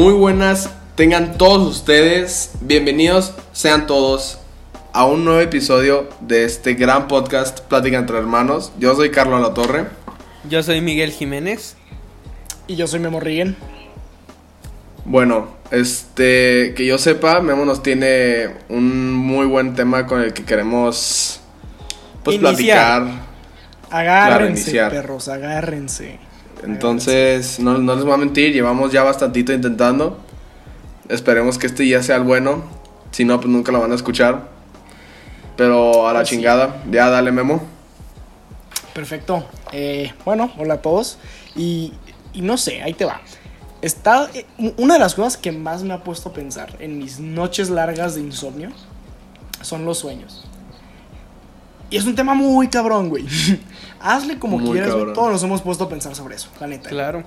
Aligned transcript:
Muy 0.00 0.14
buenas, 0.14 0.70
tengan 0.94 1.36
todos 1.36 1.68
ustedes, 1.68 2.52
bienvenidos 2.62 3.34
sean 3.52 3.86
todos 3.86 4.38
a 4.94 5.04
un 5.04 5.26
nuevo 5.26 5.40
episodio 5.40 6.08
de 6.22 6.44
este 6.44 6.72
gran 6.72 7.06
podcast 7.06 7.60
Plática 7.60 7.98
entre 7.98 8.16
Hermanos. 8.16 8.72
Yo 8.78 8.96
soy 8.96 9.10
Carlos 9.10 9.42
La 9.42 9.52
Torre. 9.52 9.88
Yo 10.48 10.62
soy 10.62 10.80
Miguel 10.80 11.12
Jiménez. 11.12 11.76
Y 12.66 12.76
yo 12.76 12.86
soy 12.86 12.98
Memo 12.98 13.20
Riggen. 13.20 13.56
Bueno, 15.04 15.48
este, 15.70 16.72
que 16.74 16.86
yo 16.86 16.96
sepa, 16.96 17.42
Memo 17.42 17.66
nos 17.66 17.82
tiene 17.82 18.48
un 18.70 19.12
muy 19.12 19.44
buen 19.44 19.74
tema 19.74 20.06
con 20.06 20.22
el 20.22 20.32
que 20.32 20.46
queremos 20.46 21.42
pues 22.24 22.36
Iniciar. 22.36 23.02
platicar. 23.02 23.26
Agárrense, 23.90 24.72
perros, 24.72 25.28
agárrense. 25.28 26.29
Entonces, 26.62 27.58
no, 27.60 27.78
no 27.78 27.94
les 27.94 28.04
voy 28.04 28.14
a 28.14 28.16
mentir, 28.18 28.52
llevamos 28.52 28.92
ya 28.92 29.02
bastantito 29.02 29.52
intentando. 29.52 30.18
Esperemos 31.08 31.58
que 31.58 31.66
este 31.66 31.86
ya 31.88 32.02
sea 32.02 32.16
el 32.16 32.22
bueno. 32.24 32.64
Si 33.10 33.24
no, 33.24 33.40
pues 33.40 33.48
nunca 33.50 33.72
lo 33.72 33.80
van 33.80 33.92
a 33.92 33.94
escuchar. 33.94 34.48
Pero 35.56 36.06
a 36.08 36.12
la 36.12 36.20
Pues 36.20 36.28
sí. 36.28 36.36
chingada, 36.36 36.82
ya 36.90 37.08
dale 37.10 37.32
Memo. 37.32 37.62
Perfecto. 38.94 39.44
Eh, 39.72 40.12
bueno, 40.24 40.52
hola 40.58 40.74
a 40.74 40.82
todos. 40.82 41.18
Y, 41.56 41.92
y 42.32 42.42
no 42.42 42.56
sé, 42.56 42.82
ahí 42.82 42.94
te 42.94 43.04
va. 43.04 43.20
Está, 43.82 44.28
eh, 44.34 44.46
una 44.76 44.94
de 44.94 45.00
las 45.00 45.14
cosas 45.14 45.36
que 45.36 45.52
más 45.52 45.82
me 45.82 45.94
ha 45.94 46.04
puesto 46.04 46.28
a 46.28 46.32
pensar 46.32 46.76
en 46.80 46.98
mis 46.98 47.18
noches 47.18 47.70
largas 47.70 48.14
de 48.14 48.20
insomnio 48.20 48.70
son 49.62 49.84
los 49.84 49.98
sueños. 49.98 50.44
Y 51.90 51.96
es 51.96 52.04
un 52.04 52.14
tema 52.14 52.34
muy 52.34 52.68
cabrón, 52.68 53.08
güey. 53.08 53.26
Hazle 54.00 54.38
como 54.38 54.58
Muy 54.58 54.70
quieras, 54.72 54.94
güey. 54.94 55.12
Todos 55.12 55.32
nos 55.32 55.42
hemos 55.42 55.60
puesto 55.60 55.84
a 55.84 55.88
pensar 55.88 56.14
sobre 56.14 56.36
eso, 56.36 56.48
la 56.60 56.68
neta. 56.68 56.88
Claro. 56.88 57.24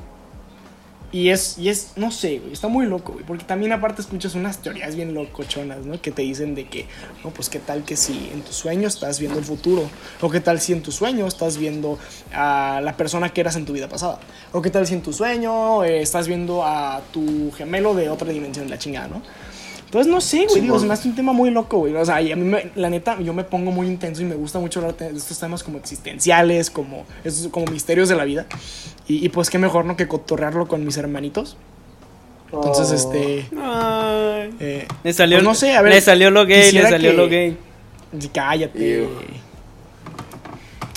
Y 1.11 1.29
es, 1.29 1.59
y 1.59 1.69
es, 1.69 1.91
no 1.95 2.09
sé, 2.09 2.39
güey, 2.39 2.53
está 2.53 2.67
muy 2.67 2.87
loco, 2.87 3.13
güey. 3.13 3.23
Porque 3.23 3.43
también 3.43 3.71
aparte 3.71 4.01
escuchas 4.01 4.33
unas 4.33 4.57
teorías 4.63 4.95
bien 4.95 5.13
locochonas, 5.13 5.85
¿no? 5.85 6.01
Que 6.01 6.09
te 6.09 6.23
dicen 6.23 6.55
de 6.55 6.65
que, 6.65 6.87
no, 7.23 7.29
pues 7.29 7.49
qué 7.49 7.59
tal 7.59 7.83
que 7.83 7.95
si 7.95 8.31
en 8.33 8.41
tus 8.41 8.55
sueños 8.55 8.95
estás 8.95 9.19
viendo 9.19 9.37
el 9.37 9.45
futuro. 9.45 9.87
O 10.21 10.31
qué 10.31 10.39
tal 10.39 10.59
si 10.59 10.73
en 10.73 10.81
tus 10.81 10.95
sueños 10.95 11.27
estás 11.27 11.57
viendo 11.57 11.99
a 12.33 12.81
la 12.83 12.97
persona 12.97 13.29
que 13.29 13.41
eras 13.41 13.57
en 13.57 13.65
tu 13.65 13.73
vida 13.73 13.87
pasada. 13.87 14.19
O 14.53 14.63
qué 14.63 14.71
tal 14.71 14.87
si 14.87 14.95
en 14.95 15.03
tu 15.03 15.13
sueño 15.13 15.83
eh, 15.83 16.01
estás 16.01 16.27
viendo 16.27 16.65
a 16.65 17.01
tu 17.11 17.51
gemelo 17.51 17.93
de 17.93 18.09
otra 18.09 18.31
dimensión, 18.31 18.67
la 18.67 18.79
chingada, 18.79 19.07
¿no? 19.09 19.21
Entonces, 19.93 20.11
no 20.11 20.21
sé, 20.21 20.37
güey, 20.45 20.49
Sí, 20.55 20.59
digo, 20.61 20.79
se 20.79 20.87
me 20.87 20.93
hace 20.95 21.07
un 21.07 21.15
tema 21.15 21.33
muy 21.33 21.51
loco, 21.51 21.77
güey. 21.77 21.93
O 21.93 22.03
sea, 22.03 22.19
y 22.19 22.31
a 22.31 22.35
mí, 22.35 22.43
me- 22.43 22.71
la 22.75 22.89
neta, 22.89 23.19
yo 23.21 23.31
me 23.31 23.43
pongo 23.43 23.69
muy 23.71 23.85
intenso 23.85 24.23
y 24.23 24.25
me 24.25 24.33
gusta 24.33 24.57
mucho 24.57 24.79
hablar 24.79 24.97
de 24.97 25.15
estos 25.15 25.37
temas 25.39 25.61
como 25.61 25.77
existenciales, 25.77 26.71
como, 26.71 27.05
esos, 27.23 27.49
como 27.49 27.67
misterios 27.67 28.09
de 28.09 28.15
la 28.15 28.23
vida. 28.25 28.47
Y, 29.07 29.23
y 29.23 29.29
pues 29.29 29.51
qué 29.51 29.59
mejor, 29.59 29.85
¿no? 29.85 29.95
Que 29.95 30.07
cotorrearlo 30.07 30.67
con 30.67 30.83
mis 30.83 30.97
hermanitos. 30.97 31.57
Entonces, 32.51 32.89
Oh. 33.05 33.13
este... 33.13 33.45
Ay. 33.61 34.55
eh, 34.59 34.87
Le 35.03 35.13
salió, 35.13 35.37
pues 35.37 35.43
no 35.47 35.53
sé, 35.53 35.75
a 35.75 35.83
ver, 35.83 35.93
le 35.93 36.01
salió 36.01 36.31
lo 36.31 36.45
gay, 36.47 36.71
le 36.71 36.81
salió 36.89 37.11
que- 37.11 37.17
lo 37.17 37.27
gay. 37.29 37.57
cállate. 38.33 39.03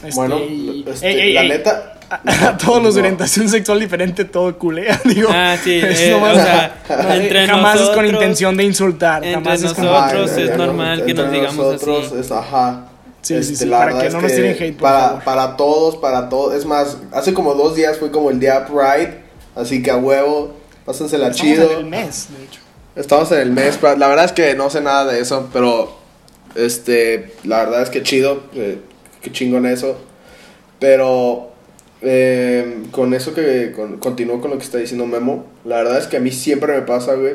Este, 0.05 0.15
bueno, 0.15 0.39
este, 0.87 1.09
ey, 1.09 1.21
ey, 1.21 1.33
la 1.33 1.43
ey, 1.43 1.49
neta. 1.49 1.96
A, 2.11 2.49
a 2.49 2.57
todos 2.59 2.83
los 2.83 2.95
de 2.95 3.01
orientación 3.01 3.49
sexual 3.49 3.81
diferente, 3.81 4.25
todo 4.25 4.57
culea, 4.59 5.01
digo. 5.05 5.29
Ah, 5.33 5.57
sí, 5.63 5.75
es 5.77 6.01
eh, 6.01 6.11
nomás- 6.13 6.33
o 6.33 6.43
sea, 6.43 6.83
no, 7.03 7.13
entre 7.15 7.47
jamás 7.47 7.75
es 7.75 7.81
con 7.81 7.89
nosotros- 7.97 8.13
intención 8.13 8.57
de 8.57 8.65
insultar. 8.65 9.25
entre 9.25 9.35
Jamás 9.43 9.63
es 9.63 9.73
con 9.73 9.85
nosotros 9.85 10.31
es 10.33 10.49
ya, 10.49 10.57
normal 10.57 11.05
que 11.05 11.15
nos 11.15 11.31
digamos 11.33 11.57
nosotros 11.57 12.07
así. 12.07 12.19
Es, 12.21 12.31
ajá. 12.33 12.89
Sí, 13.23 13.35
sí, 13.35 13.41
Este, 13.41 13.57
sí, 13.57 13.67
la 13.67 13.79
para 13.79 13.99
que 14.03 14.11
no 14.11 14.21
nos 14.21 14.33
tiren 14.33 14.53
hate, 14.53 14.73
por 14.77 14.83
para, 14.83 15.01
favor. 15.09 15.25
para 15.25 15.57
todos, 15.57 15.97
para 15.97 16.29
todos. 16.29 16.55
Es 16.55 16.65
más, 16.65 16.99
hace 17.13 17.35
como 17.35 17.55
dos 17.55 17.75
días 17.75 17.99
fue 17.99 18.13
como 18.13 18.31
el 18.31 18.39
día 18.39 18.67
Pride. 18.67 19.21
Así 19.57 19.83
que 19.83 19.91
a 19.91 19.97
huevo, 19.97 20.55
pásensela 20.85 21.29
Estamos 21.29 21.53
chido. 21.55 21.73
en 21.73 21.79
el 21.79 21.85
mes, 21.87 22.29
de 22.37 22.45
hecho. 22.45 22.61
Estamos 22.95 23.33
en 23.33 23.39
el 23.41 23.51
mes, 23.51 23.79
pero 23.81 23.97
la 23.97 24.07
verdad 24.07 24.27
es 24.27 24.33
que 24.33 24.55
no 24.55 24.71
sé 24.71 24.81
nada 24.81 25.07
de 25.13 25.19
eso, 25.21 25.49
pero 25.53 25.99
este, 26.55 27.35
la 27.45 27.65
verdad 27.65 27.83
es 27.83 27.91
que 27.91 28.03
chido, 28.05 28.45
eh, 28.55 28.79
que 29.23 29.33
chingón 29.33 29.67
eso. 29.67 29.99
Pero 30.79 31.53
eh, 32.03 32.83
con 32.91 33.15
eso 33.15 33.35
que 33.35 33.73
con, 33.75 33.99
continúo 33.99 34.41
con 34.41 34.51
lo 34.51 34.59
que 34.59 34.65
está 34.65 34.79
diciendo 34.79 35.07
Memo, 35.07 35.47
la 35.65 35.77
verdad 35.77 35.99
es 35.99 36.07
que 36.07 36.19
a 36.19 36.21
mí 36.21 36.31
siempre 36.31 36.75
me 36.75 36.83
pasa, 36.83 37.15
güey. 37.15 37.35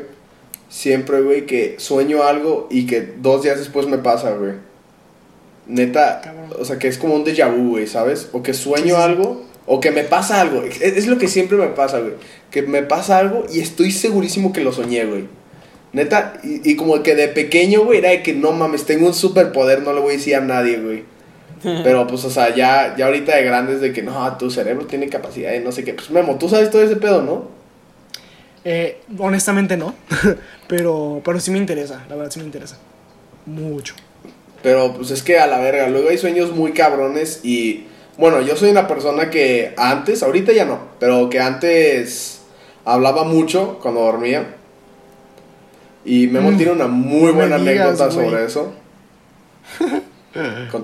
Siempre, 0.70 1.22
güey, 1.22 1.46
que 1.46 1.76
sueño 1.80 2.24
algo 2.24 2.68
y 2.72 2.86
que 2.86 3.02
dos 3.02 3.44
días 3.44 3.58
después 3.58 3.88
me 3.88 3.98
pasa, 3.98 4.32
güey. 4.32 4.54
Neta, 5.68 6.22
Cabrón. 6.24 6.50
o 6.60 6.66
sea, 6.66 6.80
que 6.80 6.88
es 6.88 6.98
como 6.98 7.16
un 7.16 7.26
déjà 7.26 7.50
vu, 7.50 7.72
güey, 7.72 7.88
¿sabes? 7.88 8.30
O 8.32 8.42
que 8.42 8.54
sueño 8.54 8.96
Sí, 8.96 9.02
algo, 9.02 9.44
o 9.66 9.80
que 9.80 9.92
me 9.92 10.04
pasa 10.04 10.40
algo. 10.42 10.64
Es, 10.64 10.82
es 10.82 11.08
lo 11.08 11.18
que 11.18 11.28
siempre 11.28 11.58
me 11.58 11.68
pasa, 11.68 12.00
güey. 12.00 12.14
Que 12.52 12.62
me 12.62 12.84
pasa 12.84 13.18
algo 13.18 13.46
y 13.52 13.60
estoy 13.60 13.92
segurísimo 13.92 14.54
que 14.54 14.62
lo 14.62 14.72
soñé, 14.72 15.06
güey. 15.06 15.26
Neta, 15.94 16.40
y, 16.44 16.72
y 16.72 16.76
como 16.78 17.04
que 17.04 17.16
de 17.16 17.28
pequeño, 17.28 17.84
güey, 17.84 18.00
era 18.00 18.10
de 18.10 18.24
que 18.24 18.34
no 18.34 18.54
mames, 18.54 18.86
tengo 18.86 19.08
un 19.08 19.14
superpoder, 19.14 19.82
no 19.82 19.92
le 19.92 20.00
voy 20.00 20.14
a 20.14 20.18
decir 20.18 20.36
a 20.36 20.42
nadie, 20.42 20.78
güey. 20.78 21.04
Pero 21.84 22.08
pues, 22.08 22.26
o 22.26 22.30
sea, 22.30 22.54
ya, 22.56 22.96
ya 22.98 23.06
ahorita 23.06 23.36
de 23.36 23.44
grande 23.44 23.74
es 23.74 23.82
de 23.82 23.94
que 23.94 24.02
no, 24.02 24.38
tu 24.38 24.50
cerebro 24.50 24.86
tiene 24.86 25.10
capacidad 25.10 25.52
de 25.52 25.60
no 25.60 25.72
sé 25.72 25.84
qué. 25.84 25.94
Pues 25.94 26.10
Memo, 26.10 26.38
tú 26.38 26.50
sabes 26.50 26.72
todo 26.72 26.82
ese 26.82 26.96
pedo, 26.96 27.22
¿no? 27.22 27.50
Eh, 28.64 29.02
honestamente 29.18 29.76
no, 29.76 29.96
pero, 30.68 31.22
pero 31.26 31.40
sí 31.40 31.50
me 31.52 31.58
interesa, 31.58 32.04
la 32.10 32.16
verdad 32.16 32.32
sí 32.32 32.40
me 32.40 32.46
interesa. 32.46 32.78
Mucho. 33.46 33.96
Pero 34.62 34.94
pues 34.94 35.10
es 35.10 35.24
que 35.24 35.40
a 35.40 35.48
la 35.48 35.60
verga, 35.60 35.88
luego 35.90 36.10
hay 36.10 36.18
sueños 36.20 36.56
muy 36.56 36.72
cabrones 36.74 37.40
y 37.44 37.86
bueno, 38.18 38.42
yo 38.42 38.56
soy 38.56 38.70
una 38.70 38.88
persona 38.88 39.32
que 39.32 39.74
antes, 39.78 40.22
ahorita 40.22 40.52
ya 40.52 40.66
no, 40.66 40.80
pero 41.00 41.30
que 41.30 41.40
antes 41.40 42.42
hablaba 42.86 43.24
mucho 43.24 43.80
cuando 43.82 44.02
dormía. 44.02 44.56
Y 46.06 46.28
Memo 46.28 46.52
Mm, 46.52 46.58
tiene 46.58 46.72
una 46.72 46.88
muy 46.88 47.32
buena 47.32 47.58
digas, 47.58 47.88
anécdota 48.02 48.12
sobre 48.12 48.46
eso. 48.46 48.74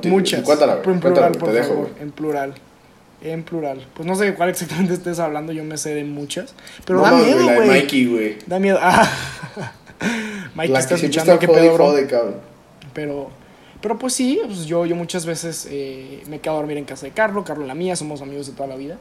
Muchas. 0.06 0.42
Cuéntala, 0.42 0.76
güey, 0.76 0.94
en 0.96 1.00
plural, 1.00 1.30
güey, 1.30 1.40
por 1.40 1.50
te 1.50 1.56
dejo, 1.56 1.68
favor. 1.70 1.90
güey. 1.90 2.02
En 2.02 2.12
plural. 2.12 2.54
En 3.22 3.44
plural. 3.44 3.88
Pues 3.96 4.08
no 4.08 4.16
sé 4.16 4.26
de 4.26 4.34
cuál 4.36 4.50
exactamente 4.50 4.94
estés 4.94 5.20
hablando, 5.20 5.52
yo 5.52 5.64
me 5.64 5.78
sé 5.78 5.96
de 5.96 6.04
muchas. 6.04 6.54
Pero 6.86 7.00
No 7.00 7.06
da 7.06 7.12
miedo, 7.14 7.46
la 7.46 7.52
de 7.52 7.56
güey. 7.58 7.70
Mikey, 7.70 8.06
güey. 8.08 8.38
Da 8.46 8.60
miedo. 8.60 8.80
Ah. 10.00 10.52
Mikey 10.54 10.72
La 10.74 10.80
está 10.80 10.96
que 10.96 11.02
escuchando 11.08 11.40
qué 11.40 11.48
pedo, 11.48 11.74
bro. 11.74 11.94
Pero, 12.94 13.30
pero 13.82 13.98
pues 13.98 14.14
sí, 14.14 14.40
pues 14.46 14.66
yo, 14.66 14.86
yo 14.86 14.96
muchas 14.96 15.26
veces 15.26 15.68
eh, 15.72 16.22
me 16.28 16.40
quedo 16.40 16.54
a 16.54 16.58
dormir 16.58 16.78
en 16.78 16.86
casa 16.86 17.08
de 17.08 17.14
Carlos, 17.14 17.44
Carlos 17.46 17.68
la 17.68 17.74
mía, 17.74 17.96
somos 17.96 18.22
amigos 18.22 18.46
de 18.48 18.54
toda 18.54 18.68
la 18.68 18.76
vida. 18.76 18.98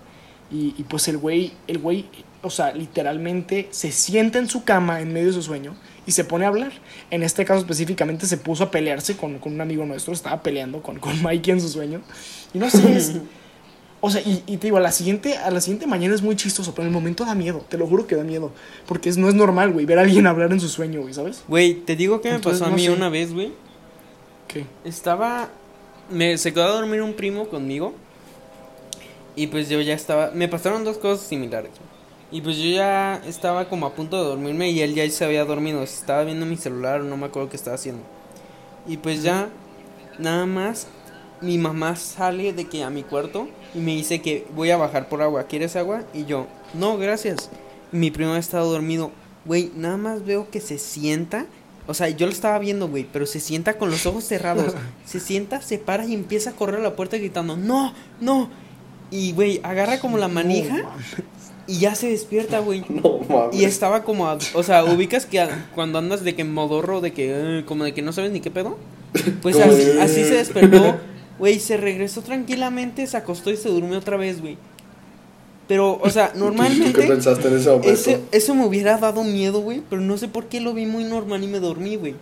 Y, 0.50 0.74
y 0.78 0.84
pues 0.84 1.08
el 1.08 1.18
güey, 1.18 1.52
el 1.66 1.78
güey, 1.78 2.04
o 2.42 2.50
sea, 2.50 2.72
literalmente 2.72 3.68
se 3.70 3.90
sienta 3.90 4.38
en 4.38 4.48
su 4.48 4.62
cama 4.64 5.00
en 5.00 5.12
medio 5.12 5.28
de 5.28 5.32
su 5.32 5.42
sueño 5.42 5.74
y 6.06 6.12
se 6.12 6.24
pone 6.24 6.44
a 6.44 6.48
hablar. 6.48 6.72
En 7.10 7.22
este 7.24 7.44
caso 7.44 7.60
específicamente 7.60 8.26
se 8.26 8.36
puso 8.36 8.64
a 8.64 8.70
pelearse 8.70 9.16
con, 9.16 9.38
con 9.38 9.54
un 9.54 9.60
amigo 9.60 9.84
nuestro, 9.84 10.12
estaba 10.12 10.42
peleando 10.42 10.82
con, 10.82 10.98
con 11.00 11.20
Mikey 11.22 11.52
en 11.54 11.60
su 11.60 11.68
sueño. 11.68 12.00
Y 12.54 12.58
no 12.58 12.70
sé, 12.70 12.92
es- 12.96 13.14
o 14.00 14.10
sea, 14.10 14.20
y, 14.20 14.42
y 14.46 14.58
te 14.58 14.68
digo, 14.68 14.76
a 14.76 14.80
la, 14.80 14.92
siguiente, 14.92 15.36
a 15.38 15.50
la 15.50 15.60
siguiente 15.60 15.86
mañana 15.86 16.14
es 16.14 16.22
muy 16.22 16.36
chistoso, 16.36 16.72
pero 16.74 16.82
en 16.82 16.88
el 16.88 16.94
momento 16.94 17.24
da 17.24 17.34
miedo, 17.34 17.64
te 17.68 17.76
lo 17.78 17.86
juro 17.88 18.06
que 18.06 18.14
da 18.14 18.22
miedo. 18.22 18.52
Porque 18.86 19.08
es, 19.08 19.16
no 19.16 19.28
es 19.28 19.34
normal, 19.34 19.72
güey, 19.72 19.84
ver 19.86 19.98
a 19.98 20.02
alguien 20.02 20.26
hablar 20.28 20.52
en 20.52 20.60
su 20.60 20.68
sueño, 20.68 21.00
güey, 21.00 21.14
¿sabes? 21.14 21.42
Güey, 21.48 21.74
te 21.74 21.96
digo 21.96 22.20
que 22.20 22.28
me 22.28 22.36
Entonces, 22.36 22.60
pasó 22.60 22.68
a 22.68 22.70
no 22.70 22.76
mí 22.76 22.84
sé. 22.84 22.90
una 22.92 23.08
vez, 23.08 23.32
güey. 23.32 23.52
¿Qué? 24.46 24.64
Estaba. 24.84 25.48
Me, 26.10 26.38
se 26.38 26.52
quedó 26.52 26.64
a 26.64 26.70
dormir 26.72 27.02
un 27.02 27.14
primo 27.14 27.48
conmigo. 27.48 27.94
Y 29.36 29.48
pues 29.48 29.68
yo 29.68 29.80
ya 29.82 29.94
estaba. 29.94 30.30
Me 30.32 30.48
pasaron 30.48 30.84
dos 30.84 30.98
cosas 30.98 31.26
similares. 31.26 31.70
Y 32.32 32.40
pues 32.40 32.56
yo 32.56 32.70
ya 32.70 33.22
estaba 33.26 33.68
como 33.68 33.86
a 33.86 33.94
punto 33.94 34.16
de 34.16 34.28
dormirme 34.28 34.70
y 34.70 34.80
él 34.80 34.94
ya 34.94 35.08
se 35.10 35.24
había 35.24 35.44
dormido. 35.44 35.82
Estaba 35.82 36.24
viendo 36.24 36.44
mi 36.44 36.56
celular, 36.56 37.02
no 37.02 37.16
me 37.16 37.26
acuerdo 37.26 37.50
qué 37.50 37.56
estaba 37.56 37.76
haciendo. 37.76 38.02
Y 38.88 38.96
pues 38.96 39.22
ya, 39.22 39.48
nada 40.18 40.46
más, 40.46 40.88
mi 41.40 41.58
mamá 41.58 41.94
sale 41.96 42.52
de 42.52 42.64
que 42.64 42.82
a 42.82 42.90
mi 42.90 43.02
cuarto 43.02 43.48
y 43.74 43.78
me 43.78 43.94
dice 43.94 44.22
que 44.22 44.46
voy 44.54 44.70
a 44.70 44.76
bajar 44.76 45.08
por 45.08 45.22
agua. 45.22 45.44
¿Quieres 45.44 45.76
agua? 45.76 46.02
Y 46.14 46.24
yo, 46.24 46.46
no, 46.74 46.98
gracias. 46.98 47.50
Y 47.92 47.96
mi 47.96 48.10
primo 48.10 48.32
ha 48.32 48.38
estado 48.38 48.72
dormido. 48.72 49.12
Güey, 49.44 49.70
nada 49.76 49.96
más 49.96 50.24
veo 50.24 50.50
que 50.50 50.60
se 50.60 50.78
sienta. 50.78 51.46
O 51.86 51.94
sea, 51.94 52.08
yo 52.08 52.26
lo 52.26 52.32
estaba 52.32 52.58
viendo, 52.58 52.88
güey, 52.88 53.06
pero 53.12 53.26
se 53.26 53.38
sienta 53.38 53.78
con 53.78 53.90
los 53.90 54.06
ojos 54.06 54.24
cerrados. 54.24 54.74
se 55.04 55.20
sienta, 55.20 55.60
se 55.60 55.78
para 55.78 56.04
y 56.04 56.14
empieza 56.14 56.50
a 56.50 56.52
correr 56.54 56.80
a 56.80 56.82
la 56.82 56.96
puerta 56.96 57.16
gritando, 57.18 57.56
no, 57.56 57.92
no. 58.20 58.50
Y, 59.10 59.32
güey, 59.32 59.60
agarra 59.62 60.00
como 60.00 60.18
la 60.18 60.28
manija 60.28 60.76
y 61.68 61.78
ya 61.78 61.94
se 61.94 62.08
despierta, 62.10 62.58
güey. 62.60 62.84
No 62.88 63.20
mames. 63.28 63.54
Y 63.60 63.64
estaba 63.64 64.02
como, 64.02 64.26
a- 64.28 64.38
o 64.54 64.62
sea, 64.62 64.84
ubicas 64.84 65.26
que 65.26 65.40
a- 65.40 65.68
cuando 65.74 65.98
andas 65.98 66.24
de 66.24 66.34
que 66.34 66.44
modorro, 66.44 67.00
de 67.00 67.12
que, 67.12 67.30
eh, 67.60 67.64
como 67.66 67.84
de 67.84 67.94
que 67.94 68.02
no 68.02 68.12
sabes 68.12 68.32
ni 68.32 68.40
qué 68.40 68.50
pedo. 68.50 68.76
Pues 69.42 69.56
así, 69.58 69.82
así 70.00 70.24
se 70.24 70.34
despertó, 70.34 70.96
güey, 71.38 71.58
se 71.60 71.76
regresó 71.76 72.20
tranquilamente, 72.22 73.06
se 73.06 73.16
acostó 73.16 73.50
y 73.50 73.56
se 73.56 73.68
durmió 73.68 73.98
otra 73.98 74.16
vez, 74.16 74.40
güey. 74.40 74.58
Pero, 75.68 75.98
o 76.02 76.10
sea, 76.10 76.28
¿Tú 76.32 76.34
qué 76.34 76.38
normalmente 76.44 77.02
pensaste 77.06 77.48
en 77.48 77.56
ese 77.56 77.68
momento? 77.70 77.90
ese, 77.90 78.20
eso 78.32 78.54
me 78.54 78.66
hubiera 78.66 78.98
dado 78.98 79.24
miedo, 79.24 79.60
güey, 79.60 79.82
pero 79.88 80.02
no 80.02 80.18
sé 80.18 80.28
por 80.28 80.46
qué 80.46 80.60
lo 80.60 80.74
vi 80.74 80.86
muy 80.86 81.04
normal 81.04 81.42
y 81.42 81.46
me 81.46 81.60
dormí, 81.60 81.96
güey. 81.96 82.14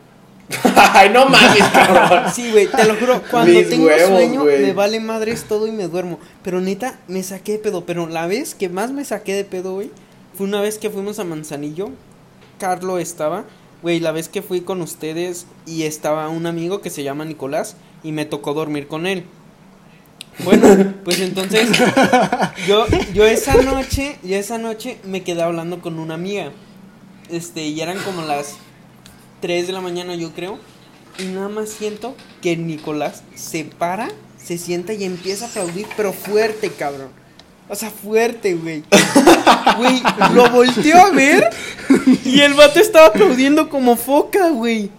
Ay, 0.93 1.11
no 1.11 1.27
mames, 1.27 1.65
cabrón. 1.73 2.25
Sí, 2.35 2.51
güey, 2.53 2.69
te 2.69 2.85
lo 2.85 2.97
juro, 2.97 3.23
cuando 3.31 3.53
Mis 3.53 3.69
tengo 3.69 3.87
huevos, 3.87 4.09
sueño 4.09 4.45
me 4.45 4.73
vale 4.73 5.01
madres 5.01 5.45
todo 5.45 5.67
y 5.67 5.73
me 5.73 5.89
duermo. 5.89 6.19
Pero 6.43 6.61
neta, 6.61 6.99
me 7.09 7.23
saqué 7.23 7.53
de 7.53 7.59
pedo. 7.59 7.87
Pero 7.87 8.07
la 8.07 8.27
vez 8.27 8.55
que 8.55 8.69
más 8.69 8.93
me 8.93 9.05
saqué 9.05 9.35
de 9.35 9.45
pedo, 9.45 9.75
güey, 9.75 9.91
fue 10.35 10.47
una 10.47 10.61
vez 10.61 10.79
que 10.79 10.91
fuimos 10.91 11.19
a 11.19 11.25
Manzanillo 11.25 11.91
Carlo 12.59 12.99
estaba, 12.99 13.45
güey, 13.83 14.01
la 14.01 14.13
vez 14.13 14.29
que 14.29 14.43
fui 14.43 14.61
con 14.61 14.81
ustedes 14.81 15.47
y 15.67 15.83
estaba 15.83 16.29
un 16.29 16.47
amigo 16.47 16.81
que 16.81 16.91
se 16.91 17.03
llama 17.03 17.25
Nicolás 17.25 17.77
y 18.03 18.13
me 18.13 18.25
tocó 18.25 18.55
dormir 18.55 18.87
con 18.87 19.07
él. 19.07 19.25
Bueno, 20.45 20.95
pues 21.05 21.21
entonces 21.21 21.69
yo, 22.67 22.87
yo 23.13 23.25
esa 23.25 23.55
noche, 23.63 24.19
yo 24.23 24.37
esa 24.37 24.59
noche 24.59 24.99
me 25.05 25.23
quedé 25.23 25.43
hablando 25.43 25.81
con 25.81 25.99
una 25.99 26.15
amiga. 26.15 26.51
Este, 27.31 27.67
y 27.67 27.81
eran 27.81 27.99
como 27.99 28.23
las 28.23 28.57
3 29.45 29.67
de 29.67 29.75
la 29.75 29.83
mañana, 29.83 30.15
yo 30.15 30.33
creo. 30.33 30.59
Y 31.19 31.25
nada 31.25 31.51
más 31.51 31.69
siento 31.69 32.17
que 32.41 32.57
Nicolás 32.57 33.23
se 33.35 33.65
para, 33.65 34.09
se 34.43 34.57
sienta 34.57 34.95
y 34.95 35.05
empieza 35.05 35.45
a 35.45 35.49
aplaudir, 35.49 35.87
pero 35.99 36.15
fuerte, 36.15 36.71
cabrón. 36.71 37.11
O 37.69 37.75
sea, 37.75 37.91
fuerte, 37.91 38.55
güey. 38.55 38.85
Güey, 39.77 40.03
lo 40.33 40.49
volteó 40.51 40.97
a 40.99 41.11
ver 41.11 41.51
y 42.25 42.41
el 42.41 42.55
vato 42.55 42.79
estaba 42.79 43.09
aplaudiendo 43.09 43.69
como 43.69 43.97
foca, 43.97 44.49
güey. 44.49 44.91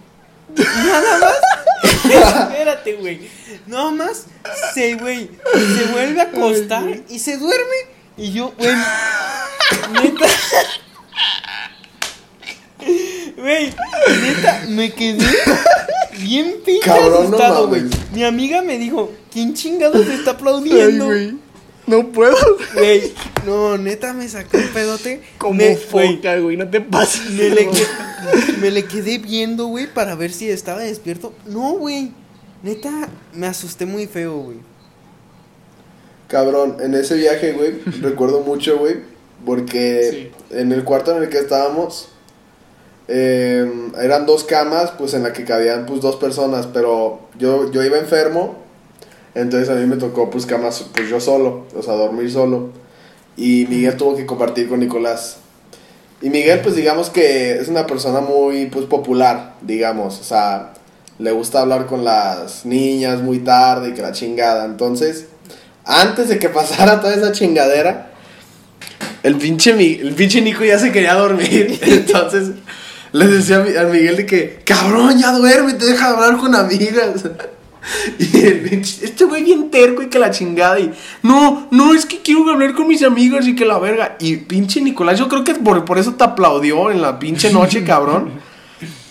Nada 0.56 1.18
más. 1.18 2.04
Espérate, 2.04 2.94
güey. 2.94 3.28
Nada 3.66 3.90
más 3.90 4.26
se, 4.74 4.94
güey, 4.94 5.28
se 5.54 5.92
vuelve 5.92 6.20
a 6.20 6.24
acostar 6.24 7.00
y 7.08 7.18
se 7.18 7.36
duerme. 7.36 7.76
Y 8.16 8.32
yo, 8.32 8.52
güey, 8.56 8.74
neta. 9.92 10.26
Güey, 13.36 13.66
neta, 14.22 14.64
me 14.68 14.92
quedé 14.92 15.24
bien 16.18 16.56
pinche 16.64 16.80
Cabrón, 16.86 17.10
no 17.12 17.18
asustado, 17.36 17.68
güey. 17.68 17.82
mames. 17.82 18.12
Mi 18.12 18.24
amiga 18.24 18.62
me 18.62 18.78
dijo, 18.78 19.12
¿quién 19.32 19.52
chingados 19.54 20.06
te 20.06 20.14
está 20.14 20.30
Ay, 20.30 20.36
aplaudiendo? 20.36 21.06
güey. 21.06 21.36
No 21.86 22.08
puedo. 22.12 22.36
Güey, 22.74 23.12
no, 23.46 23.78
neta 23.78 24.12
me 24.12 24.28
sacó 24.28 24.56
un 24.56 24.68
pedote. 24.68 25.22
Como 25.38 25.54
me, 25.54 25.76
güey, 25.90 26.16
foca, 26.16 26.38
güey. 26.38 26.56
No 26.56 26.68
te 26.68 26.80
pases. 26.80 27.30
me, 27.30 27.50
le 27.50 27.68
que- 27.70 28.56
me 28.60 28.70
le 28.72 28.84
quedé 28.86 29.18
viendo, 29.18 29.66
güey, 29.66 29.86
para 29.86 30.14
ver 30.16 30.32
si 30.32 30.48
estaba 30.50 30.80
despierto. 30.80 31.32
No, 31.46 31.72
güey. 31.74 32.10
Neta, 32.62 33.08
me 33.34 33.46
asusté 33.46 33.86
muy 33.86 34.06
feo, 34.06 34.36
güey. 34.38 34.56
Cabrón, 36.28 36.78
en 36.80 36.94
ese 36.94 37.14
viaje, 37.14 37.52
güey, 37.52 37.80
recuerdo 38.00 38.40
mucho, 38.40 38.78
güey, 38.78 38.96
porque 39.44 40.32
en 40.50 40.72
el 40.72 40.82
cuarto 40.82 41.16
en 41.16 41.22
el 41.22 41.28
que 41.28 41.38
estábamos 41.38 42.08
eh, 43.08 43.90
eran 44.00 44.26
dos 44.26 44.44
camas, 44.44 44.92
pues 44.92 45.14
en 45.14 45.22
la 45.22 45.32
que 45.32 45.44
cabían 45.44 45.86
pues 45.86 46.00
dos 46.00 46.16
personas, 46.16 46.66
pero 46.66 47.20
yo, 47.38 47.70
yo 47.70 47.82
iba 47.84 47.98
enfermo, 47.98 48.56
entonces 49.34 49.68
a 49.68 49.74
mí 49.74 49.86
me 49.86 49.96
tocó 49.96 50.30
pues 50.30 50.46
camas, 50.46 50.86
pues 50.94 51.08
yo 51.08 51.20
solo, 51.20 51.66
o 51.76 51.82
sea, 51.82 51.94
dormir 51.94 52.30
solo, 52.30 52.70
y 53.36 53.66
Miguel 53.68 53.96
tuvo 53.96 54.16
que 54.16 54.26
compartir 54.26 54.68
con 54.68 54.80
Nicolás. 54.80 55.38
Y 56.22 56.30
Miguel, 56.30 56.60
pues 56.60 56.74
digamos 56.74 57.10
que 57.10 57.58
es 57.58 57.68
una 57.68 57.86
persona 57.86 58.20
muy, 58.20 58.66
pues 58.66 58.86
popular, 58.86 59.56
digamos, 59.60 60.18
o 60.20 60.24
sea, 60.24 60.72
le 61.18 61.30
gusta 61.32 61.60
hablar 61.60 61.86
con 61.86 62.04
las 62.04 62.64
niñas 62.66 63.22
muy 63.22 63.40
tarde 63.40 63.90
y 63.90 63.94
que 63.94 64.02
la 64.02 64.12
chingada, 64.12 64.64
entonces 64.64 65.26
antes 65.86 66.28
de 66.28 66.38
que 66.38 66.48
pasara 66.50 67.00
toda 67.00 67.14
esa 67.14 67.32
chingadera, 67.32 68.10
el 69.22 69.36
pinche, 69.36 69.70
el 69.72 70.14
pinche 70.14 70.40
Nico 70.40 70.64
ya 70.64 70.78
se 70.78 70.92
quería 70.92 71.14
dormir. 71.14 71.78
Entonces 71.82 72.50
le 73.16 73.26
decía 73.28 73.64
a 73.80 73.84
Miguel 73.84 74.16
de 74.16 74.26
que, 74.26 74.60
cabrón, 74.64 75.18
ya 75.18 75.32
duerme, 75.32 75.74
te 75.74 75.86
deja 75.86 76.08
de 76.08 76.14
hablar 76.14 76.36
con 76.38 76.54
amigas. 76.54 77.24
Y 78.18 78.38
el 78.44 78.60
pinche, 78.62 79.04
este 79.04 79.24
güey 79.26 79.44
bien 79.44 79.70
terco 79.70 80.02
y 80.02 80.08
que 80.08 80.18
la 80.18 80.32
chingada. 80.32 80.80
Y 80.80 80.92
no, 81.22 81.68
no, 81.70 81.94
es 81.94 82.04
que 82.04 82.18
quiero 82.18 82.50
hablar 82.50 82.74
con 82.74 82.88
mis 82.88 83.02
amigas 83.04 83.46
y 83.46 83.54
que 83.54 83.64
la 83.64 83.78
verga. 83.78 84.16
Y 84.18 84.38
pinche 84.38 84.80
Nicolás, 84.80 85.20
yo 85.20 85.28
creo 85.28 85.44
que 85.44 85.54
por, 85.54 85.84
por 85.84 85.96
eso 85.96 86.14
te 86.14 86.24
aplaudió 86.24 86.90
en 86.90 87.00
la 87.00 87.20
pinche 87.20 87.52
noche, 87.52 87.84
cabrón. 87.86 88.40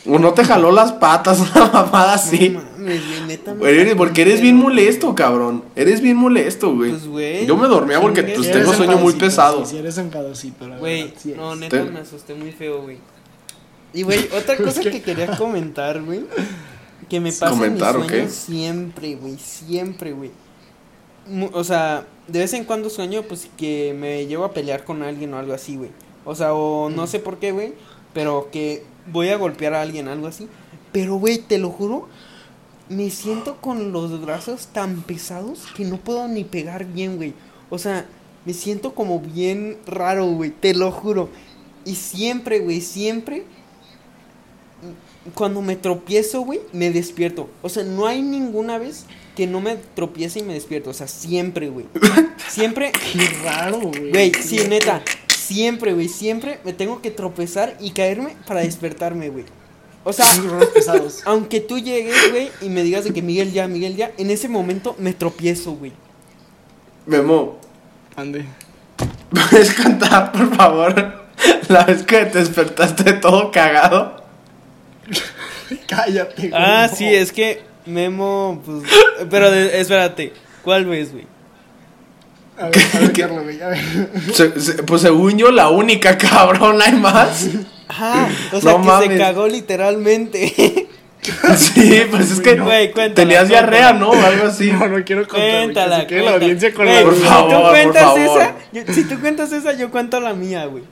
O 0.08 0.20
no 0.20 0.34
te 0.34 0.44
jaló 0.44 0.72
las 0.72 0.92
patas, 0.92 1.40
una 1.56 1.68
mamada 1.68 2.14
así. 2.14 2.50
No 2.50 2.62
mames, 2.62 3.02
neta 3.28 3.54
me 3.56 3.96
porque 3.96 4.22
eres 4.22 4.42
bien 4.42 4.56
molesto, 4.58 5.16
cabrón. 5.16 5.64
Eres 5.76 6.02
bien 6.02 6.18
molesto, 6.18 6.76
güey. 6.76 6.92
Pues, 6.92 7.08
güey, 7.08 7.46
Yo 7.46 7.58
me 7.58 7.68
dormía 7.68 8.00
porque 8.00 8.24
pues 8.24 8.46
si 8.46 8.52
tengo 8.52 8.74
sueño 8.74 8.98
muy 8.98 9.14
pesado. 9.14 9.66
Sí, 9.66 9.72
sí, 9.72 9.78
eres 9.78 9.98
enfadosito, 9.98 10.68
la 10.68 10.78
Güey, 10.78 11.04
verdad, 11.04 11.18
sí 11.24 11.34
no, 11.36 11.56
neta 11.56 11.84
me 11.86 12.00
asusté 12.02 12.36
muy 12.36 12.52
feo, 12.52 12.84
güey. 12.84 12.98
Y, 13.96 14.04
güey, 14.04 14.20
otra 14.38 14.58
cosa 14.58 14.82
que- 14.82 14.92
que 14.92 15.02
quería 15.02 15.36
comentar, 15.38 16.04
güey. 16.04 16.22
Que 17.10 17.20
me 17.20 17.32
pasa 17.32 17.50
¿Comentar 17.50 17.96
en 17.96 18.02
mis 18.02 18.12
qué? 18.12 18.18
sueños 18.18 18.34
siempre, 18.34 19.16
güey, 19.16 19.38
siempre, 19.40 20.12
güey. 20.14 20.32
O 21.54 21.64
sea, 21.64 22.06
de 22.28 22.40
vez 22.40 22.54
en 22.54 22.66
cuando 22.66 22.90
sueño, 22.90 23.24
pues, 23.24 23.50
que 23.58 23.96
me 24.00 24.26
llevo 24.28 24.44
a 24.46 24.54
pelear 24.54 24.84
con 24.84 25.02
alguien 25.02 25.34
o 25.34 25.38
algo 25.38 25.54
así, 25.54 25.76
güey. 25.76 25.90
O 26.24 26.36
sea, 26.36 26.54
o 26.54 26.90
no 26.90 27.08
sé 27.08 27.20
por 27.20 27.38
qué, 27.40 27.52
güey, 27.52 27.74
pero 28.14 28.50
que 28.52 28.84
voy 29.12 29.30
a 29.30 29.38
golpear 29.38 29.74
a 29.74 29.82
alguien, 29.82 30.08
algo 30.08 30.28
así. 30.28 30.48
Pero, 30.92 31.16
güey, 31.16 31.40
te 31.40 31.58
lo 31.58 31.70
juro, 31.70 32.08
me 32.90 33.10
siento 33.10 33.58
con 33.62 33.92
los 33.92 34.22
brazos 34.22 34.68
tan 34.68 35.02
pesados 35.02 35.64
que 35.76 35.84
no 35.86 35.98
puedo 35.98 36.28
ni 36.28 36.44
pegar 36.44 36.86
bien, 36.86 37.18
güey. 37.18 37.34
O 37.70 37.78
sea, 37.80 38.06
me 38.46 38.54
siento 38.54 38.94
como 38.96 39.20
bien 39.20 39.78
raro, 39.88 40.26
güey, 40.28 40.52
te 40.52 40.74
lo 40.74 40.92
juro. 40.92 41.30
Y 41.86 41.96
siempre, 41.96 42.60
güey, 42.60 42.82
siempre, 42.82 43.46
cuando 45.34 45.62
me 45.62 45.76
tropiezo, 45.76 46.42
güey, 46.42 46.60
me 46.72 46.92
despierto. 46.92 47.50
O 47.62 47.70
sea, 47.70 47.84
no 47.84 48.06
hay 48.06 48.22
ninguna 48.22 48.78
vez 48.78 49.06
que 49.36 49.48
no 49.48 49.60
me 49.60 49.76
tropiece 49.96 50.40
y 50.40 50.44
me 50.44 50.54
despierto. 50.54 50.92
O 50.92 50.94
sea, 50.94 51.08
siempre, 51.08 51.70
güey. 51.70 51.86
Siempre, 52.48 52.92
Qué 52.92 53.28
raro, 53.44 53.80
güey. 53.80 54.12
güey, 54.12 54.34
sí, 54.34 54.60
neta. 54.70 55.02
Siempre, 55.28 55.94
güey, 55.94 56.08
siempre 56.08 56.60
me 56.64 56.74
tengo 56.74 57.02
que 57.02 57.12
tropezar 57.12 57.76
y 57.80 57.92
caerme 57.92 58.36
para 58.48 58.62
despertarme, 58.62 59.30
güey. 59.30 59.46
O 60.04 60.14
sea, 60.14 60.26
pesados. 60.74 61.22
aunque 61.26 61.60
tú 61.60 61.80
llegues, 61.80 62.32
güey, 62.32 62.52
y 62.62 62.70
me 62.70 62.84
digas 62.84 63.04
de 63.04 63.14
que 63.14 63.22
Miguel 63.22 63.52
ya, 63.52 63.68
Miguel 63.68 63.96
ya, 63.96 64.12
en 64.18 64.30
ese 64.30 64.48
momento 64.48 64.96
me 65.00 65.14
tropiezo, 65.14 65.74
güey. 65.74 65.92
Memo, 67.06 67.58
Ande. 68.16 68.46
¿puedes 69.50 69.74
contar, 69.74 70.32
por 70.32 70.56
favor, 70.56 71.26
la 71.68 71.84
vez 71.84 72.04
que 72.04 72.26
te 72.26 72.40
despertaste 72.40 73.14
todo 73.14 73.52
cagado? 73.52 74.25
Cállate, 75.88 76.50
güey. 76.50 76.52
Ah, 76.54 76.88
no. 76.90 76.96
sí, 76.96 77.06
es 77.06 77.32
que 77.32 77.64
Memo, 77.86 78.62
pues, 78.66 78.84
pero 79.30 79.52
de- 79.52 79.80
espérate, 79.80 80.34
¿cuál 80.64 80.86
ves, 80.86 81.12
güey? 81.12 81.28
A 82.58 82.66
ver, 82.70 82.78
a 82.94 83.00
ver. 83.00 83.12
Carlos, 83.20 83.44
güey, 83.44 83.62
a 83.62 83.68
ver. 83.70 83.80
Se- 84.34 84.60
se- 84.60 84.84
pues 84.84 85.02
según 85.02 85.38
yo, 85.38 85.52
la 85.52 85.70
única, 85.70 86.18
cabrón, 86.18 86.82
hay 86.82 86.94
más. 86.94 87.48
Ajá, 87.88 88.28
o 88.52 88.60
sea 88.62 88.72
No 88.72 88.78
que 88.78 88.84
se 88.84 88.88
mames. 89.10 89.20
cagó 89.20 89.48
literalmente. 89.48 90.88
Sí, 91.58 92.04
pues 92.12 92.30
es 92.30 92.40
que 92.40 92.54
Güey, 92.60 92.92
cuéntala, 92.92 93.16
tenías 93.16 93.48
diarrea, 93.48 93.98
cuéntala. 93.98 94.00
¿no? 94.00 94.10
O 94.12 94.26
algo 94.28 94.46
así. 94.46 94.72
No, 94.72 94.88
no 94.88 95.04
quiero 95.04 95.28
contar. 95.28 95.40
güey, 95.40 95.52
que 95.54 95.64
Cuéntala, 95.74 96.00
se 96.02 96.06
cuéntala. 96.06 96.30
la 96.30 96.36
audiencia 96.38 96.74
con 96.76 96.86
Güey, 96.86 96.98
la 96.98 97.04
Por 97.04 97.16
si 97.16 97.22
favor, 97.24 97.50
tú 97.50 97.62
por 97.62 97.70
cuentas 97.72 98.04
favor. 98.04 98.20
esa, 98.42 98.56
yo- 98.72 98.94
si 98.94 99.04
tú 99.06 99.20
cuentas 99.20 99.52
esa, 99.52 99.74
yo 99.74 99.90
cuento 99.90 100.20
la 100.20 100.34
mía, 100.36 100.66
güey, 100.68 100.84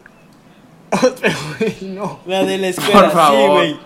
no. 1.82 2.20
La 2.26 2.44
de 2.44 2.58
la 2.58 2.68
escuela, 2.70 2.92
Por 2.94 3.12
favor. 3.12 3.40
sí, 3.40 3.48
güey. 3.48 3.80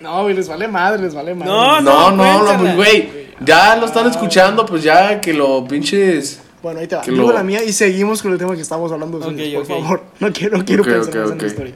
No, 0.00 0.22
güey, 0.22 0.34
les 0.34 0.48
vale 0.48 0.68
madre, 0.68 1.02
les 1.02 1.14
vale 1.14 1.34
madre. 1.34 1.50
No, 1.52 1.80
No, 1.80 2.10
no, 2.10 2.56
no, 2.58 2.76
güey. 2.76 3.26
Ya 3.40 3.76
lo 3.76 3.86
están 3.86 4.08
escuchando, 4.10 4.64
pues 4.66 4.82
ya 4.82 5.20
que 5.20 5.32
lo 5.32 5.66
pinches. 5.66 6.40
Bueno, 6.62 6.80
ahí 6.80 6.86
te 6.86 6.96
va. 6.96 7.02
Que 7.02 7.10
Digo 7.10 7.28
lo- 7.28 7.32
la 7.32 7.42
mía 7.42 7.62
y 7.62 7.72
seguimos 7.72 8.22
con 8.22 8.32
el 8.32 8.38
tema 8.38 8.54
que 8.54 8.62
estábamos 8.62 8.90
hablando. 8.92 9.18
Ok, 9.18 9.34
por 9.54 9.66
favor. 9.66 10.02
No 10.20 10.32
quiero, 10.32 10.58
no 10.58 10.64
quiero 10.64 10.82
Ok, 10.82 10.88
pensar 10.88 11.08
ok, 11.10 11.14
más 11.20 11.28
en 11.30 11.34
ok. 11.36 11.42
la 11.42 11.46
historia. 11.48 11.74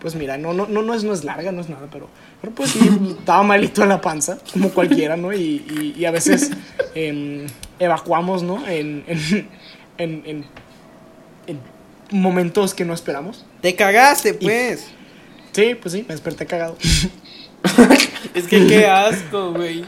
Pues 0.00 0.14
mira, 0.14 0.38
no, 0.38 0.54
no, 0.54 0.66
no, 0.66 0.80
no, 0.82 0.94
es, 0.94 1.04
no 1.04 1.12
es 1.12 1.24
larga, 1.24 1.52
no 1.52 1.60
es 1.60 1.68
nada, 1.68 1.86
pero, 1.92 2.08
pero 2.40 2.54
pues 2.54 2.70
sí, 2.70 2.78
estaba 3.18 3.42
malito 3.42 3.82
en 3.82 3.90
la 3.90 4.00
panza, 4.00 4.38
como 4.50 4.70
cualquiera, 4.70 5.14
¿no? 5.16 5.30
Y, 5.32 5.38
y, 5.68 5.94
y 5.98 6.04
a 6.06 6.10
veces 6.10 6.50
em, 6.94 7.46
evacuamos, 7.78 8.42
¿no? 8.42 8.66
En, 8.66 9.04
en, 9.06 9.48
en, 9.98 10.22
en, 10.24 10.44
en 11.46 11.60
momentos 12.12 12.72
que 12.72 12.86
no 12.86 12.94
esperamos. 12.94 13.44
Te 13.60 13.74
cagaste, 13.76 14.32
pues. 14.34 14.86
Sí, 15.52 15.74
pues 15.80 15.92
sí, 15.92 16.04
me 16.08 16.14
desperté 16.14 16.46
cagado. 16.46 16.76
Es 18.32 18.46
que 18.46 18.66
qué 18.66 18.86
asco, 18.86 19.52
güey. 19.52 19.84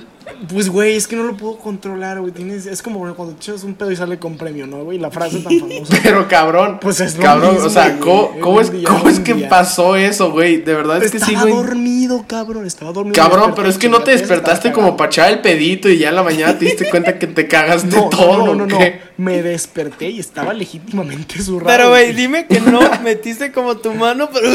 Pues, 0.53 0.69
güey, 0.69 0.97
es 0.97 1.07
que 1.07 1.17
no 1.17 1.23
lo 1.25 1.37
puedo 1.37 1.59
controlar, 1.59 2.21
güey. 2.21 2.33
Tienes, 2.33 2.67
es 2.67 2.83
como 2.83 2.99
cuando 3.15 3.35
te 3.35 3.41
echas 3.41 3.65
un 3.65 3.75
pedo 3.75 3.91
y 3.91 3.97
sale 3.97 4.19
con 4.19 4.37
premio, 4.37 4.67
¿no, 4.67 4.85
güey? 4.85 4.99
La 4.99 5.11
frase 5.11 5.39
tan 5.41 5.59
famosa. 5.59 5.97
Pero 6.03 6.29
cabrón. 6.29 6.79
Pues 6.81 7.01
es 7.01 7.17
lo 7.17 7.23
Cabrón, 7.23 7.53
mismo, 7.55 7.67
o 7.69 7.71
sea, 7.71 7.89
güey. 7.89 8.01
¿cómo, 8.01 8.41
cómo 8.41 8.61
es, 8.61 8.73
día, 8.73 8.89
cómo 8.89 9.09
es 9.09 9.21
que 9.21 9.35
día. 9.35 9.49
pasó 9.49 9.97
eso, 9.97 10.33
güey? 10.33 10.59
De 10.59 10.75
verdad 10.75 11.03
es 11.03 11.11
que 11.11 11.19
sí, 11.19 11.33
estaba 11.35 11.51
dormido, 11.51 12.25
cabrón. 12.27 12.67
Estaba 12.67 12.93
dormido. 12.93 13.15
Cabrón, 13.15 13.53
pero 13.57 13.69
es 13.69 13.79
que 13.79 13.89
no 13.89 14.03
te 14.03 14.11
despertaste 14.13 14.71
como 14.73 14.97
para 14.97 15.09
echar 15.09 15.31
el 15.33 15.41
pedito 15.41 15.89
y 15.89 15.99
ya 15.99 16.09
en 16.11 16.17
la 16.17 16.23
mañana 16.23 16.59
te 16.59 16.65
diste 16.67 16.91
cuenta 16.91 17.19
que 17.19 17.27
te 17.29 17.47
cagaste 17.49 17.97
No, 17.97 18.09
todo. 18.09 18.39
no, 18.39 18.55
no, 18.55 18.67
no, 18.67 18.79
no. 18.79 18.79
Me 19.17 19.43
desperté 19.43 20.11
y 20.11 20.19
estaba 20.21 20.53
legítimamente 20.53 21.41
zurrado. 21.41 21.69
Pero, 21.77 21.89
güey, 21.91 22.13
dime 22.13 22.47
que 22.47 22.61
no 22.61 22.81
metiste 23.03 23.51
como 23.53 23.77
tu 23.77 23.95
mano, 23.95 24.29
pero. 24.33 24.49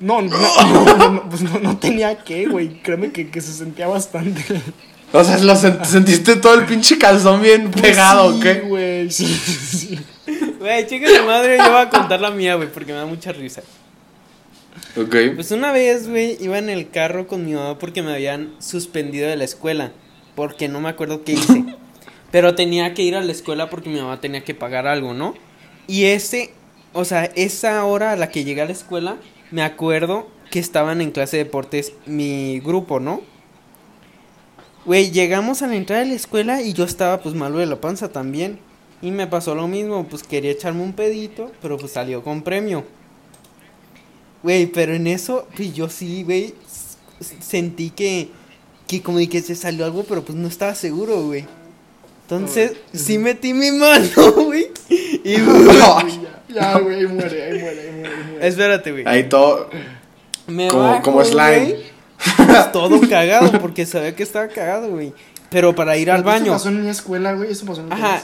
No, 0.00 0.22
no, 0.22 0.36
no, 0.38 0.96
no, 0.96 1.10
no, 1.10 1.28
pues 1.28 1.42
no, 1.42 1.58
no 1.58 1.76
tenía 1.78 2.16
que, 2.22 2.46
güey. 2.46 2.80
Créeme 2.82 3.10
que, 3.10 3.30
que 3.30 3.40
se 3.40 3.52
sentía 3.52 3.88
bastante. 3.88 4.44
O 5.12 5.24
sea, 5.24 5.38
lo 5.38 5.54
sent- 5.54 5.84
sentiste 5.84 6.36
todo 6.36 6.54
el 6.54 6.66
pinche 6.66 6.98
calzón 6.98 7.42
bien 7.42 7.70
pegado, 7.70 8.26
Pues 8.26 8.34
¿o 8.34 8.36
sí, 8.36 8.42
qué? 8.42 8.54
güey, 8.68 9.10
sí, 9.10 9.26
sí. 9.26 9.98
Güey, 10.58 10.86
chica 10.86 11.08
de 11.10 11.22
madre, 11.22 11.56
yo 11.58 11.70
voy 11.72 11.80
a 11.82 11.88
contar 11.88 12.20
la 12.20 12.30
mía, 12.30 12.54
güey, 12.56 12.70
porque 12.72 12.92
me 12.92 12.98
da 12.98 13.06
mucha 13.06 13.32
risa. 13.32 13.62
Ok. 14.96 15.16
Pues 15.34 15.50
una 15.50 15.72
vez, 15.72 16.08
güey, 16.08 16.36
iba 16.40 16.58
en 16.58 16.68
el 16.68 16.90
carro 16.90 17.26
con 17.26 17.44
mi 17.44 17.52
mamá 17.54 17.78
porque 17.78 18.02
me 18.02 18.12
habían 18.12 18.52
suspendido 18.58 19.28
de 19.28 19.36
la 19.36 19.44
escuela. 19.44 19.92
Porque 20.34 20.68
no 20.68 20.80
me 20.80 20.88
acuerdo 20.88 21.24
qué 21.24 21.32
hice. 21.32 21.64
Pero 22.30 22.54
tenía 22.54 22.94
que 22.94 23.02
ir 23.02 23.16
a 23.16 23.20
la 23.22 23.32
escuela 23.32 23.70
porque 23.70 23.88
mi 23.88 24.00
mamá 24.00 24.20
tenía 24.20 24.44
que 24.44 24.54
pagar 24.54 24.86
algo, 24.86 25.14
¿no? 25.14 25.34
Y 25.86 26.04
ese, 26.04 26.52
o 26.98 27.04
sea, 27.04 27.26
esa 27.36 27.84
hora 27.84 28.10
a 28.10 28.16
la 28.16 28.28
que 28.28 28.42
llegué 28.42 28.60
a 28.60 28.64
la 28.64 28.72
escuela, 28.72 29.18
me 29.52 29.62
acuerdo 29.62 30.26
que 30.50 30.58
estaban 30.58 31.00
en 31.00 31.12
clase 31.12 31.36
de 31.36 31.44
deportes 31.44 31.92
mi 32.06 32.58
grupo, 32.58 32.98
¿no? 32.98 33.20
Güey, 34.84 35.12
llegamos 35.12 35.62
a 35.62 35.68
la 35.68 35.76
entrada 35.76 36.02
de 36.02 36.08
la 36.08 36.16
escuela 36.16 36.60
y 36.60 36.72
yo 36.72 36.82
estaba 36.82 37.20
pues 37.20 37.36
malo 37.36 37.58
de 37.58 37.66
la 37.66 37.80
panza 37.80 38.08
también. 38.08 38.58
Y 39.00 39.12
me 39.12 39.28
pasó 39.28 39.54
lo 39.54 39.68
mismo, 39.68 40.08
pues 40.08 40.24
quería 40.24 40.50
echarme 40.50 40.82
un 40.82 40.92
pedito, 40.92 41.52
pero 41.62 41.76
pues 41.76 41.92
salió 41.92 42.24
con 42.24 42.42
premio. 42.42 42.84
Güey, 44.42 44.66
pero 44.66 44.92
en 44.92 45.06
eso, 45.06 45.46
pues 45.54 45.72
yo 45.72 45.88
sí, 45.88 46.24
güey, 46.24 46.52
sentí 47.38 47.90
que, 47.90 48.28
que 48.88 49.02
como 49.02 49.18
que 49.18 49.40
se 49.40 49.54
salió 49.54 49.84
algo, 49.84 50.02
pero 50.02 50.24
pues 50.24 50.36
no 50.36 50.48
estaba 50.48 50.74
seguro, 50.74 51.22
güey. 51.26 51.46
Entonces, 52.22 52.72
sí 52.92 53.18
metí 53.18 53.54
mi 53.54 53.70
mano, 53.70 54.32
güey. 54.34 54.66
Y, 55.24 55.34
ya, 56.54 56.78
güey, 56.78 56.96
ahí 57.00 57.06
muere, 57.06 57.42
ahí 57.44 57.58
muere, 57.60 57.80
ahí 57.80 57.90
muere, 57.92 58.10
ahí 58.10 58.24
muere. 58.30 58.48
espérate, 58.48 58.92
güey. 58.92 59.04
Ahí 59.06 59.24
todo. 59.28 59.68
Me 60.46 60.68
Como- 60.68 60.82
bajo, 60.82 61.02
como 61.02 61.24
slime. 61.24 61.76
pues, 62.36 62.72
todo 62.72 63.00
cagado, 63.08 63.52
porque 63.60 63.84
sabía 63.86 64.14
que 64.16 64.22
estaba 64.22 64.48
cagado, 64.48 64.88
güey. 64.90 65.12
Pero 65.50 65.74
para 65.74 65.96
ir 65.96 66.10
al 66.10 66.22
Pero 66.22 66.30
Eso 66.34 66.40
baño. 66.40 66.52
pasó 66.52 66.68
en 66.68 66.82
mi 66.82 66.88
escuela, 66.88 67.32
güey, 67.34 67.52
eso 67.52 67.64
pasó 67.66 67.80
en 67.80 67.86
mi 67.88 67.92
Ajá, 67.92 68.22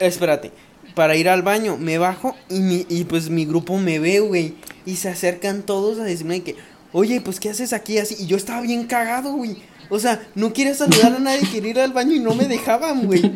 espérate. 0.00 0.50
Para 0.94 1.16
ir 1.16 1.28
al 1.28 1.42
baño, 1.42 1.76
me 1.76 1.98
bajo 1.98 2.36
y, 2.48 2.60
mi, 2.60 2.86
y 2.88 3.04
pues 3.04 3.28
mi 3.28 3.44
grupo 3.46 3.76
me 3.78 3.98
ve, 3.98 4.20
güey. 4.20 4.54
Y 4.86 4.96
se 4.96 5.08
acercan 5.08 5.62
todos 5.62 5.98
a 5.98 6.04
decirme 6.04 6.42
que, 6.42 6.56
oye, 6.92 7.20
pues 7.20 7.40
¿qué 7.40 7.50
haces 7.50 7.72
aquí 7.72 7.98
así? 7.98 8.14
Y 8.18 8.26
yo 8.26 8.36
estaba 8.36 8.60
bien 8.60 8.84
cagado, 8.86 9.32
güey. 9.32 9.56
O 9.90 9.98
sea, 9.98 10.22
no 10.34 10.52
quería 10.52 10.74
saludar 10.74 11.14
a 11.14 11.18
nadie, 11.18 11.40
quería 11.50 11.70
ir 11.70 11.80
al 11.80 11.92
baño 11.92 12.12
y 12.14 12.20
no 12.20 12.34
me 12.34 12.46
dejaban, 12.46 13.06
güey. 13.06 13.32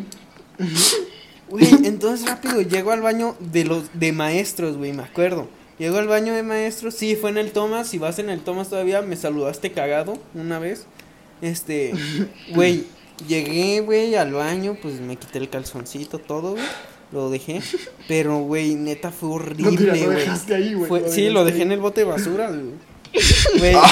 Güey, 1.49 1.67
entonces 1.85 2.27
rápido 2.27 2.61
llego 2.61 2.91
al 2.91 3.01
baño 3.01 3.35
de 3.39 3.65
los 3.65 3.89
de 3.93 4.11
maestros, 4.11 4.77
güey, 4.77 4.93
me 4.93 5.03
acuerdo. 5.03 5.47
Llego 5.79 5.97
al 5.97 6.07
baño 6.07 6.33
de 6.33 6.43
maestros, 6.43 6.95
sí, 6.95 7.15
fue 7.15 7.29
en 7.29 7.37
el 7.37 7.51
Thomas, 7.51 7.87
si 7.87 7.97
vas 7.97 8.19
en 8.19 8.29
el 8.29 8.41
Thomas 8.41 8.69
todavía, 8.69 9.01
me 9.01 9.15
saludaste 9.15 9.71
cagado 9.71 10.17
una 10.35 10.59
vez. 10.59 10.85
Este, 11.41 11.93
güey, 12.53 12.85
llegué, 13.27 13.79
güey, 13.79 14.15
al 14.15 14.33
baño, 14.33 14.77
pues 14.81 14.99
me 14.99 15.15
quité 15.15 15.39
el 15.39 15.49
calzoncito, 15.49 16.19
todo, 16.19 16.51
güey. 16.51 16.65
Lo 17.11 17.29
dejé, 17.29 17.61
pero, 18.07 18.39
güey, 18.39 18.75
neta 18.75 19.11
fue 19.11 19.29
horrible, 19.29 20.05
güey. 20.05 21.09
sí, 21.09 21.29
lo 21.29 21.45
dejé 21.45 21.63
en 21.63 21.71
el 21.71 21.79
bote 21.79 22.01
de 22.01 22.05
basura, 22.05 22.49
güey. 22.49 22.88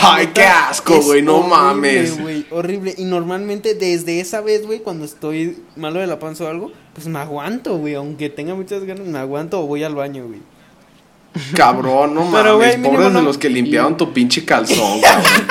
Ay, 0.03 0.27
qué 0.33 0.43
asco, 0.43 1.01
güey, 1.01 1.21
no 1.21 1.37
horrible, 1.37 1.55
mames. 1.55 2.21
güey, 2.21 2.45
horrible. 2.51 2.93
Y 2.97 3.03
normalmente 3.05 3.73
desde 3.73 4.19
esa 4.19 4.41
vez, 4.41 4.65
güey, 4.65 4.79
cuando 4.79 5.05
estoy 5.05 5.57
malo 5.75 5.99
de 5.99 6.07
la 6.07 6.19
panza 6.19 6.43
o 6.43 6.47
algo, 6.47 6.71
pues 6.93 7.07
me 7.07 7.19
aguanto, 7.19 7.77
güey. 7.77 7.95
Aunque 7.95 8.29
tenga 8.29 8.53
muchas 8.55 8.83
ganas, 8.83 9.05
me 9.07 9.17
aguanto 9.19 9.59
o 9.61 9.67
voy 9.67 9.83
al 9.83 9.95
baño, 9.95 10.25
güey. 10.27 10.39
Cabrón, 11.55 12.15
no 12.15 12.29
Pero, 12.31 12.57
mames. 12.57 12.77
mínimo 12.77 12.95
Pobres 12.95 13.13
de 13.13 13.21
los 13.21 13.37
que 13.37 13.49
limpiaron 13.49 13.97
tu 13.97 14.11
pinche 14.13 14.43
calzón, 14.45 15.01
cabrón. 15.01 15.47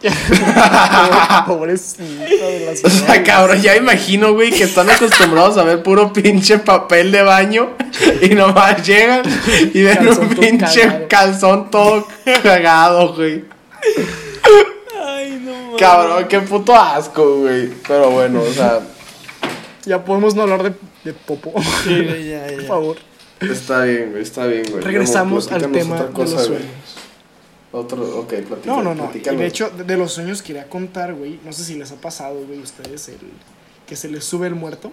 Pobrecito 1.46 2.02
de 2.02 2.66
las 2.66 2.84
O 2.84 2.88
sea, 2.88 3.22
cabrón, 3.22 3.60
ya 3.60 3.76
imagino, 3.76 4.32
güey, 4.32 4.50
que 4.50 4.64
están 4.64 4.88
acostumbrados 4.88 5.58
a 5.58 5.64
ver 5.64 5.82
puro 5.82 6.12
pinche 6.12 6.58
papel 6.58 7.12
de 7.12 7.22
baño 7.22 7.76
y 8.22 8.30
nomás 8.30 8.86
llegan 8.86 9.22
y 9.74 9.82
ven 9.82 9.98
Calzón 9.98 10.24
un 10.24 10.34
pinche 10.34 10.80
cagado. 10.82 11.08
calzón 11.08 11.70
todo 11.70 12.08
cagado, 12.42 13.14
güey. 13.14 13.44
Ay, 15.04 15.40
no 15.44 15.52
mames. 15.52 15.80
Cabrón, 15.80 16.26
qué 16.28 16.40
puto 16.40 16.74
asco, 16.74 17.38
güey. 17.40 17.68
Pero 17.86 18.10
bueno, 18.10 18.40
o 18.42 18.52
sea, 18.52 18.80
Ya 19.84 20.02
podemos 20.04 20.34
no 20.34 20.42
hablar 20.42 20.62
de, 20.62 20.72
de 21.04 21.12
popo. 21.12 21.52
Sí, 21.84 22.02
güey, 22.04 22.28
ya, 22.30 22.46
ya. 22.50 22.56
Por 22.56 22.66
favor. 22.66 22.96
está 23.40 23.82
bien, 23.84 24.10
güey, 24.12 24.22
está 24.22 24.46
bien, 24.46 24.64
güey. 24.70 24.82
Regresamos 24.82 25.50
al 25.52 25.70
tema 25.70 25.96
de 26.04 26.18
los 26.18 26.30
sueños. 26.30 26.64
Otro, 27.72 28.02
ok, 28.20 28.28
platícanos. 28.28 28.66
No, 28.66 28.82
no, 28.82 28.94
no. 28.94 29.04
platícanos. 29.04 29.40
De 29.40 29.46
hecho, 29.46 29.70
de, 29.70 29.84
de 29.84 29.96
los 29.96 30.12
sueños 30.12 30.42
quería 30.42 30.68
contar, 30.68 31.14
güey. 31.14 31.38
No 31.44 31.52
sé 31.52 31.64
si 31.64 31.76
les 31.76 31.92
ha 31.92 31.96
pasado, 31.96 32.40
güey, 32.46 32.58
a 32.58 32.62
ustedes 32.62 33.08
el 33.10 33.18
que 33.86 33.94
se 33.96 34.08
les 34.08 34.24
sube 34.24 34.46
el 34.48 34.54
muerto. 34.54 34.92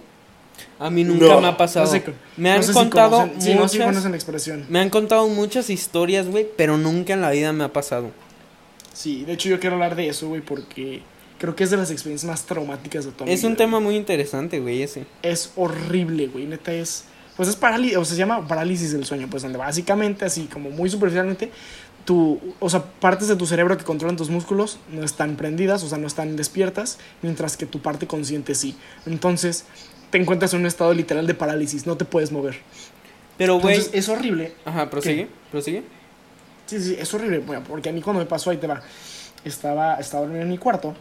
A 0.78 0.90
mí 0.90 1.04
nunca 1.04 1.26
No. 1.26 1.40
me 1.40 1.48
ha 1.48 1.56
pasado. 1.56 1.86
No 1.86 1.92
sé, 1.92 2.04
me 2.36 2.50
han 2.50 2.56
no 2.58 2.62
sé 2.62 2.72
si 2.72 2.78
contado 2.78 3.18
conocen- 3.22 3.40
sí, 3.40 3.54
no 3.54 3.68
sé 3.68 3.78
si 3.78 3.84
muchas. 3.84 4.04
la 4.04 4.16
expresión. 4.16 4.66
me 4.68 4.80
han 4.80 4.90
contado 4.90 5.28
muchas 5.28 5.70
historias, 5.70 6.26
güey, 6.28 6.46
pero 6.56 6.76
nunca 6.78 7.12
en 7.14 7.20
la 7.20 7.30
vida 7.30 7.52
me 7.52 7.64
ha 7.64 7.72
pasado. 7.72 8.10
Sí, 8.92 9.24
de 9.24 9.34
hecho 9.34 9.48
yo 9.48 9.60
quiero 9.60 9.74
hablar 9.76 9.94
de 9.94 10.08
eso, 10.08 10.28
güey, 10.28 10.40
porque 10.40 11.02
creo 11.38 11.54
que 11.54 11.62
es 11.64 11.70
de 11.70 11.76
las 11.76 11.90
experiencias 11.92 12.28
más 12.28 12.44
traumáticas 12.46 13.04
de 13.04 13.12
toda 13.12 13.26
mi 13.26 13.32
Es 13.32 13.44
un 13.44 13.50
vida, 13.50 13.58
tema 13.58 13.78
muy 13.80 13.94
interesante, 13.96 14.58
güey, 14.58 14.82
ese. 14.82 15.06
es 15.22 15.52
horrible, 15.56 16.26
güey. 16.28 16.46
Neta 16.46 16.72
es. 16.72 17.04
Pues 17.36 17.48
es 17.48 17.54
parálisis, 17.54 17.96
o 17.96 18.04
sea, 18.04 18.14
se 18.14 18.18
llama 18.18 18.48
parálisis 18.48 18.90
del 18.92 19.04
sueño, 19.04 19.28
pues 19.30 19.44
donde 19.44 19.58
básicamente, 19.58 20.24
así 20.24 20.48
como 20.52 20.70
muy 20.70 20.90
superficialmente, 20.90 21.52
tu, 22.04 22.40
o 22.58 22.70
sea, 22.70 22.84
partes 22.84 23.28
de 23.28 23.36
tu 23.36 23.46
cerebro 23.46 23.76
que 23.76 23.84
controlan 23.84 24.16
tus 24.16 24.30
músculos 24.30 24.78
no 24.90 25.04
están 25.04 25.36
prendidas, 25.36 25.82
o 25.82 25.88
sea, 25.88 25.98
no 25.98 26.06
están 26.06 26.36
despiertas, 26.36 26.98
mientras 27.22 27.56
que 27.56 27.66
tu 27.66 27.80
parte 27.80 28.06
consciente 28.06 28.54
sí. 28.54 28.76
Entonces, 29.06 29.64
te 30.10 30.18
encuentras 30.18 30.54
en 30.54 30.60
un 30.60 30.66
estado 30.66 30.94
literal 30.94 31.26
de 31.26 31.34
parálisis, 31.34 31.86
no 31.86 31.96
te 31.96 32.04
puedes 32.04 32.32
mover. 32.32 32.56
Pero, 33.36 33.60
güey. 33.60 33.80
Es 33.92 34.08
horrible. 34.08 34.54
Ajá, 34.64 34.88
prosigue, 34.90 35.28
prosigue. 35.50 35.82
Sí, 36.66 36.80
sí, 36.80 36.96
es 36.98 37.12
horrible, 37.14 37.38
bueno, 37.38 37.62
porque 37.66 37.88
a 37.88 37.92
mí 37.92 38.00
cuando 38.02 38.20
me 38.20 38.26
pasó, 38.26 38.50
ahí 38.50 38.56
te 38.58 38.66
va, 38.66 38.82
estaba, 39.44 39.94
estaba 39.96 40.22
dormido 40.24 40.42
en 40.42 40.50
mi 40.50 40.58
cuarto 40.58 40.94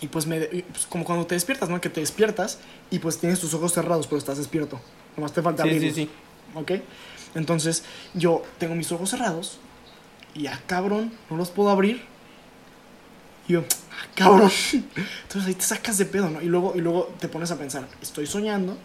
y 0.00 0.06
pues, 0.06 0.26
me, 0.26 0.40
pues, 0.40 0.86
como 0.88 1.04
cuando 1.04 1.26
te 1.26 1.34
despiertas, 1.34 1.68
¿no? 1.68 1.80
Que 1.80 1.88
te 1.88 2.00
despiertas 2.00 2.58
y 2.90 2.98
pues 3.00 3.18
tienes 3.18 3.40
tus 3.40 3.54
ojos 3.54 3.72
cerrados, 3.72 4.06
pero 4.06 4.18
estás 4.18 4.38
despierto. 4.38 4.80
Nomás 5.16 5.32
te 5.32 5.42
falta 5.42 5.64
Sí, 5.64 5.70
sí, 5.70 5.74
abrirlos. 5.76 5.94
sí. 5.96 6.10
¿Ok? 6.54 6.72
Entonces, 7.34 7.82
yo 8.14 8.42
tengo 8.58 8.74
mis 8.76 8.90
ojos 8.92 9.10
cerrados 9.10 9.58
y 10.38 10.46
ah, 10.46 10.60
cabrón, 10.66 11.12
no 11.30 11.36
los 11.36 11.50
puedo 11.50 11.68
abrir. 11.70 12.02
Y 13.48 13.54
yo, 13.54 13.64
ah, 13.92 14.06
cabrón. 14.14 14.50
Entonces 14.72 15.46
ahí 15.46 15.54
te 15.54 15.64
sacas 15.64 15.98
de 15.98 16.04
pedo, 16.06 16.28
¿no? 16.30 16.40
Y 16.42 16.46
luego, 16.46 16.72
y 16.76 16.80
luego 16.80 17.12
te 17.20 17.28
pones 17.28 17.50
a 17.50 17.58
pensar, 17.58 17.86
¿estoy 18.02 18.26
soñando? 18.26 18.76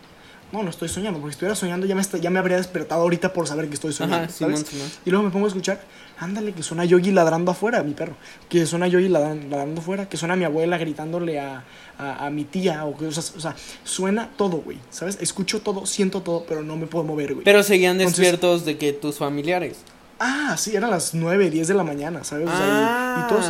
No, 0.51 0.62
no 0.62 0.69
estoy 0.69 0.88
soñando, 0.88 1.19
porque 1.19 1.31
si 1.33 1.36
estuviera 1.38 1.55
soñando 1.55 1.88
ya 1.88 1.95
me, 1.95 2.01
está- 2.01 2.19
ya 2.19 2.29
me 2.29 2.38
habría 2.38 2.57
despertado 2.57 3.01
ahorita 3.01 3.33
por 3.33 3.48
saber 3.48 3.67
que 3.69 3.74
estoy 3.74 3.91
soñando. 3.91 4.25
Ajá, 4.25 4.29
¿sabes? 4.33 4.60
Simón. 4.60 4.88
Y 5.03 5.10
luego 5.10 5.25
me 5.25 5.31
pongo 5.31 5.45
a 5.45 5.48
escuchar, 5.48 5.81
ándale, 6.19 6.53
que 6.53 6.62
suena 6.62 6.86
Yogi 6.86 7.12
ladrando 7.12 7.50
afuera, 7.51 7.81
mi 7.81 7.93
perro. 7.95 8.15
Que 8.50 8.63
suena 8.67 8.88
Yogi 8.88 9.07
ladran- 9.10 9.50
ladrando 9.50 9.81
afuera, 9.81 10.07
que 10.07 10.15
suena 10.15 10.36
mi 10.36 10.43
abuela 10.45 10.77
gritándole 10.77 11.39
a, 11.39 11.63
a, 11.98 12.27
a 12.27 12.29
mi 12.29 12.43
tía, 12.43 12.86
o, 12.86 12.95
que, 12.95 13.07
o, 13.07 13.12
sea, 13.12 13.24
o 13.36 13.39
sea, 13.39 13.55
suena 13.83 14.29
todo, 14.38 14.57
güey, 14.57 14.77
¿sabes? 14.91 15.17
Escucho 15.22 15.62
todo, 15.62 15.88
siento 15.88 16.22
todo, 16.22 16.45
pero 16.48 16.62
no 16.62 16.77
me 16.77 16.86
puedo 16.86 17.03
mover, 17.03 17.33
güey. 17.33 17.43
Pero 17.43 17.63
seguían 17.63 17.93
Entonces- 18.00 18.17
despiertos 18.19 18.63
de 18.63 18.77
que 18.77 18.93
tus 18.93 19.17
familiares. 19.17 19.79
Ah, 20.25 20.56
sí, 20.58 20.75
eran 20.75 20.89
las 20.89 21.13
9, 21.13 21.50
10 21.50 21.68
de 21.68 21.74
la 21.74 21.84
mañana, 21.84 22.24
¿sabes? 22.24 22.48
O 22.48 22.51
sea, 22.51 22.65
y- 22.65 22.70
ah, 22.70 23.24
y, 23.25 23.30
todos 23.30 23.46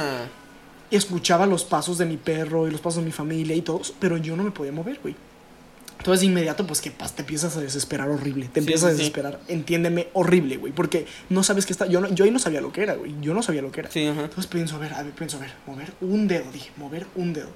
y 0.89 0.95
escuchaba 0.95 1.45
los 1.45 1.63
pasos 1.63 1.97
de 1.97 2.05
mi 2.05 2.17
perro 2.17 2.67
y 2.67 2.71
los 2.71 2.81
pasos 2.81 2.99
de 3.01 3.05
mi 3.05 3.11
familia 3.11 3.55
y 3.55 3.61
todos, 3.61 3.93
pero 3.99 4.17
yo 4.17 4.35
no 4.35 4.43
me 4.43 4.51
podía 4.51 4.71
mover, 4.71 4.99
güey. 5.01 5.15
Entonces 5.99 6.21
de 6.21 6.25
inmediato, 6.27 6.67
pues 6.67 6.81
que 6.81 6.89
te 6.89 7.21
empiezas 7.21 7.55
a 7.55 7.61
desesperar 7.61 8.09
horrible. 8.09 8.45
Te 8.47 8.59
Sí, 8.59 8.65
empiezas 8.65 8.85
a 8.89 8.91
sí. 8.91 8.97
desesperar, 8.97 9.39
entiéndeme, 9.47 10.07
horrible, 10.13 10.57
güey. 10.57 10.73
Porque 10.73 11.05
no 11.29 11.43
sabes 11.43 11.65
qué 11.65 11.71
está. 11.73 11.85
Yo, 11.85 12.01
no, 12.01 12.09
yo 12.09 12.25
ahí 12.25 12.31
no 12.31 12.39
sabía 12.39 12.59
lo 12.59 12.73
que 12.73 12.83
era, 12.83 12.95
güey. 12.95 13.15
Yo 13.21 13.33
no 13.33 13.41
sabía 13.41 13.61
lo 13.61 13.71
que 13.71 13.79
era. 13.81 13.89
Entonces 13.93 14.47
pienso, 14.47 14.75
a 14.75 14.79
ver, 14.79 14.93
a 14.93 15.01
ver, 15.03 15.13
pienso, 15.13 15.37
a 15.37 15.39
ver, 15.39 15.53
mover 15.65 15.93
un 16.01 16.27
dedo, 16.27 16.51
dije, 16.51 16.71
mover 16.75 17.05
un 17.15 17.31
dedo. 17.33 17.49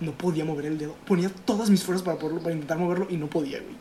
No 0.00 0.12
podía 0.12 0.44
mover 0.46 0.64
el 0.66 0.78
dedo. 0.78 0.94
Ponía 1.06 1.28
todas 1.44 1.68
mis 1.68 1.82
fuerzas 1.82 2.04
para, 2.04 2.18
poderlo, 2.18 2.40
para 2.40 2.54
intentar 2.54 2.78
moverlo 2.78 3.06
y 3.10 3.16
no 3.18 3.26
podía, 3.26 3.58
güey. 3.60 3.76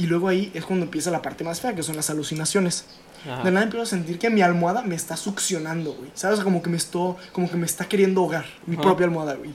Y 0.00 0.06
luego 0.06 0.28
ahí 0.28 0.50
es 0.54 0.64
cuando 0.64 0.86
empieza 0.86 1.10
la 1.10 1.20
parte 1.20 1.44
más 1.44 1.60
fea, 1.60 1.74
que 1.74 1.82
son 1.82 1.94
las 1.94 2.08
alucinaciones. 2.08 2.86
Ajá. 3.30 3.44
De 3.44 3.50
nada 3.50 3.64
empiezo 3.64 3.82
a 3.82 3.86
sentir 3.86 4.18
que 4.18 4.30
mi 4.30 4.40
almohada 4.40 4.80
me 4.80 4.94
está 4.94 5.14
succionando, 5.14 5.92
güey. 5.92 6.10
¿Sabes? 6.14 6.40
Como 6.40 6.62
que 6.62 6.70
me 6.70 6.78
estoy, 6.78 7.16
como 7.32 7.50
que 7.50 7.58
me 7.58 7.66
está 7.66 7.84
queriendo 7.84 8.22
ahogar. 8.22 8.46
Mi 8.64 8.76
Ajá. 8.76 8.82
propia 8.82 9.04
almohada, 9.04 9.34
güey. 9.34 9.50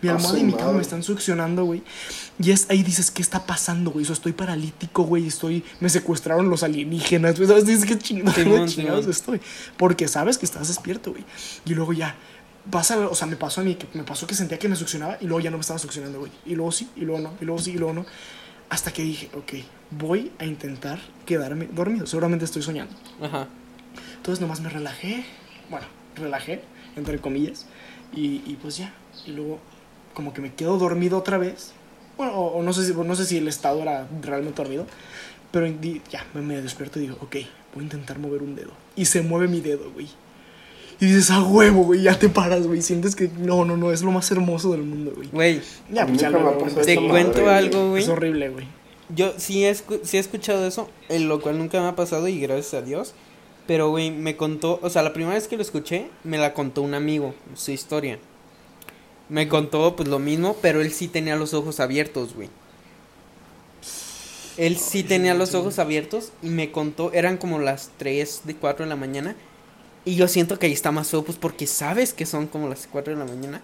Mi 0.00 0.08
almohada 0.08 0.38
y 0.38 0.44
mi 0.44 0.52
cama 0.52 0.74
me 0.74 0.82
están 0.82 1.02
succionando, 1.02 1.64
güey. 1.64 1.82
Y 2.38 2.52
es 2.52 2.70
ahí 2.70 2.84
dices, 2.84 3.10
¿qué 3.10 3.22
está 3.22 3.44
pasando, 3.44 3.90
güey? 3.90 4.04
O 4.04 4.06
sea, 4.06 4.12
estoy 4.12 4.30
paralítico, 4.32 5.02
güey. 5.02 5.26
Estoy. 5.26 5.64
Me 5.80 5.88
secuestraron 5.88 6.48
los 6.48 6.62
alienígenas, 6.62 7.36
güey. 7.36 7.48
¿Sabes? 7.48 7.66
Dices, 7.66 7.84
¿qué 7.84 7.98
chingados, 7.98 8.36
Simón, 8.36 8.68
chingados 8.68 9.08
estoy? 9.08 9.40
Porque 9.76 10.06
sabes 10.06 10.38
que 10.38 10.46
estás 10.46 10.68
despierto, 10.68 11.10
güey. 11.10 11.24
Y 11.64 11.74
luego 11.74 11.92
ya. 11.92 12.14
Pasa, 12.70 12.96
o 13.08 13.14
sea, 13.16 13.26
me 13.26 13.34
pasó 13.34 13.60
a 13.60 13.64
mí, 13.64 13.74
que 13.74 13.88
me 13.98 14.04
pasó 14.04 14.24
que 14.28 14.36
sentía 14.36 14.56
que 14.56 14.68
me 14.68 14.76
succionaba 14.76 15.18
y 15.20 15.24
luego 15.24 15.40
ya 15.40 15.50
no 15.50 15.56
me 15.56 15.62
estaba 15.62 15.80
succionando, 15.80 16.20
güey. 16.20 16.30
Y 16.46 16.54
luego 16.54 16.70
sí, 16.70 16.88
y 16.94 17.00
luego 17.00 17.20
no, 17.20 17.34
y 17.40 17.44
luego 17.44 17.60
sí, 17.60 17.72
y 17.72 17.76
luego 17.76 17.92
no. 17.92 18.06
Hasta 18.72 18.90
que 18.90 19.02
dije, 19.02 19.28
ok, 19.34 19.52
voy 19.90 20.32
a 20.38 20.46
intentar 20.46 20.98
quedarme 21.26 21.68
dormido. 21.70 22.06
Seguramente 22.06 22.46
estoy 22.46 22.62
soñando. 22.62 22.94
Ajá. 23.20 23.46
Entonces 24.16 24.40
nomás 24.40 24.62
me 24.62 24.70
relajé, 24.70 25.26
bueno, 25.68 25.86
relajé, 26.16 26.62
entre 26.96 27.18
comillas, 27.18 27.66
y, 28.14 28.36
y 28.46 28.58
pues 28.62 28.78
ya. 28.78 28.94
Y 29.26 29.32
luego 29.32 29.58
como 30.14 30.32
que 30.32 30.40
me 30.40 30.54
quedo 30.54 30.78
dormido 30.78 31.18
otra 31.18 31.36
vez. 31.36 31.74
Bueno, 32.16 32.32
o, 32.32 32.46
o 32.46 32.62
no, 32.62 32.72
sé 32.72 32.86
si, 32.86 32.94
no 32.94 33.14
sé 33.14 33.26
si 33.26 33.36
el 33.36 33.46
estado 33.46 33.82
era 33.82 34.08
realmente 34.22 34.62
dormido. 34.62 34.86
Pero 35.50 35.66
ya, 36.10 36.24
me, 36.32 36.40
me 36.40 36.62
despierto 36.62 36.98
y 36.98 37.02
digo, 37.02 37.18
ok, 37.20 37.36
voy 37.74 37.80
a 37.80 37.82
intentar 37.82 38.18
mover 38.18 38.42
un 38.42 38.56
dedo. 38.56 38.70
Y 38.96 39.04
se 39.04 39.20
mueve 39.20 39.48
mi 39.48 39.60
dedo, 39.60 39.90
güey. 39.92 40.08
Y 41.02 41.06
dices, 41.06 41.32
a 41.32 41.42
huevo, 41.42 41.82
güey, 41.82 42.02
ya 42.02 42.16
te 42.16 42.28
paras, 42.28 42.64
güey. 42.64 42.80
Sientes 42.80 43.16
que 43.16 43.28
no, 43.36 43.64
no, 43.64 43.76
no, 43.76 43.90
es 43.90 44.02
lo 44.02 44.12
más 44.12 44.30
hermoso 44.30 44.70
del 44.70 44.82
mundo, 44.82 45.12
güey. 45.16 45.28
Güey, 45.32 45.60
Ya, 45.90 46.06
pues 46.06 46.20
ya 46.20 46.28
ha 46.28 46.58
pasado 46.58 46.82
te 46.82 46.94
cuento 46.94 47.40
madre, 47.40 47.56
algo, 47.56 47.90
güey. 47.90 48.04
Es 48.04 48.08
horrible, 48.08 48.50
güey. 48.50 48.68
Yo 49.08 49.32
sí 49.36 49.64
he, 49.64 49.74
sí 49.74 50.16
he 50.16 50.20
escuchado 50.20 50.64
eso, 50.64 50.88
en 51.08 51.28
lo 51.28 51.40
cual 51.40 51.58
nunca 51.58 51.80
me 51.80 51.88
ha 51.88 51.96
pasado 51.96 52.28
y 52.28 52.38
gracias 52.38 52.74
a 52.74 52.82
Dios. 52.82 53.14
Pero, 53.66 53.90
güey, 53.90 54.12
me 54.12 54.36
contó, 54.36 54.78
o 54.80 54.90
sea, 54.90 55.02
la 55.02 55.12
primera 55.12 55.34
vez 55.34 55.48
que 55.48 55.56
lo 55.56 55.62
escuché, 55.62 56.06
me 56.22 56.38
la 56.38 56.54
contó 56.54 56.82
un 56.82 56.94
amigo, 56.94 57.34
su 57.56 57.72
historia. 57.72 58.20
Me 59.28 59.48
contó, 59.48 59.96
pues, 59.96 60.08
lo 60.08 60.20
mismo, 60.20 60.54
pero 60.62 60.80
él 60.80 60.92
sí 60.92 61.08
tenía 61.08 61.34
los 61.34 61.52
ojos 61.52 61.80
abiertos, 61.80 62.32
güey. 62.36 62.48
Él 64.56 64.76
sí 64.76 65.02
tenía 65.02 65.34
los 65.34 65.56
ojos 65.56 65.80
abiertos 65.80 66.30
y 66.44 66.50
me 66.50 66.70
contó, 66.70 67.12
eran 67.12 67.38
como 67.38 67.58
las 67.58 67.90
3 67.96 68.42
de 68.44 68.54
4 68.54 68.84
de 68.84 68.88
la 68.88 68.94
mañana. 68.94 69.34
Y 70.04 70.16
yo 70.16 70.26
siento 70.28 70.58
que 70.58 70.66
ahí 70.66 70.72
está 70.72 70.90
más 70.90 71.08
feo, 71.08 71.22
pues, 71.22 71.38
porque 71.38 71.66
sabes 71.66 72.12
que 72.12 72.26
son 72.26 72.46
como 72.46 72.68
las 72.68 72.88
4 72.90 73.12
de 73.12 73.18
la 73.18 73.24
mañana. 73.24 73.60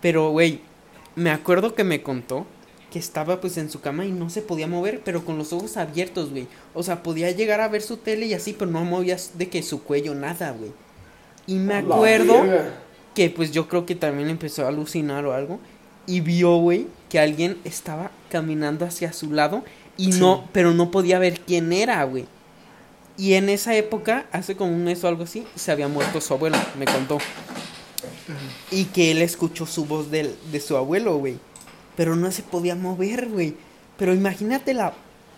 Pero, 0.00 0.30
güey, 0.30 0.60
me 1.14 1.30
acuerdo 1.30 1.74
que 1.74 1.84
me 1.84 2.02
contó 2.02 2.46
que 2.90 2.98
estaba 2.98 3.40
pues 3.40 3.56
en 3.56 3.70
su 3.70 3.80
cama 3.80 4.04
y 4.04 4.12
no 4.12 4.30
se 4.30 4.42
podía 4.42 4.66
mover, 4.68 5.00
pero 5.04 5.24
con 5.24 5.38
los 5.38 5.52
ojos 5.52 5.76
abiertos, 5.76 6.30
güey. 6.30 6.46
O 6.74 6.82
sea, 6.82 7.02
podía 7.02 7.30
llegar 7.30 7.60
a 7.60 7.68
ver 7.68 7.82
su 7.82 7.96
tele 7.98 8.26
y 8.26 8.34
así, 8.34 8.52
pero 8.52 8.70
no 8.70 8.84
movías 8.84 9.32
de 9.34 9.48
que 9.48 9.62
su 9.62 9.82
cuello, 9.82 10.14
nada, 10.14 10.52
güey. 10.52 10.72
Y 11.46 11.54
me 11.56 11.74
acuerdo 11.74 12.42
que 13.14 13.30
pues 13.30 13.52
yo 13.52 13.68
creo 13.68 13.86
que 13.86 13.94
también 13.94 14.28
empezó 14.28 14.64
a 14.64 14.68
alucinar 14.68 15.24
o 15.24 15.32
algo. 15.32 15.58
Y 16.06 16.20
vio, 16.20 16.56
güey, 16.58 16.86
que 17.08 17.18
alguien 17.18 17.58
estaba 17.64 18.10
caminando 18.30 18.84
hacia 18.84 19.12
su 19.12 19.32
lado 19.32 19.64
y 19.96 20.12
Sí. 20.12 20.20
no, 20.20 20.48
pero 20.52 20.72
no 20.72 20.90
podía 20.90 21.18
ver 21.18 21.40
quién 21.40 21.72
era, 21.72 22.02
güey. 22.04 22.26
Y 23.18 23.34
en 23.34 23.48
esa 23.48 23.74
época, 23.74 24.26
hace 24.32 24.56
como 24.56 24.72
un 24.72 24.84
mes 24.84 25.02
o 25.04 25.08
algo 25.08 25.24
así, 25.24 25.46
se 25.54 25.72
había 25.72 25.88
muerto 25.88 26.20
su 26.20 26.34
abuelo, 26.34 26.58
me 26.78 26.84
contó. 26.84 27.18
Y 28.70 28.86
que 28.86 29.10
él 29.10 29.22
escuchó 29.22 29.66
su 29.66 29.84
voz 29.86 30.10
del, 30.10 30.34
de 30.52 30.60
su 30.60 30.76
abuelo, 30.76 31.16
güey. 31.18 31.38
Pero 31.96 32.14
no 32.16 32.30
se 32.30 32.42
podía 32.42 32.74
mover, 32.74 33.28
güey. 33.28 33.54
Pero 33.96 34.12
imagínate 34.14 34.74
la 34.74 34.92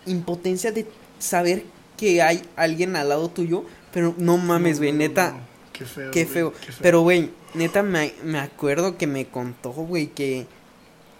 impotencia 0.05 0.71
de 0.71 0.85
saber 1.19 1.63
que 1.95 2.21
hay 2.21 2.41
alguien 2.55 2.95
al 2.95 3.09
lado 3.09 3.29
tuyo. 3.29 3.63
Pero 3.93 4.13
no 4.17 4.37
mames, 4.37 4.79
güey, 4.79 4.91
No, 4.91 4.97
no, 4.97 5.03
neta. 5.03 5.31
no. 5.31 5.39
Qué 5.71 5.85
feo. 5.85 6.11
Qué 6.11 6.25
feo. 6.25 6.51
qué 6.53 6.71
feo. 6.73 6.79
Pero, 6.81 7.01
güey, 7.01 7.29
neta, 7.53 7.81
me, 7.83 8.13
me 8.23 8.39
acuerdo 8.39 8.97
que 8.97 9.07
me 9.07 9.27
contó, 9.27 9.71
güey, 9.71 10.07
que, 10.07 10.45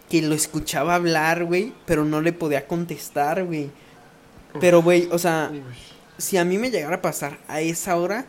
que 0.10 0.22
lo 0.22 0.36
escuchaba 0.36 0.96
hablar, 0.96 1.46
güey, 1.46 1.72
pero 1.86 2.04
no 2.04 2.20
le 2.22 2.34
podía 2.34 2.68
contestar, 2.68 3.46
güey. 3.46 3.70
Pero, 4.60 4.82
güey, 4.82 5.08
o 5.12 5.18
sea, 5.20 5.50
Uy. 5.54 5.62
Si 6.20 6.38
a 6.38 6.46
mí 6.46 6.58
me 6.60 6.70
llegara 6.70 6.98
a 6.98 7.02
pasar 7.02 7.40
a 7.48 7.62
esa 7.62 7.96
hora 7.98 8.26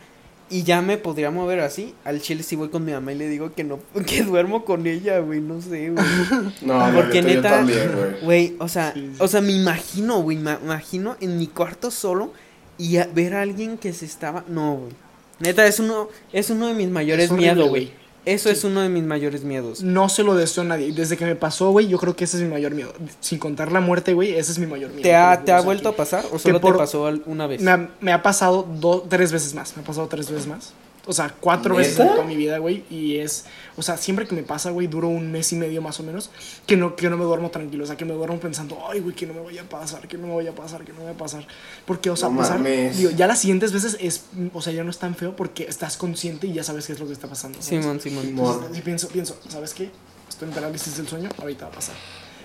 y 0.49 0.63
ya 0.63 0.81
me 0.81 0.97
podría 0.97 1.31
mover 1.31 1.59
así, 1.61 1.93
al 2.03 2.19
chile 2.21 2.43
sí 2.43 2.55
voy 2.57 2.67
con 2.69 2.83
mi 2.83 2.91
mamá 2.91 3.13
y 3.13 3.15
le 3.17 3.29
digo 3.29 3.53
que 3.53 3.63
no, 3.63 3.79
que 4.05 4.23
duermo 4.23 4.65
con 4.65 4.85
ella, 4.87 5.19
güey, 5.19 5.39
no 5.39 5.61
sé, 5.61 5.91
güey. 5.91 6.05
No, 6.61 6.91
Porque 6.95 7.21
neta- 7.21 7.49
también, 7.51 7.91
güey. 7.95 8.21
Güey, 8.23 8.55
o 8.59 8.67
sea, 8.67 8.91
Sí, 8.93 9.11
sí. 9.13 9.17
o 9.19 9.27
sea, 9.27 9.39
me 9.41 9.51
imagino, 9.53 10.21
güey, 10.21 10.37
me 10.37 10.57
imagino 10.63 11.15
en 11.21 11.37
mi 11.37 11.47
cuarto 11.47 11.91
solo 11.91 12.33
y 12.77 12.97
a- 12.97 13.05
ver 13.13 13.35
a 13.35 13.41
alguien 13.43 13.77
que 13.77 13.93
se 13.93 14.05
estaba, 14.05 14.43
no, 14.47 14.75
güey. 14.75 14.91
Neta, 15.39 15.65
es 15.65 15.79
uno, 15.79 16.07
es 16.33 16.49
uno 16.49 16.67
de 16.67 16.73
mis 16.73 16.89
mayores 16.89 17.31
miedos, 17.31 17.69
güey. 17.69 17.91
Eso 18.25 18.49
Sí. 18.49 18.53
es 18.53 18.63
uno 18.63 18.81
de 18.81 18.89
mis 18.89 19.03
mayores 19.03 19.43
miedos. 19.43 19.81
No 19.81 20.07
se 20.07 20.23
lo 20.23 20.35
deseo 20.35 20.61
a 20.63 20.67
nadie. 20.67 20.91
Desde 20.93 21.17
que 21.17 21.25
me 21.25 21.35
pasó, 21.35 21.71
güey, 21.71 21.87
yo 21.87 21.97
creo 21.97 22.15
que 22.15 22.25
ese 22.25 22.37
es 22.37 22.43
mi 22.43 22.49
mayor 22.49 22.75
miedo. 22.75 22.93
Sin 23.19 23.39
contar 23.39 23.71
la 23.71 23.81
muerte, 23.81 24.13
güey, 24.13 24.35
ese 24.35 24.51
es 24.51 24.59
mi 24.59 24.67
mayor 24.67 24.89
miedo. 24.91 25.01
¿Te 25.01 25.15
ha, 25.15 25.43
te 25.43 25.51
ha 25.51 25.61
vuelto 25.61 25.89
a 25.89 25.95
pasar 25.95 26.25
o 26.31 26.37
solo 26.37 26.61
por- 26.61 26.73
te 26.73 26.77
pasó 26.79 27.11
una 27.25 27.47
vez? 27.47 27.61
Me 27.61 27.71
ha, 27.71 27.89
me 27.99 28.11
ha 28.13 28.21
pasado 28.21 28.67
dos, 28.79 29.03
tres 29.09 29.31
veces 29.31 29.55
más. 29.55 29.75
Me 29.75 29.81
ha 29.81 29.85
pasado 29.85 30.07
tres 30.07 30.29
veces 30.29 30.45
más. 30.47 30.73
O 31.07 31.13
sea, 31.13 31.33
cuatro 31.39 31.73
¿Neta? 31.75 31.87
veces 31.87 31.99
en 31.99 32.07
toda 32.09 32.23
mi 32.23 32.35
vida, 32.35 32.59
güey. 32.59 32.83
Y 32.89 33.17
es. 33.17 33.45
O 33.75 33.81
sea, 33.81 33.97
siempre 33.97 34.27
que 34.27 34.35
me 34.35 34.43
pasa, 34.43 34.69
güey, 34.69 34.85
duro 34.85 35.07
un 35.07 35.31
mes 35.31 35.51
y 35.51 35.55
medio 35.55 35.81
más 35.81 35.99
o 35.99 36.03
menos. 36.03 36.29
Que 36.67 36.77
no, 36.77 36.95
que 36.95 37.09
no 37.09 37.17
me 37.17 37.23
duermo 37.25 37.49
tranquilo. 37.49 37.83
O 37.83 37.87
sea, 37.87 37.97
que 37.97 38.05
me 38.05 38.13
duermo 38.13 38.39
pensando, 38.39 38.77
ay, 38.87 38.99
güey, 38.99 39.15
que 39.15 39.25
no 39.25 39.33
me 39.33 39.41
vaya 39.41 39.61
a 39.63 39.65
pasar, 39.69 40.07
que 40.07 40.17
no 40.17 40.27
me 40.27 40.35
vaya 40.35 40.51
a 40.51 40.55
pasar, 40.55 40.83
que 40.83 40.91
no 40.91 40.99
me 40.99 41.05
vaya 41.05 41.15
a 41.15 41.17
pasar. 41.17 41.47
Porque, 41.85 42.09
o 42.11 42.15
sea, 42.15 42.29
No 42.29 42.37
pasar. 42.37 42.61
Digo, 42.63 43.09
ya 43.11 43.25
las 43.25 43.39
siguientes 43.39 43.71
veces 43.73 43.97
es. 43.99 44.25
O 44.53 44.61
sea, 44.61 44.73
ya 44.73 44.83
no 44.83 44.91
es 44.91 44.99
tan 44.99 45.15
feo 45.15 45.35
porque 45.35 45.63
estás 45.63 45.97
consciente 45.97 46.45
y 46.47 46.53
ya 46.53 46.63
sabes 46.63 46.85
qué 46.85 46.93
es 46.93 46.99
lo 46.99 47.07
que 47.07 47.13
está 47.13 47.27
pasando. 47.27 47.59
¿sabes? 47.61 47.81
Simón, 47.81 47.99
Simón. 47.99 48.61
Y 48.75 48.81
pienso, 48.81 49.07
pienso, 49.07 49.35
¿sabes 49.49 49.73
qué? 49.73 49.89
Estoy 50.29 50.49
en 50.49 50.53
parálisis 50.53 50.97
del 50.97 51.07
sueño, 51.07 51.29
ahorita 51.39 51.65
va 51.65 51.71
a 51.71 51.75
pasar. 51.75 51.95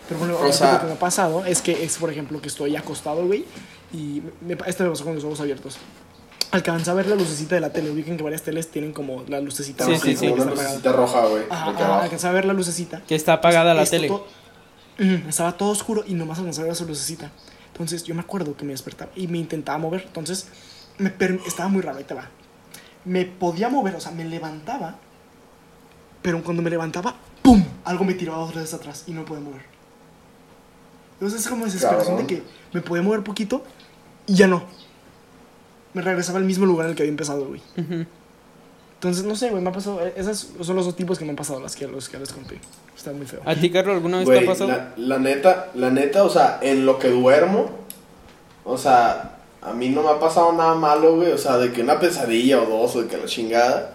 Pero 0.08 0.18
bueno, 0.20 0.38
O 0.38 0.52
sea- 0.52 0.74
lo 0.74 0.80
que 0.80 0.86
me 0.86 0.92
ha 0.92 0.98
pasado 0.98 1.44
es 1.44 1.60
que 1.60 1.84
es, 1.84 1.96
por 1.98 2.10
ejemplo, 2.10 2.40
que 2.40 2.48
estoy 2.48 2.74
acostado, 2.76 3.26
güey, 3.26 3.44
y 3.92 4.22
me, 4.40 4.56
este 4.66 4.82
me 4.84 4.90
pasó 4.90 5.04
con 5.04 5.14
los 5.14 5.24
ojos 5.24 5.40
abiertos. 5.40 5.76
Alcanza 6.52 6.92
a 6.92 6.94
ver 6.94 7.06
la 7.08 7.16
lucecita 7.16 7.54
de 7.56 7.60
la 7.60 7.70
tele. 7.72 7.90
Ubican 7.90 8.16
que 8.16 8.22
varias 8.22 8.42
teles 8.42 8.70
tienen 8.70 8.92
como 8.92 9.24
la 9.28 9.40
lucecita 9.40 9.84
Sí, 9.84 9.92
roja 9.92 10.04
sí, 10.04 10.16
sí. 10.16 10.26
que 10.26 10.32
Una 10.32 10.42
está 10.42 10.50
apagada. 10.52 10.68
lucecita 10.70 10.92
roja, 10.92 11.26
güey. 11.26 11.42
Alcanzaba 11.50 12.30
a 12.30 12.34
ver 12.34 12.44
la 12.44 12.52
lucecita. 12.52 13.02
Que 13.06 13.14
está 13.14 13.32
apagada 13.34 13.74
la 13.74 13.84
tele. 13.84 14.08
to- 14.08 14.26
Ujú, 14.98 15.28
estaba 15.28 15.52
todo 15.56 15.70
oscuro 15.70 16.04
y 16.06 16.14
nomás 16.14 16.38
alcanzaba 16.38 16.64
a 16.64 16.68
ver 16.68 16.76
su 16.76 16.86
lucecita. 16.86 17.30
Entonces 17.72 18.04
yo 18.04 18.14
me 18.14 18.22
acuerdo 18.22 18.56
que 18.56 18.64
me 18.64 18.70
despertaba 18.72 19.10
y 19.14 19.26
me 19.28 19.38
intentaba 19.38 19.76
mover. 19.78 20.04
Entonces 20.06 20.46
me 20.98 21.12
estaba 21.46 21.68
muy 21.68 21.82
raro, 21.82 21.98
ahí 21.98 22.04
te 22.04 22.14
va. 22.14 22.30
Me 23.04 23.24
podía 23.26 23.68
mover, 23.68 23.94
o 23.96 24.00
sea, 24.00 24.12
me 24.12 24.24
levantaba. 24.24 24.96
Pero 26.22 26.42
cuando 26.42 26.62
me 26.62 26.70
levantaba, 26.70 27.16
¡pum! 27.42 27.62
Algo 27.84 28.04
me 28.04 28.14
tiraba 28.14 28.38
otra 28.38 28.62
vez 28.62 28.72
atrás 28.72 29.04
y 29.06 29.12
no 29.12 29.20
me 29.20 29.26
podía 29.26 29.42
mover. 29.42 29.62
Entonces 31.14 31.40
es 31.42 31.48
como 31.48 31.64
desesperación 31.66 32.16
Cabrón. 32.16 32.26
de 32.26 32.34
que 32.36 32.42
me 32.72 32.80
podía 32.80 33.02
mover 33.02 33.22
poquito 33.22 33.62
y 34.26 34.34
ya 34.34 34.46
no. 34.46 34.62
Me 35.96 36.02
regresaba 36.02 36.38
al 36.38 36.44
mismo 36.44 36.66
lugar 36.66 36.84
en 36.84 36.90
el 36.90 36.94
que 36.94 37.04
había 37.04 37.10
empezado, 37.10 37.46
güey. 37.46 37.62
Entonces, 38.96 39.24
no 39.24 39.34
sé, 39.34 39.48
güey, 39.48 39.62
me 39.62 39.70
ha 39.70 39.72
pasado. 39.72 39.98
Esos 40.14 40.50
son 40.60 40.76
los 40.76 40.84
dos 40.84 40.94
tipos 40.94 41.18
que 41.18 41.24
me 41.24 41.30
han 41.30 41.36
pasado, 41.36 41.58
las 41.58 41.74
que, 41.74 41.86
los 41.86 42.10
que 42.10 42.18
les 42.18 42.34
conté. 42.34 42.60
Está 42.94 43.12
muy 43.12 43.24
feo. 43.24 43.40
¿A 43.46 43.54
ti, 43.54 43.70
Carlos, 43.70 43.94
alguna 43.94 44.18
vez 44.18 44.28
te 44.28 44.38
ha 44.40 44.46
pasado? 44.46 44.68
la, 44.68 44.92
la 44.98 45.18
neta, 45.18 45.70
la 45.72 45.88
neta, 45.88 46.24
o 46.24 46.28
sea, 46.28 46.58
en 46.60 46.84
lo 46.84 46.98
que 46.98 47.08
duermo, 47.08 47.70
o 48.66 48.76
sea, 48.76 49.38
a 49.62 49.72
mí 49.72 49.88
no 49.88 50.02
me 50.02 50.10
ha 50.10 50.20
pasado 50.20 50.52
nada 50.52 50.74
malo, 50.74 51.16
güey, 51.16 51.32
o 51.32 51.38
sea, 51.38 51.56
de 51.56 51.72
que 51.72 51.80
una 51.80 51.98
pesadilla 51.98 52.60
o 52.60 52.66
dos 52.66 52.94
o 52.96 53.02
de 53.02 53.08
que 53.08 53.16
la 53.16 53.24
chingada. 53.24 53.94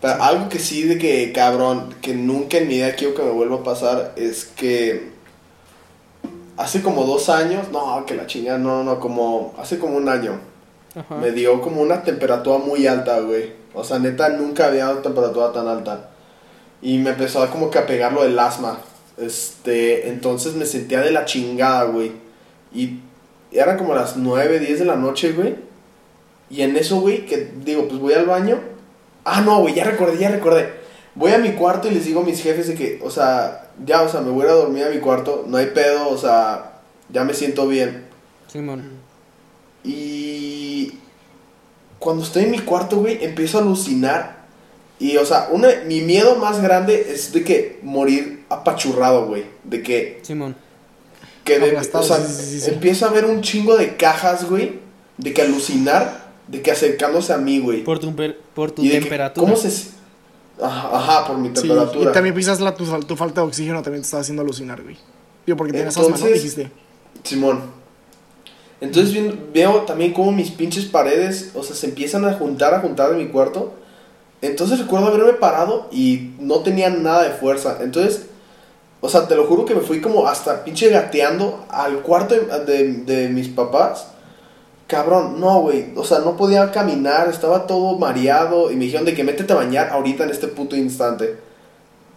Pero 0.00 0.22
algo 0.22 0.48
que 0.48 0.60
sí, 0.60 0.84
de 0.84 0.98
que, 0.98 1.32
cabrón, 1.32 1.96
que 2.00 2.14
nunca 2.14 2.58
en 2.58 2.68
mi 2.68 2.74
vida 2.74 2.94
quiero 2.94 3.16
que 3.16 3.24
me 3.24 3.32
vuelva 3.32 3.56
a 3.56 3.64
pasar 3.64 4.12
es 4.14 4.44
que 4.44 5.10
hace 6.56 6.80
como 6.80 7.04
dos 7.06 7.28
años, 7.28 7.72
no, 7.72 8.06
que 8.06 8.14
la 8.14 8.28
chingada, 8.28 8.56
no, 8.56 8.84
no, 8.84 9.00
como 9.00 9.52
hace 9.58 9.80
como 9.80 9.96
un 9.96 10.08
año, 10.08 10.38
Ajá. 10.94 11.16
me 11.16 11.30
dio 11.30 11.60
como 11.60 11.82
una 11.82 12.02
temperatura 12.02 12.58
muy 12.58 12.86
alta, 12.86 13.20
güey. 13.20 13.52
O 13.74 13.84
sea, 13.84 13.98
neta, 13.98 14.28
nunca 14.30 14.66
había 14.66 14.86
dado 14.86 14.98
temperatura 14.98 15.52
tan 15.52 15.68
alta. 15.68 16.10
Y 16.82 16.98
me 16.98 17.10
empezó 17.10 17.42
a 17.42 17.50
como 17.50 17.70
que 17.70 17.78
a 17.78 17.86
pegar 17.86 18.12
lo 18.12 18.22
del 18.22 18.38
asma. 18.38 18.78
Este, 19.16 20.08
entonces 20.08 20.54
me 20.54 20.66
sentía 20.66 21.00
de 21.00 21.10
la 21.10 21.24
chingada, 21.24 21.84
güey. 21.84 22.12
Y 22.72 23.00
eran 23.52 23.78
como 23.78 23.94
las 23.94 24.16
9, 24.16 24.58
10 24.58 24.78
de 24.80 24.84
la 24.84 24.96
noche, 24.96 25.32
güey. 25.32 25.56
Y 26.48 26.62
en 26.62 26.76
eso, 26.76 27.00
güey, 27.00 27.26
que 27.26 27.52
digo, 27.64 27.86
pues 27.86 28.00
voy 28.00 28.14
al 28.14 28.26
baño. 28.26 28.58
Ah, 29.24 29.42
no, 29.42 29.60
güey, 29.60 29.74
ya 29.74 29.84
recordé, 29.84 30.18
ya 30.18 30.30
recordé. 30.30 30.72
Voy 31.14 31.32
a 31.32 31.38
mi 31.38 31.52
cuarto 31.52 31.88
y 31.88 31.92
les 31.92 32.06
digo 32.06 32.20
a 32.20 32.24
mis 32.24 32.42
jefes 32.42 32.68
de 32.68 32.74
que, 32.74 33.00
o 33.02 33.10
sea, 33.10 33.70
ya, 33.84 34.02
o 34.02 34.08
sea, 34.08 34.20
me 34.20 34.30
voy 34.30 34.46
a 34.46 34.52
dormir 34.52 34.84
a 34.84 34.90
mi 34.90 34.98
cuarto. 34.98 35.44
No 35.46 35.58
hay 35.58 35.66
pedo, 35.66 36.08
o 36.08 36.16
sea, 36.16 36.80
ya 37.08 37.24
me 37.24 37.34
siento 37.34 37.68
bien. 37.68 38.06
Simón. 38.48 38.99
Y 39.84 40.92
cuando 41.98 42.22
estoy 42.22 42.44
en 42.44 42.50
mi 42.50 42.58
cuarto, 42.60 42.96
güey, 42.98 43.22
empiezo 43.24 43.58
a 43.58 43.62
alucinar. 43.62 44.40
Y, 44.98 45.16
o 45.16 45.24
sea, 45.24 45.48
una, 45.50 45.68
mi 45.86 46.02
miedo 46.02 46.36
más 46.36 46.60
grande 46.60 47.06
es 47.12 47.32
de 47.32 47.42
que 47.42 47.78
morir 47.82 48.44
apachurrado, 48.50 49.26
güey. 49.26 49.44
De 49.64 49.82
que, 49.82 50.20
Simón. 50.22 50.54
que 51.44 51.58
de- 51.58 51.76
o 51.76 52.02
sea, 52.02 52.16
sí, 52.18 52.32
sí, 52.32 52.50
sí, 52.50 52.60
sí. 52.60 52.70
empiezo 52.70 53.06
a 53.06 53.10
ver 53.10 53.24
un 53.24 53.40
chingo 53.40 53.76
de 53.76 53.96
cajas, 53.96 54.48
güey. 54.48 54.78
De 55.16 55.32
que 55.32 55.42
alucinar, 55.42 56.28
de 56.48 56.60
que 56.62 56.70
acercándose 56.70 57.32
a 57.32 57.38
mí, 57.38 57.58
güey. 57.60 57.82
Por 57.84 57.98
tu, 57.98 58.14
por 58.54 58.70
tu 58.72 58.82
Y 58.82 58.88
de 58.88 58.94
que, 58.94 59.00
temperatura. 59.00 59.46
¿Cómo 59.46 59.56
se...? 59.56 59.88
Ajá, 60.62 60.90
ajá, 60.94 61.26
por 61.26 61.38
mi 61.38 61.48
Sí, 61.48 61.54
temperatura. 61.54 62.10
y 62.10 62.12
también 62.12 62.34
quizás 62.34 62.60
la, 62.60 62.74
tu, 62.74 62.84
tu 63.04 63.16
falta 63.16 63.40
de 63.40 63.46
oxígeno 63.46 63.82
también 63.82 64.02
te 64.02 64.06
está 64.06 64.18
haciendo 64.20 64.42
alucinar, 64.42 64.82
güey. 64.82 64.98
Digo, 65.46 65.56
porque 65.56 65.72
tienes 65.72 65.96
asma, 65.96 66.16
¿no? 66.18 66.26
Dijiste. 66.26 66.70
Simón. 67.24 67.79
Entonces 68.80 69.14
veo 69.52 69.82
también 69.82 70.12
como 70.12 70.32
mis 70.32 70.50
pinches 70.50 70.86
paredes, 70.86 71.50
o 71.54 71.62
sea, 71.62 71.76
se 71.76 71.86
empiezan 71.86 72.24
a 72.24 72.32
juntar, 72.34 72.72
a 72.74 72.80
juntar 72.80 73.10
en 73.12 73.18
mi 73.18 73.28
cuarto. 73.28 73.74
Entonces 74.42 74.78
recuerdo 74.78 75.08
haberme 75.08 75.34
parado 75.34 75.88
y 75.92 76.30
no 76.38 76.60
tenía 76.60 76.88
nada 76.88 77.24
de 77.24 77.30
fuerza. 77.30 77.78
Entonces, 77.82 78.26
o 79.02 79.08
sea, 79.10 79.28
te 79.28 79.34
lo 79.34 79.46
juro 79.46 79.66
que 79.66 79.74
me 79.74 79.82
fui 79.82 80.00
como 80.00 80.26
hasta 80.26 80.64
pinche 80.64 80.88
gateando 80.88 81.64
al 81.68 82.00
cuarto 82.00 82.34
de, 82.34 82.64
de- 82.64 82.92
de 83.04 83.28
mis 83.28 83.48
papás. 83.48 84.08
Cabrón, 84.86 85.38
no, 85.40 85.60
güey. 85.60 85.92
O 85.96 86.04
sea, 86.04 86.20
no 86.20 86.36
podía 86.36 86.70
caminar, 86.72 87.28
estaba 87.28 87.66
todo 87.66 87.98
mareado. 87.98 88.70
Y 88.72 88.76
me 88.76 88.86
dijeron 88.86 89.04
de 89.06 89.14
que 89.14 89.24
métete 89.24 89.52
a 89.52 89.56
bañar 89.56 89.90
ahorita 89.90 90.24
en 90.24 90.30
este 90.30 90.48
puto 90.48 90.74
instante. 90.74 91.36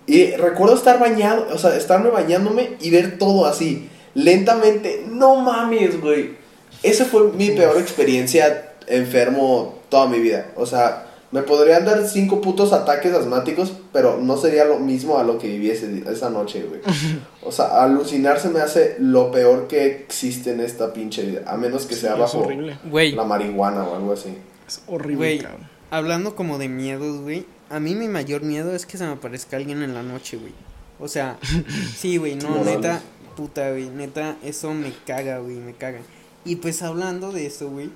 Y 0.07 0.31
recuerdo 0.31 0.75
estar 0.75 0.99
bañado, 0.99 1.45
o 1.53 1.57
sea, 1.57 1.75
estarme 1.75 2.09
bañándome 2.09 2.77
y 2.81 2.89
ver 2.89 3.17
todo 3.17 3.45
así, 3.45 3.89
lentamente. 4.15 5.05
No 5.09 5.35
mames, 5.37 5.99
güey. 6.01 6.41
Esa 6.83 7.05
fue 7.05 7.31
mi 7.33 7.51
peor 7.51 7.77
experiencia 7.79 8.73
enfermo 8.87 9.79
toda 9.89 10.07
mi 10.07 10.19
vida. 10.19 10.47
O 10.55 10.65
sea, 10.65 11.07
me 11.31 11.41
podrían 11.41 11.83
dar 11.85 12.07
cinco 12.07 12.41
putos 12.41 12.73
ataques 12.73 13.11
asmáticos, 13.13 13.73
pero 13.91 14.17
no 14.17 14.37
sería 14.37 14.65
lo 14.65 14.77
mismo 14.79 15.17
a 15.17 15.23
lo 15.23 15.39
que 15.39 15.47
viví 15.47 15.69
ese- 15.71 16.03
esa 16.11 16.29
noche, 16.29 16.63
güey. 16.63 16.81
O 17.45 17.51
sea, 17.51 17.83
alucinar 17.83 18.39
se 18.39 18.49
me 18.49 18.59
hace 18.61 18.95
lo 18.99 19.29
peor 19.31 19.67
que 19.67 19.85
existe 19.87 20.51
en 20.51 20.61
esta 20.61 20.93
pinche 20.93 21.23
vida. 21.23 21.41
A 21.45 21.57
menos 21.57 21.85
que 21.85 21.95
sea 21.95 22.15
bajo 22.15 22.47
la 22.49 23.23
marihuana 23.25 23.83
o 23.83 23.95
algo 23.95 24.13
así. 24.13 24.37
Es 24.67 24.81
horrible, 24.87 25.15
Güey. 25.17 25.39
cabrón. 25.39 25.67
hablando 25.91 26.35
como 26.35 26.57
de 26.57 26.69
miedos, 26.69 27.19
güey. 27.21 27.45
A 27.69 27.79
mí 27.79 27.95
mi 27.95 28.07
mayor 28.07 28.43
miedo 28.43 28.73
es 28.75 28.85
que 28.85 28.97
se 28.97 29.03
me 29.05 29.11
aparezca 29.13 29.57
alguien 29.57 29.81
en 29.83 29.93
la 29.93 30.03
noche, 30.03 30.37
güey. 30.37 30.53
O 30.99 31.07
sea, 31.07 31.37
sí, 31.97 32.17
güey, 32.17 32.35
no, 32.35 32.49
Morales. 32.49 32.75
neta, 32.77 33.01
puta, 33.35 33.71
güey, 33.71 33.89
neta, 33.89 34.35
eso 34.43 34.73
me 34.73 34.93
caga, 35.05 35.39
güey, 35.39 35.55
me 35.57 35.73
caga. 35.73 35.99
Y 36.45 36.57
pues 36.57 36.81
hablando 36.81 37.31
de 37.31 37.45
eso, 37.45 37.69
güey, 37.69 37.89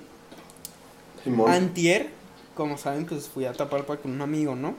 Simón. 1.24 1.50
antier, 1.50 2.08
como 2.54 2.78
saben, 2.78 3.04
pues 3.06 3.28
fui 3.28 3.44
a 3.44 3.52
Tapalpa 3.52 3.96
con 3.98 4.12
un 4.12 4.22
amigo, 4.22 4.54
¿no? 4.56 4.74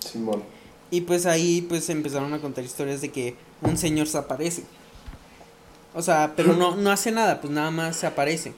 Simón. 0.00 0.42
Y 0.90 1.02
pues 1.02 1.26
ahí 1.26 1.62
pues 1.68 1.88
empezaron 1.90 2.32
a 2.34 2.40
contar 2.40 2.64
historias 2.64 3.00
de 3.00 3.10
que 3.10 3.36
un 3.62 3.76
señor 3.76 4.06
se 4.06 4.18
aparece. 4.18 4.64
O 5.94 6.02
sea, 6.02 6.34
pero 6.36 6.52
no, 6.54 6.76
no 6.76 6.90
hace 6.90 7.10
nada, 7.10 7.40
pues 7.40 7.52
nada 7.52 7.70
más 7.70 7.96
se 7.96 8.06
aparece. 8.06 8.52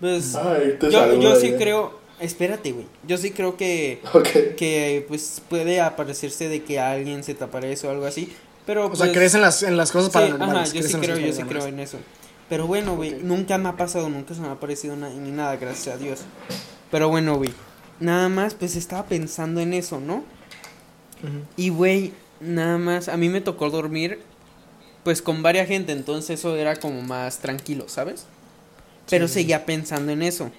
Pues 0.00 0.34
Ay, 0.34 0.76
te 0.80 0.90
yo, 0.90 1.20
yo 1.20 1.36
sí 1.36 1.52
creo, 1.52 1.98
espérate, 2.18 2.72
güey. 2.72 2.86
Yo 3.06 3.16
sí 3.18 3.30
creo 3.30 3.56
que 3.56 4.00
Ok. 4.14 4.28
que 4.56 5.04
pues 5.08 5.42
puede 5.48 5.80
aparecerse 5.80 6.48
de 6.48 6.62
que 6.64 6.80
alguien 6.80 7.22
se 7.22 7.34
te 7.34 7.44
aparece 7.44 7.86
o 7.86 7.90
algo 7.90 8.06
así, 8.06 8.32
pero 8.66 8.86
O 8.86 8.96
sea, 8.96 9.06
pues, 9.06 9.16
crees 9.16 9.34
en 9.34 9.42
las, 9.42 9.62
en 9.62 9.76
las 9.76 9.92
cosas 9.92 10.06
sí, 10.06 10.14
paranormales. 10.14 10.70
ajá, 10.70 10.72
yo 10.80 10.82
sí 10.82 10.94
creo, 10.94 11.18
yo 11.18 11.32
sí 11.32 11.42
creo 11.42 11.66
en 11.66 11.80
eso. 11.80 11.98
Pero 12.50 12.66
bueno, 12.66 12.96
güey, 12.96 13.12
nunca 13.22 13.56
me 13.56 13.70
ha 13.70 13.76
pasado, 13.76 14.10
nunca 14.10 14.34
se 14.34 14.40
me 14.42 14.48
ha 14.48 14.52
aparecido 14.52 14.94
na- 14.96 15.08
ni 15.08 15.30
nada, 15.30 15.56
gracias 15.56 15.94
a 15.94 15.98
Dios. 15.98 16.20
Pero 16.90 17.08
bueno, 17.08 17.36
güey, 17.36 17.50
nada 18.00 18.28
más 18.28 18.52
pues 18.54 18.76
estaba 18.76 19.04
pensando 19.06 19.60
en 19.62 19.72
eso, 19.72 20.00
¿no? 20.00 20.24
Y 21.56 21.68
güey, 21.70 22.12
nada 22.40 22.76
más 22.78 23.08
a 23.08 23.16
mí 23.16 23.28
me 23.28 23.40
tocó 23.40 23.70
dormir 23.70 24.20
pues 25.04 25.22
con 25.22 25.42
varias 25.42 25.68
gente, 25.68 25.92
entonces 25.92 26.38
eso 26.40 26.56
era 26.56 26.76
como 26.76 27.00
más 27.02 27.38
tranquilo, 27.38 27.88
¿sabes? 27.88 28.26
Pero 29.08 29.28
Sí. 29.28 29.34
seguía 29.34 29.64
pensando 29.64 30.12
en 30.12 30.22
eso. 30.22 30.50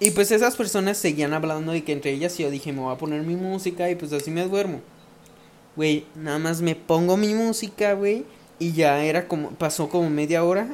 Y 0.00 0.10
pues 0.12 0.30
esas 0.30 0.56
personas 0.56 0.98
seguían 0.98 1.32
hablando 1.34 1.74
y 1.74 1.82
que 1.82 1.92
entre 1.92 2.12
ellas 2.12 2.36
yo 2.38 2.50
dije, 2.50 2.72
me 2.72 2.80
voy 2.80 2.94
a 2.94 2.98
poner 2.98 3.22
mi 3.22 3.36
música 3.36 3.90
y 3.90 3.94
pues 3.94 4.12
así 4.12 4.30
me 4.30 4.46
duermo. 4.46 4.80
Güey, 5.76 6.06
nada 6.14 6.38
más 6.38 6.60
me 6.60 6.74
pongo 6.76 7.16
mi 7.16 7.34
música, 7.34 7.92
güey, 7.94 8.24
y 8.58 8.72
ya 8.72 9.02
era 9.04 9.26
como 9.28 9.50
pasó 9.50 9.88
como 9.88 10.08
media 10.10 10.44
hora 10.44 10.68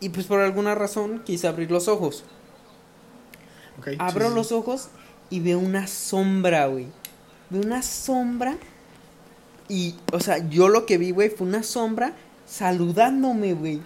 y 0.00 0.08
pues 0.10 0.26
por 0.26 0.40
alguna 0.40 0.74
razón 0.74 1.22
quise 1.24 1.46
abrir 1.48 1.70
los 1.70 1.88
ojos. 1.88 2.24
Abro 3.98 4.28
sí. 4.28 4.34
los 4.34 4.52
ojos 4.52 4.88
y 5.30 5.40
veo 5.40 5.58
una 5.58 5.86
sombra, 5.86 6.66
güey. 6.66 6.86
Veo 7.48 7.62
una 7.62 7.82
sombra. 7.82 8.56
Y, 9.68 9.94
o 10.12 10.20
sea, 10.20 10.38
yo 10.48 10.68
lo 10.68 10.84
que 10.84 10.98
vi, 10.98 11.12
güey, 11.12 11.30
fue 11.30 11.46
una 11.46 11.62
sombra 11.62 12.12
saludándome, 12.46 13.54
güey. 13.54 13.80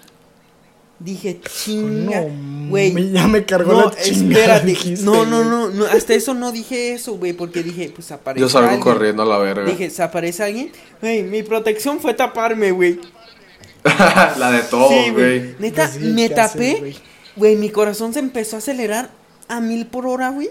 Dije, 0.99 1.41
chinga, 1.41 2.23
No, 2.23 2.71
güey. 2.71 2.93
me- 2.93 3.11
ya 3.11 3.27
me 3.27 3.45
cargó 3.45 3.73
no, 3.73 3.85
la 3.87 3.91
chingada. 3.97 4.41
espérate. 4.41 4.67
dijiste, 4.67 5.05
no, 5.05 5.27
no, 5.27 5.45
no, 5.45 5.69
no, 5.69 5.85
hasta 5.87 6.15
eso 6.15 6.33
no 6.35 6.51
dije 6.53 6.93
eso, 6.93 7.17
güey, 7.19 7.33
porque 7.35 7.63
dije, 7.63 7.91
pues 7.95 8.11
aparece 8.13 8.41
Yo 8.41 8.49
salgo 8.49 8.69
alguien. 8.71 8.83
corriendo 8.83 9.23
a 9.25 9.27
la 9.27 9.39
verga. 9.39 9.65
Dije, 9.65 9.91
¿se 9.91 10.03
aparece 10.03 10.45
alguien? 10.45 10.71
Güey, 11.01 11.23
mi 11.25 11.43
protección 11.43 12.01
fue 12.01 12.15
taparme, 12.15 12.71
güey. 12.71 13.01
la 14.39 14.51
de 14.51 14.63
todo, 14.63 14.89
sí, 14.89 15.11
güey. 15.11 15.55
Neta, 15.59 15.85
Pues 15.89 15.99
sí, 16.03 16.11
me 16.13 16.29
¿qué 16.29 16.41
haces, 16.41 16.53
tapé. 16.53 16.95
güey? 17.37 17.57
Mi 17.57 17.71
corazón 17.71 18.13
se 18.13 18.19
empezó 18.21 18.57
a 18.57 18.59
acelerar 18.61 19.11
a 19.49 19.61
mil 19.61 19.87
por 19.87 20.07
hora, 20.07 20.31
güey. 20.31 20.49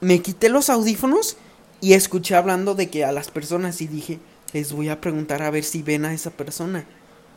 Me 0.00 0.20
quité 0.22 0.48
los 0.48 0.70
audífonos 0.70 1.36
y 1.80 1.94
escuché 1.94 2.34
hablando 2.36 2.74
de 2.74 2.88
que 2.88 3.04
a 3.04 3.12
las 3.12 3.30
personas 3.30 3.80
y 3.80 3.86
dije, 3.88 4.20
les 4.52 4.72
voy 4.72 4.88
a 4.88 5.00
preguntar 5.00 5.42
a 5.42 5.50
ver 5.50 5.64
si 5.64 5.82
ven 5.82 6.04
a 6.04 6.12
esa 6.14 6.30
persona. 6.30 6.84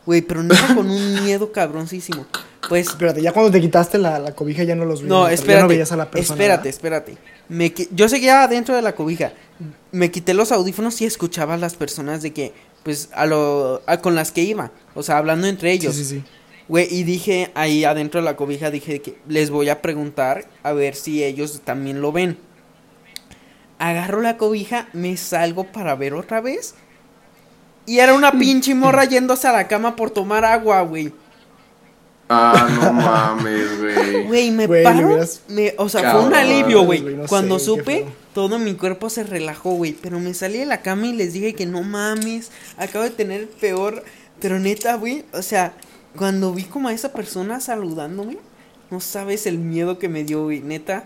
Güey, 0.06 0.22
pero 0.22 0.42
neta 0.42 0.74
con 0.74 0.90
un 0.90 1.14
miedo 1.24 1.52
cabroncísimo. 1.52 2.26
Pues, 2.68 2.88
Espérate, 2.88 3.20
ya 3.22 3.32
cuando 3.32 3.50
te 3.50 3.60
quitaste 3.60 3.98
la, 3.98 4.18
la 4.20 4.34
cobija 4.34 4.62
ya 4.62 4.74
no 4.76 4.84
los 4.84 5.02
vi. 5.02 5.08
no, 5.08 5.22
Ya 5.24 5.28
no 5.28 5.34
espérate. 5.34 5.66
veías 5.68 5.90
a 5.92 5.96
la 5.96 6.10
persona. 6.10 6.34
espérate, 6.40 6.68
espérate. 6.68 7.16
Me 7.48 7.72
yo 7.90 8.08
seguía 8.08 8.44
adentro 8.44 8.74
de 8.76 8.82
la 8.82 8.94
cobija. 8.94 9.32
Me 9.90 10.10
quité 10.10 10.34
los 10.34 10.52
audífonos 10.52 11.00
y 11.00 11.04
escuchaba 11.06 11.54
a 11.54 11.56
las 11.56 11.74
personas 11.74 12.22
de 12.22 12.32
que, 12.32 12.52
pues, 12.82 13.08
a 13.12 13.26
lo, 13.26 13.82
a- 13.86 13.98
con 14.00 14.14
las 14.14 14.32
que 14.32 14.42
iba. 14.42 14.70
O 14.94 15.02
sea, 15.02 15.18
hablando 15.18 15.46
entre 15.46 15.72
ellos. 15.72 15.94
Sí, 15.94 16.04
sí, 16.04 16.16
sí. 16.20 16.24
Güey, 16.68 16.86
y 16.90 17.02
dije 17.02 17.50
ahí 17.54 17.84
adentro 17.84 18.20
de 18.20 18.24
la 18.24 18.36
cobija, 18.36 18.70
dije 18.70 19.02
que 19.02 19.18
les 19.28 19.50
voy 19.50 19.68
a 19.68 19.82
preguntar 19.82 20.46
a 20.62 20.72
ver 20.72 20.94
si 20.94 21.22
ellos 21.22 21.60
también 21.64 22.00
lo 22.00 22.12
ven. 22.12 22.38
Agarro 23.78 24.20
la 24.20 24.36
cobija, 24.36 24.88
me 24.92 25.16
salgo 25.16 25.64
para 25.64 25.94
ver 25.96 26.14
otra 26.14 26.40
vez. 26.40 26.74
Y 27.84 27.98
era 27.98 28.14
una 28.14 28.32
pinche 28.38 28.74
morra 28.74 29.04
yéndose 29.04 29.48
a 29.48 29.52
la 29.52 29.66
cama 29.68 29.96
por 29.96 30.10
tomar 30.10 30.44
agua, 30.44 30.82
güey. 30.82 31.12
Ah, 32.32 32.68
no 32.82 32.92
mames, 32.92 33.78
güey. 33.80 34.26
Güey, 34.26 34.50
me 34.50 34.68
paro. 34.82 35.18
me- 35.48 35.74
o 35.78 35.88
sea, 35.88 36.12
fue 36.12 36.24
un 36.26 36.34
alivio, 36.34 36.82
güey. 36.84 37.00
no 37.02 37.26
Cuando 37.26 37.58
sé, 37.58 37.64
supe, 37.66 38.06
todo 38.34 38.58
mi 38.58 38.74
cuerpo 38.74 39.10
se 39.10 39.24
relajó, 39.24 39.72
güey. 39.72 39.92
Pero 39.92 40.18
me 40.20 40.32
salí 40.34 40.58
de 40.58 40.66
la 40.66 40.80
cama 40.82 41.06
y 41.08 41.12
les 41.12 41.32
dije 41.32 41.54
que 41.54 41.66
no 41.66 41.82
mames. 41.82 42.50
Acabo 42.78 43.04
de 43.04 43.10
tener 43.10 43.40
el 43.42 43.48
peor. 43.48 44.02
Pero 44.40 44.58
neta, 44.58 44.94
güey. 44.96 45.24
O 45.32 45.42
sea, 45.42 45.74
cuando 46.16 46.52
vi 46.52 46.64
como 46.64 46.88
a 46.88 46.92
esa 46.92 47.12
persona 47.12 47.60
saludándome, 47.60 48.38
no 48.90 49.00
sabes 49.00 49.46
el 49.46 49.58
miedo 49.58 49.98
que 49.98 50.08
me 50.08 50.24
dio, 50.24 50.44
güey. 50.44 50.60
Neta, 50.60 51.04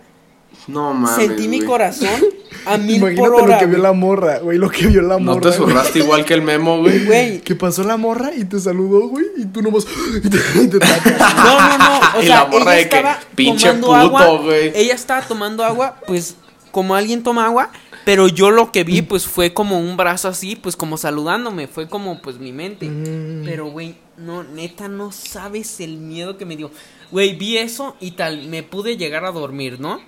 No 0.66 0.94
mames. 0.94 1.16
sentí 1.26 1.48
mi 1.48 1.60
corazón 1.62 2.20
a 2.66 2.76
mil 2.78 2.96
Imagínate 2.96 3.16
por 3.30 3.34
hora. 3.42 3.54
lo 3.54 3.58
que 3.60 3.66
vio 3.66 3.78
la 3.78 3.92
morra, 3.92 4.38
güey. 4.40 4.58
Lo 4.58 4.68
que 4.70 4.86
vio 4.86 5.02
la 5.02 5.14
¿No 5.18 5.34
morra. 5.34 5.40
te 5.50 5.56
güey. 5.58 5.58
zurraste 5.70 5.98
igual 6.00 6.24
que 6.24 6.34
el 6.34 6.42
memo, 6.42 6.78
güey? 6.80 7.04
Güey, 7.06 7.40
Que 7.40 7.54
pasó 7.54 7.82
la 7.84 7.96
morra 7.96 8.32
y 8.36 8.44
te 8.44 8.58
saludó, 8.60 9.08
güey. 9.08 9.24
Y 9.36 9.46
tú 9.46 9.62
nomás. 9.62 9.86
Y 10.24 10.28
te, 10.28 10.36
y 10.62 10.68
te. 10.68 10.78
No, 10.78 11.60
no, 11.68 11.78
no. 11.78 12.00
O 12.18 12.22
Y 12.22 12.26
sea, 12.26 12.42
la 12.44 12.46
morra 12.46 12.76
ella 12.78 12.84
de 12.84 12.88
que, 12.88 12.96
estaba 12.96 13.18
"Pinche 13.34 13.72
tomando 13.74 14.10
puto, 14.12 14.42
güey". 14.42 14.72
Ella 14.74 14.94
estaba 14.94 15.22
tomando 15.22 15.64
agua, 15.64 15.96
pues, 16.06 16.36
como 16.72 16.94
alguien 16.94 17.22
toma 17.22 17.46
agua. 17.46 17.70
Pero 18.04 18.28
yo 18.28 18.52
lo 18.52 18.70
que 18.70 18.84
vi, 18.84 19.02
pues, 19.02 19.26
fue 19.26 19.52
como 19.52 19.80
un 19.80 19.96
brazo 19.96 20.28
así, 20.28 20.54
pues, 20.54 20.76
como 20.76 20.96
saludándome. 20.96 21.66
Fue 21.66 21.88
como, 21.88 22.22
pues, 22.22 22.38
mi 22.38 22.52
mente. 22.52 22.86
Mm. 22.88 23.44
Pero, 23.44 23.66
güey, 23.66 23.96
no, 24.16 24.44
neta, 24.44 24.86
no 24.86 25.10
sabes 25.10 25.80
el 25.80 25.96
miedo 25.96 26.38
que 26.38 26.44
me 26.44 26.56
dio. 26.56 26.70
Güey, 27.10 27.34
vi 27.34 27.58
eso 27.58 27.96
y 28.00 28.12
tal, 28.12 28.46
me 28.48 28.62
pude 28.62 28.96
llegar 28.96 29.24
a 29.24 29.32
dormir, 29.32 29.80
¿no? 29.80 30.00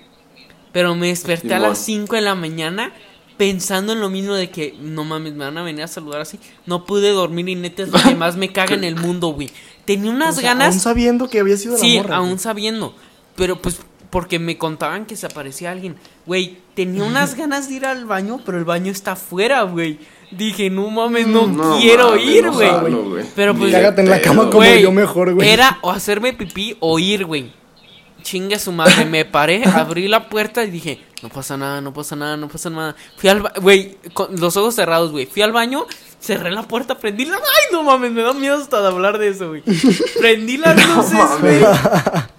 Pero 0.72 0.94
me 0.94 1.08
desperté 1.08 1.54
a 1.54 1.58
las 1.58 1.78
5 1.78 2.14
de 2.16 2.22
la 2.22 2.34
mañana 2.34 2.92
pensando 3.36 3.92
en 3.92 4.00
lo 4.00 4.10
mismo 4.10 4.34
de 4.34 4.50
que, 4.50 4.74
no 4.80 5.04
mames, 5.04 5.32
me 5.34 5.44
van 5.44 5.56
a 5.58 5.62
venir 5.62 5.84
a 5.84 5.88
saludar 5.88 6.20
así. 6.20 6.38
No 6.66 6.84
pude 6.84 7.10
dormir 7.10 7.48
y 7.48 7.54
neta 7.54 7.82
es 7.84 7.90
lo 7.90 7.98
que 8.02 8.14
más 8.16 8.36
me 8.36 8.52
caga 8.52 8.74
en 8.74 8.84
el 8.84 8.96
mundo, 8.96 9.28
güey. 9.28 9.50
Tenía 9.84 10.10
unas 10.10 10.36
O 10.38 10.40
sea, 10.40 10.50
ganas... 10.50 10.74
Aún 10.74 10.80
sabiendo 10.80 11.30
que 11.30 11.38
había 11.40 11.56
sido 11.56 11.78
Sí, 11.78 11.96
la 11.96 12.02
morra. 12.02 12.16
aún 12.16 12.28
güey. 12.30 12.38
sabiendo. 12.40 12.94
Pero 13.36 13.62
pues 13.62 13.80
porque 14.10 14.38
me 14.38 14.56
contaban 14.58 15.04
que 15.06 15.16
se 15.16 15.26
aparecía 15.26 15.70
alguien. 15.70 15.94
Güey, 16.26 16.58
tenía 16.74 17.04
unas 17.04 17.34
ganas 17.36 17.68
de 17.68 17.74
ir 17.76 17.86
al 17.86 18.06
baño, 18.06 18.40
pero 18.44 18.58
el 18.58 18.64
baño 18.64 18.90
está 18.90 19.12
afuera, 19.12 19.62
güey. 19.62 19.98
Dije, 20.30 20.68
no 20.70 20.90
mames, 20.90 21.26
no, 21.26 21.46
No 21.46 21.78
quiero 21.78 22.10
mames, 22.10 22.24
ir, 22.26 22.44
no 22.44 22.52
güey. 22.54 22.92
güey. 23.08 23.24
Pero 23.36 23.54
pues- 23.54 23.70
Cágate 23.72 24.00
en 24.02 24.10
la 24.10 24.20
cama 24.20 24.44
como 24.46 24.56
Güey, 24.58 24.82
yo 24.82 24.90
mejor, 24.92 25.32
güey. 25.34 25.48
Era 25.48 25.78
o 25.82 25.90
hacerme 25.90 26.32
pipí 26.32 26.76
o 26.80 26.98
ir, 26.98 27.24
güey. 27.24 27.52
Chinga 28.28 28.58
su 28.58 28.72
madre, 28.72 29.06
me 29.06 29.24
paré, 29.24 29.64
abrí 29.64 30.06
la 30.06 30.28
puerta 30.28 30.62
y 30.62 30.70
dije, 30.70 31.02
no 31.22 31.30
pasa 31.30 31.56
nada, 31.56 31.80
no 31.80 31.94
pasa 31.94 32.14
nada, 32.14 32.36
no 32.36 32.46
pasa 32.46 32.68
nada. 32.68 32.94
Fui 33.16 33.30
al 33.30 33.40
baño, 33.40 33.54
güey, 33.62 33.96
con 34.12 34.38
los 34.38 34.54
ojos 34.58 34.74
cerrados, 34.74 35.12
güey. 35.12 35.24
Fui 35.24 35.40
al 35.40 35.50
baño, 35.50 35.86
cerré 36.20 36.50
la 36.50 36.62
puerta, 36.62 36.98
prendí 36.98 37.24
la... 37.24 37.36
Ay, 37.36 37.72
no 37.72 37.82
mames, 37.84 38.12
me 38.12 38.20
da 38.20 38.34
miedo 38.34 38.56
hasta 38.56 38.82
de 38.82 38.88
hablar 38.88 39.16
de 39.16 39.28
eso, 39.28 39.48
güey. 39.48 39.62
Prendí 40.20 40.58
las 40.58 40.76
luces, 40.94 41.40
güey. 41.40 41.62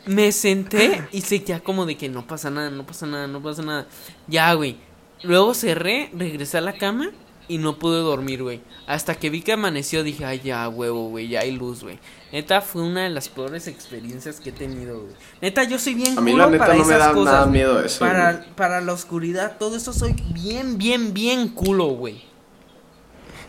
Me 0.05 0.31
senté 0.31 1.07
y 1.11 1.21
seguía 1.21 1.59
como 1.59 1.87
de 1.87 1.97
que 1.97 2.07
no 2.07 2.27
pasa 2.27 2.51
nada, 2.51 2.69
no 2.69 2.85
pasa 2.85 3.07
nada, 3.07 3.25
no 3.25 3.41
pasa 3.41 3.63
nada. 3.63 3.87
Ya, 4.27 4.53
güey. 4.53 4.77
Luego 5.23 5.55
cerré, 5.55 6.11
regresé 6.13 6.59
a 6.59 6.61
la 6.61 6.73
cama 6.73 7.09
y 7.49 7.57
no 7.57 7.77
pude 7.77 7.99
dormir, 7.99 8.41
güey. 8.43 8.61
Hasta 8.87 9.15
que 9.15 9.29
vi 9.29 9.41
que 9.41 9.51
amaneció 9.53 10.03
dije, 10.03 10.23
ay, 10.23 10.39
ya, 10.43 10.69
huevo, 10.69 11.09
güey, 11.09 11.27
ya 11.27 11.41
hay 11.41 11.51
luz, 11.51 11.83
güey. 11.83 11.99
Neta, 12.31 12.61
fue 12.61 12.83
una 12.83 13.03
de 13.03 13.09
las 13.09 13.27
peores 13.27 13.67
experiencias 13.67 14.39
que 14.39 14.49
he 14.49 14.53
tenido, 14.53 15.01
güey. 15.01 15.13
Neta, 15.41 15.63
yo 15.65 15.77
soy 15.79 15.95
bien 15.95 16.17
A 16.17 16.21
mí 16.21 16.31
culo 16.31 16.45
la 16.45 16.51
neta 16.51 16.65
para 16.65 16.77
no 16.77 16.85
me 16.85 16.93
da 16.95 17.11
cosas. 17.11 17.33
nada 17.33 17.45
miedo 17.47 17.83
eso, 17.83 17.99
Para, 17.99 18.33
güey. 18.33 18.49
para 18.55 18.79
la 18.81 18.93
oscuridad, 18.93 19.57
todo 19.59 19.75
eso 19.75 19.91
soy 19.91 20.15
bien, 20.33 20.77
bien, 20.77 21.13
bien 21.13 21.49
culo, 21.49 21.87
güey. 21.87 22.21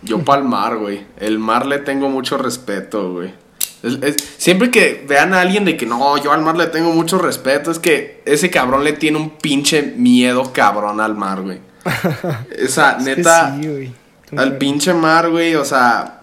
Yo 0.03 0.25
pa'l 0.25 0.45
mar, 0.45 0.77
güey. 0.79 1.07
El 1.19 1.39
mar 1.39 1.67
le 1.67 1.79
tengo 1.79 2.09
mucho 2.09 2.39
respeto, 2.39 3.13
güey. 3.13 3.35
Es- 3.83 3.99
es- 4.03 4.35
siempre 4.39 4.71
que 4.71 5.05
vean 5.09 5.35
a 5.35 5.41
alguien 5.41 5.65
de 5.65 5.77
que 5.77 5.85
no, 5.87 6.17
yo 6.23 6.33
al 6.33 6.43
mar 6.43 6.57
le 6.57 6.67
tengo 6.67 6.93
mucho 6.93 7.19
respeto, 7.19 7.71
es 7.71 7.79
que 7.79 8.23
ese 8.27 8.51
cabrón 8.51 8.85
le 8.85 8.93
tiene 8.95 9.19
un 9.19 9.31
pinche 9.31 9.83
miedo 9.83 10.53
cabrón 10.53 11.01
al 11.01 11.15
mar, 11.17 11.43
güey. 11.43 11.61
Esa, 12.51 12.99
Es 12.99 13.05
que 13.05 13.17
neta, 13.17 13.57
sí, 13.61 13.95
al 14.37 14.59
pinche 14.59 14.95
mar, 14.95 15.31
güey, 15.31 15.55
o 15.55 15.65
sea, 15.65 16.21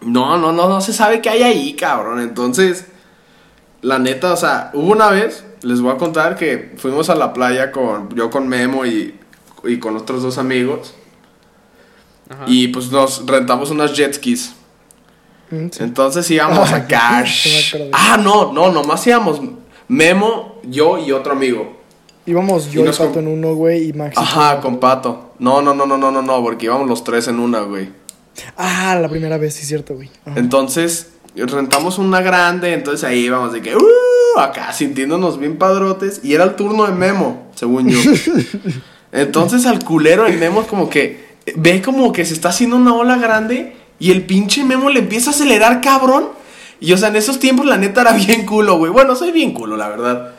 no, 0.00 0.36
no, 0.38 0.52
no, 0.52 0.68
no 0.68 0.80
se 0.80 0.92
sabe 0.92 1.20
qué 1.20 1.30
hay 1.30 1.42
ahí, 1.42 1.74
cabrón. 1.74 2.20
Entonces, 2.20 2.86
la 3.82 3.98
neta, 3.98 4.32
o 4.32 4.36
sea, 4.36 4.70
hubo 4.74 4.92
una 4.92 5.10
vez, 5.10 5.44
les 5.62 5.80
voy 5.80 5.94
a 5.94 5.96
contar 5.96 6.36
que 6.36 6.74
fuimos 6.76 7.10
a 7.10 7.14
la 7.14 7.32
playa 7.32 7.72
con, 7.72 8.14
yo 8.14 8.30
con 8.30 8.48
Memo 8.48 8.84
y, 8.84 9.18
y 9.64 9.78
con 9.78 9.96
otros 9.96 10.22
dos 10.22 10.38
amigos. 10.38 10.94
Ajá. 12.28 12.44
Y 12.46 12.68
pues 12.68 12.90
nos 12.90 13.24
rentamos 13.26 13.70
unas 13.70 13.94
jet 13.94 14.14
skis. 14.14 14.54
Mm, 15.50 15.68
sí. 15.70 15.82
Entonces 15.82 16.28
íbamos 16.30 16.70
me 16.70 16.76
acordó. 16.76 17.90
ah, 17.92 18.16
no, 18.20 18.52
no, 18.52 18.72
nomás 18.72 19.06
íbamos 19.06 19.40
Memo, 19.88 20.60
yo 20.64 20.98
y 20.98 21.12
otro 21.12 21.32
amigo. 21.32 21.75
Íbamos 22.26 22.70
yo 22.70 22.84
Y 22.84 22.88
Pato 22.90 23.20
en 23.20 23.28
uno, 23.28 23.54
güey, 23.54 23.88
y 23.88 23.92
Maxi. 23.92 24.20
Ajá, 24.20 24.60
con 24.60 24.78
Pato. 24.78 25.32
No, 25.38 25.62
no, 25.62 25.74
no, 25.74 25.86
no, 25.86 25.96
no, 25.96 26.10
no, 26.10 26.22
no, 26.22 26.42
porque 26.42 26.66
íbamos 26.66 26.88
los 26.88 27.04
tres 27.04 27.28
en 27.28 27.38
una, 27.38 27.60
güey. 27.60 27.88
Ah, 28.56 28.98
la 29.00 29.08
primera 29.08 29.38
vez, 29.38 29.54
sí, 29.54 29.64
cierto, 29.64 29.94
güey. 29.94 30.10
Ajá. 30.24 30.38
Entonces, 30.38 31.12
rentamos 31.34 31.98
una 31.98 32.20
grande, 32.20 32.72
entonces 32.72 33.04
ahí 33.04 33.20
íbamos 33.20 33.52
de 33.52 33.62
que, 33.62 33.76
uh, 33.76 34.38
acá 34.38 34.72
sintiéndonos 34.72 35.38
bien 35.38 35.56
padrotes. 35.56 36.20
Y 36.22 36.34
era 36.34 36.44
el 36.44 36.56
turno 36.56 36.86
de 36.86 36.92
Memo, 36.92 37.50
según 37.54 37.88
yo. 37.88 37.98
Entonces 39.12 39.64
al 39.66 39.82
culero 39.84 40.26
el 40.26 40.38
Memo 40.38 40.66
como 40.66 40.90
que 40.90 41.36
ve 41.54 41.80
como 41.80 42.12
que 42.12 42.24
se 42.24 42.34
está 42.34 42.50
haciendo 42.50 42.76
una 42.76 42.94
ola 42.94 43.16
grande 43.16 43.76
y 43.98 44.10
el 44.10 44.26
pinche 44.26 44.64
Memo 44.64 44.90
le 44.90 45.00
empieza 45.00 45.30
a 45.30 45.32
acelerar, 45.32 45.80
cabrón. 45.80 46.28
Y 46.80 46.92
o 46.92 46.98
sea, 46.98 47.08
en 47.08 47.16
esos 47.16 47.38
tiempos 47.38 47.64
la 47.64 47.78
neta 47.78 48.02
era 48.02 48.12
bien 48.12 48.44
culo, 48.44 48.76
güey. 48.76 48.92
Bueno, 48.92 49.16
soy 49.16 49.32
bien 49.32 49.52
culo, 49.52 49.76
la 49.76 49.88
verdad. 49.88 50.34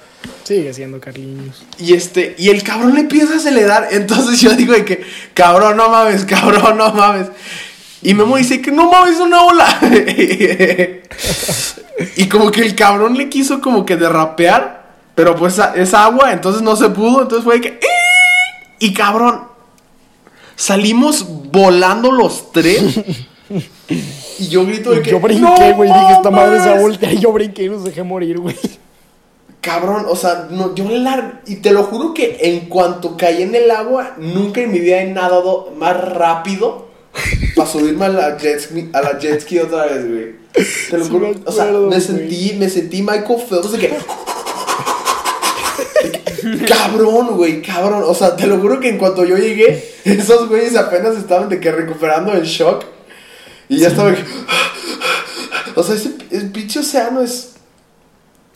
Sigue 0.48 0.74
siendo 0.74 1.02
Carliños. 1.02 1.62
Y 1.78 1.94
este, 1.94 2.34
y 2.38 2.48
el 2.48 2.64
cabrón 2.64 2.94
le 2.96 3.02
empieza 3.02 3.34
a 3.34 3.36
acelerar. 3.36 3.90
Entonces 3.92 4.40
yo 4.40 4.52
digo 4.54 4.72
de 4.72 4.86
que, 4.86 5.02
cabrón, 5.34 5.76
no 5.76 5.90
mames, 5.90 6.24
cabrón, 6.24 6.78
no 6.78 6.94
mames. 6.94 7.28
Y 8.02 8.14
Memo 8.14 8.38
dice 8.38 8.62
que 8.62 8.72
no 8.72 8.90
mames, 8.90 9.20
una 9.20 9.44
ola. 9.44 9.68
y 12.16 12.30
como 12.30 12.50
que 12.50 12.62
el 12.62 12.76
cabrón 12.76 13.18
le 13.18 13.28
quiso 13.28 13.60
como 13.60 13.86
que 13.86 13.98
derrapear. 13.98 14.88
Pero 15.16 15.36
pues 15.36 15.60
es 15.76 15.94
agua, 15.94 16.32
entonces 16.32 16.62
no 16.62 16.78
se 16.78 16.88
pudo. 16.92 17.24
Entonces 17.24 17.44
fue 17.44 17.56
de 17.56 17.62
que. 17.62 17.68
"Eh". 17.68 17.82
Y 18.80 18.94
cabrón. 18.94 19.50
Salimos 20.56 21.26
volando 21.52 22.10
los 22.10 22.54
tres. 22.54 23.02
y 24.40 24.48
yo 24.48 24.66
grito 24.66 24.92
de 24.92 25.02
que. 25.02 25.12
Yo 25.12 25.20
brinqué, 25.20 25.42
"No 25.44 25.76
güey, 25.76 25.92
dije, 25.92 26.14
esta 26.14 26.32
madre 26.32 26.60
se 26.62 26.68
va 26.68 26.72
a 26.72 26.76
mames". 26.76 26.82
voltear. 26.84 27.14
Y 27.16 27.20
yo 27.20 27.34
brinqué 27.34 27.64
y 27.64 27.68
los 27.68 27.84
dejé 27.84 28.04
morir, 28.04 28.40
güey. 28.40 28.56
Cabrón, 29.68 30.06
o 30.08 30.16
sea, 30.16 30.48
no, 30.50 30.74
yo 30.76 30.90
la... 30.90 31.42
Y 31.46 31.58
te 31.58 31.72
lo 31.72 31.84
juro 31.84 32.14
que 32.14 32.38
en 32.40 32.70
cuanto 32.70 33.18
caí 33.18 33.44
en 33.44 33.54
el 33.54 33.70
agua, 33.70 34.16
nunca 34.18 34.62
en 34.62 34.72
mi 34.72 34.80
vida 34.80 35.02
he 35.02 35.12
nadado 35.12 35.74
más 35.76 36.00
rápido 36.00 36.88
para 37.54 37.70
subirme 37.70 38.06
a 38.06 38.10
la 38.10 38.38
jet 38.38 38.62
ski, 38.62 38.90
a 38.94 39.02
la 39.02 39.20
jet 39.20 39.42
ski 39.42 39.60
otra 39.60 39.88
vez, 39.88 40.08
güey. 40.08 40.36
Te 40.90 40.98
lo 40.98 41.04
Sí 41.04 41.12
juro. 41.12 41.36
o 41.44 41.52
sea, 41.52 41.66
me 41.66 41.80
güey. 41.80 42.00
sentí, 42.00 42.56
me 42.58 42.70
sentí 42.70 43.02
Michael 43.02 43.42
Phelps 43.50 43.74
de 43.74 43.78
que... 43.78 43.94
Cabrón, 46.66 47.36
güey, 47.36 47.62
cabrón. 47.62 48.04
O 48.06 48.16
sea, 48.16 48.38
te 48.38 48.48
lo 48.48 48.60
juro 48.60 48.80
que 48.80 48.88
en 48.88 48.98
cuanto 48.98 49.26
yo 49.26 49.36
llegué, 49.36 49.84
esos 50.06 50.48
güeyes 50.48 50.78
apenas 50.78 51.18
estaban 51.18 51.50
de 51.50 51.60
que 51.60 51.74
recuperando 51.74 52.32
el 52.32 52.46
shock. 52.46 52.86
Y 53.68 53.80
ya 53.80 53.90
estaba 53.90 54.16
que... 54.16 54.24
O 55.76 55.84
sea, 55.84 55.96
ese 55.96 56.14
el 56.32 56.54
pinche 56.54 56.80
océano 56.80 57.22
es... 57.22 57.57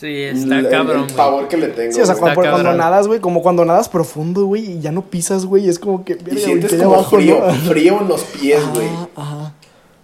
Sí, 0.01 0.23
está 0.23 0.59
el- 0.59 0.69
cabrón, 0.69 1.05
El 1.07 1.15
pavor 1.15 1.47
que 1.47 1.57
le 1.57 1.67
tengo. 1.67 1.93
Sí, 1.93 2.01
o 2.01 2.05
sea, 2.05 2.15
cuando, 2.15 2.73
nadas, 2.73 3.07
güey, 3.07 3.19
como 3.19 3.41
cuando 3.43 3.63
nadas 3.65 3.87
profundo, 3.87 4.45
güey, 4.45 4.71
y 4.73 4.79
ya 4.81 4.91
no 4.91 5.03
pisas, 5.03 5.45
güey, 5.45 5.69
es 5.69 5.77
como 5.79 6.03
que. 6.03 6.13
Y 6.13 6.15
verga, 6.15 6.31
güey, 6.31 6.43
sientes 6.43 6.73
como 6.73 6.93
abajo, 6.95 7.15
frío, 7.17 7.39
¿no? 7.45 7.53
frío 7.53 8.01
en 8.01 8.07
los 8.07 8.23
pies, 8.23 8.61
güey. 8.73 8.87
Ajá, 8.87 9.09
ajá. 9.15 9.53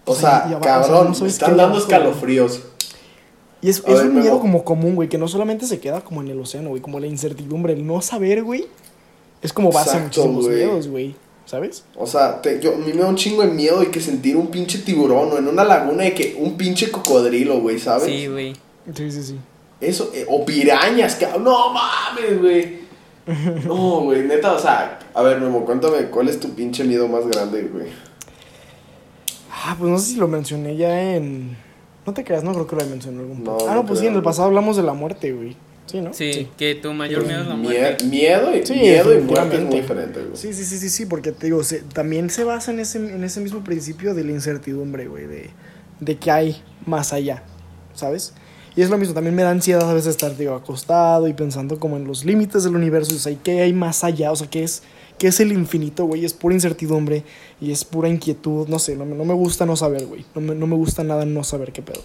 O 0.06 0.16
sea, 0.16 0.46
y 0.48 0.54
abajo, 0.54 0.62
cabrón, 0.64 0.90
o 0.90 0.94
sea, 0.94 1.04
no 1.04 1.10
me 1.10 1.16
sabes 1.16 1.34
están 1.34 1.50
dando 1.58 1.64
abajo, 1.64 1.80
escalofríos. 1.80 2.62
Y 3.60 3.70
es, 3.70 3.78
es 3.80 3.86
ver, 3.86 4.06
un 4.06 4.20
miedo 4.20 4.40
como 4.40 4.64
común, 4.64 4.94
güey, 4.96 5.10
que 5.10 5.18
no 5.18 5.28
solamente 5.28 5.66
se 5.66 5.80
queda 5.80 6.02
como 6.02 6.22
en 6.22 6.28
el 6.28 6.40
océano, 6.40 6.70
güey, 6.70 6.82
como 6.82 7.00
la 7.00 7.08
incertidumbre, 7.08 7.74
el 7.74 7.86
no 7.88 8.02
saber, 8.02 8.44
güey, 8.44 8.68
es 9.42 9.52
como 9.52 9.72
base 9.72 9.90
a 9.90 9.94
Exacto, 9.94 10.28
muchísimos 10.28 10.46
güey. 10.46 10.56
miedos, 10.58 10.88
güey, 10.88 11.16
¿sabes? 11.48 11.84
O 11.96 12.06
sea, 12.06 12.40
te- 12.42 12.60
yo, 12.62 12.76
a 12.76 12.78
mí 12.78 12.94
me 12.94 13.02
da 13.02 13.08
un 13.08 13.16
chingo 13.16 13.42
de 13.42 13.48
miedo 13.50 13.80
de 13.80 13.90
que 13.90 14.00
sentir 14.00 14.38
un 14.38 14.48
pinche 14.48 14.78
tiburón 14.78 15.32
o 15.34 15.38
en 15.40 15.48
una 15.48 15.64
laguna 15.64 16.04
de 16.04 16.14
que 16.14 16.38
un 16.40 16.56
pinche 16.56 16.92
cocodrilo, 16.92 17.60
güey, 17.60 17.80
¿sabes? 17.80 18.04
Sí, 18.06 18.28
güey. 18.28 18.54
Sí, 18.96 19.12
sí, 19.12 19.24
sí. 19.24 19.40
Eso, 19.80 20.12
eh, 20.14 20.26
o 20.28 20.44
pirañas, 20.46 21.16
cabrón. 21.16 21.44
No 21.44 21.74
mames, 21.74 22.40
güey. 22.42 22.78
No, 23.66 24.02
güey, 24.02 24.24
neta, 24.24 24.54
o 24.54 24.60
sea, 24.60 25.00
a 25.14 25.22
ver, 25.22 25.40
Memo, 25.42 25.66
cuéntame, 25.66 26.06
¿cuál 26.10 26.30
es 26.30 26.40
tu 26.40 26.54
pinche 26.56 26.84
miedo 26.86 27.08
más 27.10 27.28
grande, 27.28 27.64
güey? 27.64 27.88
Ah, 29.52 29.76
pues 29.78 29.90
no 29.92 29.98
sé 30.00 30.12
si 30.14 30.16
lo 30.16 30.28
mencioné 30.28 30.76
ya 30.78 31.16
en... 31.16 31.58
No 32.06 32.14
te 32.14 32.24
creas, 32.24 32.44
no 32.44 32.54
creo 32.54 32.68
que 32.68 32.76
lo 32.78 32.86
mencioné 32.86 33.18
en 33.18 33.22
algún 33.24 33.44
No, 33.44 33.52
punto. 33.58 33.66
Ah, 33.70 33.76
no 33.76 33.82
no, 33.82 33.86
pues 33.86 34.00
sí, 34.00 34.04
creo, 34.06 34.12
en 34.12 34.18
el 34.18 34.24
pasado 34.24 34.48
hablamos 34.48 34.78
de 34.78 34.84
la 34.84 34.94
muerte, 34.94 35.32
güey. 35.34 35.58
Sí, 35.88 36.00
¿no? 36.02 36.14
Sí, 36.14 36.50
que 36.58 36.76
tu 36.76 36.94
mayor 36.94 37.26
miedo 37.26 37.42
es 37.42 37.48
la 37.48 37.56
muerte. 37.56 38.04
miedo 38.06 38.56
y, 38.56 38.66
Sí, 38.66 38.74
miedo 38.74 39.14
y 39.18 39.22
muerte 39.22 39.58
es 39.58 39.64
muy 39.64 39.76
diferente, 39.82 40.22
güey. 40.22 40.36
Sí, 40.38 40.54
sí, 40.54 40.64
sí, 40.64 40.78
sí, 40.78 40.90
sí, 40.90 41.06
porque 41.06 41.32
te 41.34 41.48
digo, 41.48 41.64
se- 41.64 41.82
también 41.82 42.30
se 42.30 42.44
basa 42.46 42.72
en 42.72 42.80
ese, 42.80 42.98
en 42.98 43.24
ese 43.24 43.42
mismo 43.42 43.62
principio 43.64 44.14
de 44.14 44.24
la 44.24 44.32
incertidumbre, 44.32 45.08
güey, 45.08 45.28
de, 45.28 45.50
de 46.00 46.16
que 46.18 46.32
hay 46.32 46.62
más 46.86 47.12
allá, 47.14 47.44
¿sabes? 47.94 48.34
Y 48.78 48.82
es 48.84 48.90
lo 48.92 48.98
mismo, 48.98 49.14
también 49.16 49.36
me 49.36 49.42
da 49.44 49.50
ansiedad 49.50 49.90
a 49.90 49.94
veces 49.94 50.12
estar, 50.12 50.38
digo, 50.38 50.54
acostado 50.54 51.28
y 51.28 51.34
pensando 51.34 51.80
como 51.80 51.98
en 51.98 52.06
los 52.06 52.24
límites 52.24 52.64
del 52.64 52.76
universo, 52.76 53.14
o 53.14 53.18
sea, 53.18 53.32
¿y 53.32 53.38
¿qué 53.38 53.62
hay 53.62 53.74
más 53.74 54.04
allá? 54.06 54.32
O 54.32 54.36
sea, 54.36 54.48
¿qué 54.50 54.64
es, 54.64 54.84
qué 55.18 55.28
es 55.30 55.40
el 55.40 55.52
infinito, 55.52 56.06
güey? 56.06 56.24
Es 56.24 56.34
pura 56.34 56.54
incertidumbre 56.54 57.24
y 57.60 57.72
es 57.72 57.84
pura 57.84 58.08
inquietud, 58.08 58.68
no 58.68 58.78
sé, 58.78 58.96
no, 58.96 59.04
me- 59.06 59.16
no 59.16 59.26
me 59.26 59.34
gusta 59.34 59.66
no 59.66 59.76
saber, 59.76 60.06
güey, 60.06 60.24
no 60.36 60.42
me, 60.42 60.54
no 60.56 60.68
me 60.68 60.76
gusta 60.76 61.04
nada 61.04 61.26
no 61.26 61.44
saber 61.44 61.72
qué 61.74 61.82
pedo. 61.82 62.02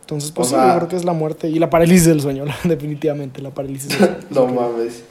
Entonces, 0.00 0.30
pues 0.30 0.48
O 0.48 0.50
sí, 0.52 0.56
sea- 0.56 0.72
yo 0.72 0.76
creo 0.78 0.88
que 0.88 0.96
es 0.96 1.04
la 1.04 1.12
muerte 1.12 1.50
y 1.50 1.58
la 1.58 1.68
parálisis 1.68 2.06
del 2.06 2.22
sueño, 2.22 2.46
definitivamente, 2.64 3.42
la 3.42 3.50
parálisis 3.50 3.90
del 3.90 3.98
sueño. 3.98 4.16
No 4.30 4.46
mames. 4.46 5.02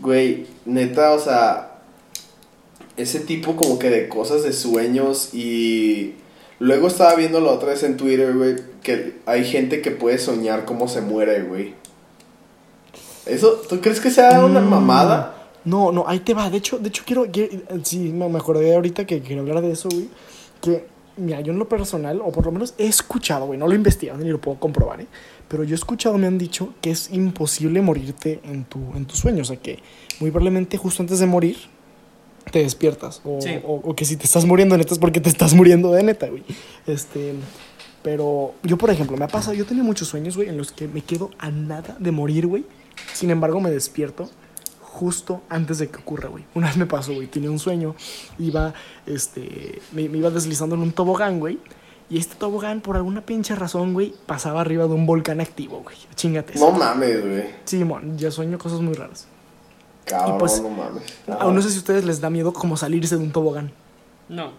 Güey, 0.00 0.46
neta, 0.64 1.10
o 1.12 1.18
sea, 1.18 1.80
ese 2.96 3.18
tipo 3.20 3.56
como 3.56 3.78
que 3.80 3.90
de 3.90 4.08
cosas 4.08 4.44
de 4.44 4.52
sueños 4.52 5.34
y 5.34 6.14
luego 6.58 6.88
estaba 6.88 7.14
viendo 7.14 7.40
la 7.40 7.50
otra 7.52 7.70
vez 7.70 7.82
en 7.82 7.96
Twitter, 7.96 8.34
güey, 8.34 8.56
que 8.82 9.16
hay 9.26 9.44
gente 9.44 9.80
que 9.82 9.90
puede 9.90 10.18
soñar 10.18 10.64
cómo 10.64 10.88
se 10.88 11.00
muere, 11.00 11.42
güey. 11.42 11.74
¿Eso, 13.26 13.60
tú 13.68 13.80
crees 13.80 14.00
que 14.00 14.10
sea 14.10 14.44
una 14.44 14.60
Mm. 14.60 14.68
mamada? 14.70 15.32
No, 15.64 15.90
no, 15.90 16.04
ahí 16.06 16.20
te 16.20 16.32
va. 16.32 16.48
De 16.48 16.58
hecho, 16.58 16.78
de 16.78 16.88
hecho 16.88 17.02
quiero, 17.04 17.26
sí, 17.82 17.98
me 18.12 18.24
acordé 18.38 18.74
ahorita 18.74 19.04
que 19.04 19.20
quiero 19.20 19.42
hablar 19.42 19.62
de 19.62 19.72
eso, 19.72 19.88
güey. 19.90 20.08
Que, 20.60 20.86
mira, 21.16 21.40
yo 21.40 21.52
en 21.52 21.58
lo 21.58 21.68
personal, 21.68 22.20
o 22.24 22.30
por 22.30 22.46
lo 22.46 22.52
menos 22.52 22.74
he 22.78 22.86
escuchado, 22.86 23.46
güey, 23.46 23.58
no 23.58 23.66
lo 23.66 23.72
he 23.72 23.76
investigado 23.76 24.18
ni 24.22 24.30
lo 24.30 24.40
puedo 24.40 24.60
comprobar, 24.60 25.00
¿eh? 25.00 25.06
Pero 25.48 25.64
yo 25.64 25.74
he 25.74 25.78
escuchado, 25.78 26.16
me 26.18 26.28
han 26.28 26.38
dicho 26.38 26.74
que 26.80 26.90
es 26.92 27.10
imposible 27.12 27.80
morirte 27.82 28.40
en 28.44 28.64
tu, 28.64 28.78
en 28.94 29.06
tus 29.06 29.18
sueños. 29.18 29.48
O 29.50 29.54
sea, 29.54 29.60
que 29.62 29.80
muy 30.20 30.30
probablemente 30.30 30.76
justo 30.76 31.02
antes 31.02 31.18
de 31.18 31.26
morir 31.26 31.56
te 32.50 32.60
despiertas. 32.60 33.20
O, 33.24 33.40
Sí. 33.40 33.58
o- 33.64 33.80
o 33.84 33.94
que 33.96 34.04
si 34.04 34.16
te 34.16 34.24
estás 34.24 34.44
muriendo 34.44 34.76
neta 34.76 34.92
es 34.94 34.98
porque 35.00 35.20
te 35.20 35.28
estás 35.28 35.54
muriendo 35.54 35.92
de 35.92 36.02
neta, 36.02 36.28
güey. 36.28 36.44
Este... 36.86 37.34
Pero 38.02 38.54
yo, 38.62 38.78
por 38.78 38.90
ejemplo, 38.90 39.16
me 39.16 39.24
ha 39.24 39.28
pasado, 39.28 39.54
yo 39.54 39.64
he 39.64 39.66
tenido 39.66 39.84
muchos 39.84 40.06
sueños, 40.06 40.36
güey, 40.36 40.48
en 40.48 40.56
los 40.56 40.70
que 40.70 40.86
me 40.86 41.00
quedo 41.02 41.30
a 41.38 41.50
nada 41.50 41.96
de 41.98 42.12
morir, 42.12 42.46
güey. 42.46 42.64
Sin 43.12 43.30
embargo, 43.30 43.60
me 43.60 43.68
despierto 43.68 44.30
justo 44.80 45.42
antes 45.48 45.78
de 45.78 45.88
que 45.88 45.98
ocurra, 45.98 46.28
güey. 46.28 46.44
Una 46.54 46.68
vez 46.68 46.76
me 46.76 46.86
pasó, 46.86 47.12
güey, 47.14 47.26
tenía 47.26 47.50
un 47.50 47.58
sueño, 47.58 47.96
iba, 48.38 48.74
este, 49.06 49.80
me, 49.90 50.08
me 50.08 50.18
iba 50.18 50.30
deslizando 50.30 50.76
en 50.76 50.82
un 50.82 50.92
tobogán, 50.92 51.40
güey. 51.40 51.58
Y 52.08 52.18
este 52.18 52.36
tobogán, 52.36 52.80
por 52.80 52.94
alguna 52.96 53.22
pinche 53.26 53.56
razón, 53.56 53.92
güey, 53.92 54.14
pasaba 54.26 54.60
arriba 54.60 54.84
de 54.86 54.94
un 54.94 55.04
volcán 55.04 55.40
activo, 55.40 55.82
güey. 55.82 55.96
Chingate. 56.14 56.56
No 56.60 56.70
mames, 56.70 57.20
güey. 57.26 57.44
Sí, 57.64 57.82
mon, 57.82 58.16
ya 58.16 58.30
sueño 58.30 58.56
cosas 58.56 58.80
muy 58.82 58.94
raras. 58.94 59.26
Cabrón, 60.06 60.36
Y 60.36 60.38
pues, 60.38 60.62
no 60.62 60.70
mames. 60.70 61.02
Aún 61.40 61.54
no 61.54 61.60
sé 61.62 61.68
si 61.70 61.76
a 61.76 61.78
ustedes 61.80 62.04
les 62.04 62.20
da 62.20 62.30
miedo 62.30 62.52
como 62.52 62.76
salirse 62.78 63.16
de 63.16 63.22
un 63.24 63.32
tobogán. 63.32 63.72
No. 64.28 64.52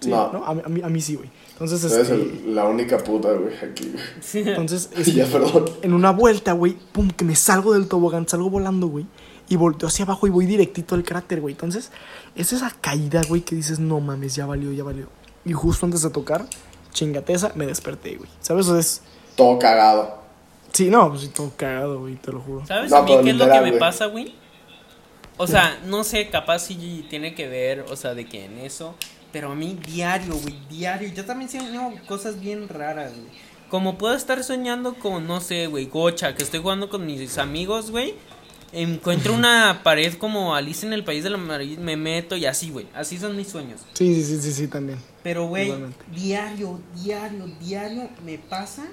Sí, 0.00 0.10
No. 0.10 0.30
¿no? 0.32 0.44
A, 0.44 0.54
mí- 0.54 0.62
a 0.64 0.68
mí, 0.68 0.80
a 0.82 0.88
mí 0.88 1.00
sí, 1.00 1.14
güey. 1.14 1.30
Entonces, 1.52 1.82
este, 1.84 2.12
el- 2.14 2.54
la 2.54 2.64
única 2.64 2.98
puta, 2.98 3.32
güey, 3.32 3.54
aquí, 3.62 3.90
güey. 3.92 4.48
entonces, 4.48 4.90
este, 4.96 5.12
ya, 5.12 5.26
perdón. 5.26 5.64
en 5.82 5.94
una 5.94 6.10
vuelta, 6.10 6.52
güey, 6.52 6.76
pum, 6.92 7.08
que 7.10 7.24
me 7.24 7.34
salgo 7.36 7.72
del 7.72 7.88
tobogán, 7.88 8.28
salgo 8.28 8.50
volando, 8.50 8.88
güey, 8.88 9.06
y 9.48 9.56
volteo 9.56 9.88
hacia 9.88 10.04
abajo 10.04 10.26
y 10.26 10.30
voy 10.30 10.44
directito 10.44 10.94
al 10.96 11.04
cráter, 11.04 11.40
güey. 11.40 11.54
Entonces, 11.54 11.92
es 12.34 12.52
esa 12.52 12.70
caída, 12.80 13.22
güey, 13.28 13.42
que 13.42 13.54
dices, 13.54 13.78
no 13.78 14.00
mames, 14.00 14.34
ya 14.34 14.44
valió, 14.46 14.72
ya 14.72 14.82
valió. 14.84 15.06
Y 15.44 15.52
justo 15.52 15.86
antes 15.86 16.02
de 16.02 16.10
tocar, 16.10 16.44
chingateza, 16.92 17.52
me 17.54 17.66
desperté, 17.66 18.16
güey. 18.16 18.28
¿Sabes? 18.40 18.66
O 18.66 18.72
sea, 18.72 18.80
es. 18.80 19.00
Todo 19.36 19.58
cagado. 19.60 20.18
Sí, 20.72 20.90
no, 20.90 21.08
pues 21.10 21.22
sí, 21.22 21.28
todo 21.28 21.52
cagado, 21.56 22.00
güey, 22.00 22.16
te 22.16 22.32
lo 22.32 22.40
juro. 22.40 22.66
¿Sabes 22.66 22.90
No, 22.90 22.96
a 22.98 23.02
mí 23.02 23.16
qué 23.22 23.30
es 23.30 23.36
lo 23.36 23.46
que 23.46 23.60
me 23.60 23.68
güey. 23.68 23.78
pasa, 23.78 24.06
güey? 24.06 24.34
O 25.38 25.46
sea, 25.46 25.80
no 25.86 26.02
sé, 26.04 26.28
capaz 26.28 26.60
si 26.60 27.04
tiene 27.10 27.34
que 27.34 27.48
ver, 27.48 27.84
o 27.90 27.96
sea, 27.96 28.14
de 28.14 28.26
que 28.26 28.44
en 28.46 28.58
eso. 28.58 28.94
Pero 29.32 29.52
a 29.52 29.54
mí 29.54 29.78
diario, 29.86 30.34
güey, 30.36 30.58
diario. 30.70 31.10
Yo 31.14 31.24
también 31.24 31.50
sueño 31.50 31.92
cosas 32.06 32.40
bien 32.40 32.68
raras, 32.68 33.12
güey. 33.12 33.28
Como 33.68 33.98
puedo 33.98 34.14
estar 34.14 34.42
soñando 34.44 34.94
con, 34.94 35.26
no 35.26 35.40
sé, 35.40 35.66
güey, 35.66 35.86
gocha, 35.86 36.34
que 36.34 36.42
estoy 36.42 36.60
jugando 36.60 36.88
con 36.88 37.04
mis 37.04 37.36
amigos, 37.36 37.90
güey. 37.90 38.14
Encuentro 38.72 39.32
una 39.34 39.80
pared 39.82 40.14
como 40.14 40.54
Alice 40.54 40.86
en 40.86 40.92
el 40.92 41.04
País 41.04 41.24
de 41.24 41.30
la 41.30 41.36
Maravilla, 41.36 41.80
me 41.80 41.96
meto 41.96 42.36
y 42.36 42.46
así, 42.46 42.70
güey. 42.70 42.86
Así 42.94 43.18
son 43.18 43.36
mis 43.36 43.48
sueños. 43.48 43.80
Sí, 43.94 44.14
sí, 44.14 44.24
sí, 44.24 44.40
sí, 44.40 44.52
sí, 44.52 44.68
también. 44.68 44.98
Pero, 45.22 45.46
güey, 45.46 45.72
diario, 46.14 46.80
diario, 46.94 47.46
diario 47.60 48.08
me 48.24 48.38
pasa 48.38 48.86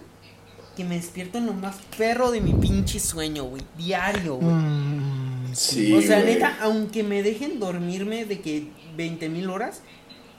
que 0.75 0.83
me 0.83 0.95
despierto 0.95 1.37
en 1.37 1.45
lo 1.45 1.53
más 1.53 1.77
perro 1.97 2.31
de 2.31 2.41
mi 2.41 2.53
pinche 2.53 2.99
sueño, 2.99 3.43
güey. 3.43 3.61
Diario, 3.77 4.35
güey. 4.35 4.55
Mm, 4.55 5.22
Sí, 5.53 5.93
o 5.93 6.01
sea, 6.01 6.21
güey. 6.21 6.33
neta, 6.35 6.57
aunque 6.61 7.03
me 7.03 7.23
dejen 7.23 7.59
dormirme 7.59 8.25
de 8.25 8.39
que 8.41 8.67
20 8.95 9.29
mil 9.29 9.49
horas, 9.49 9.81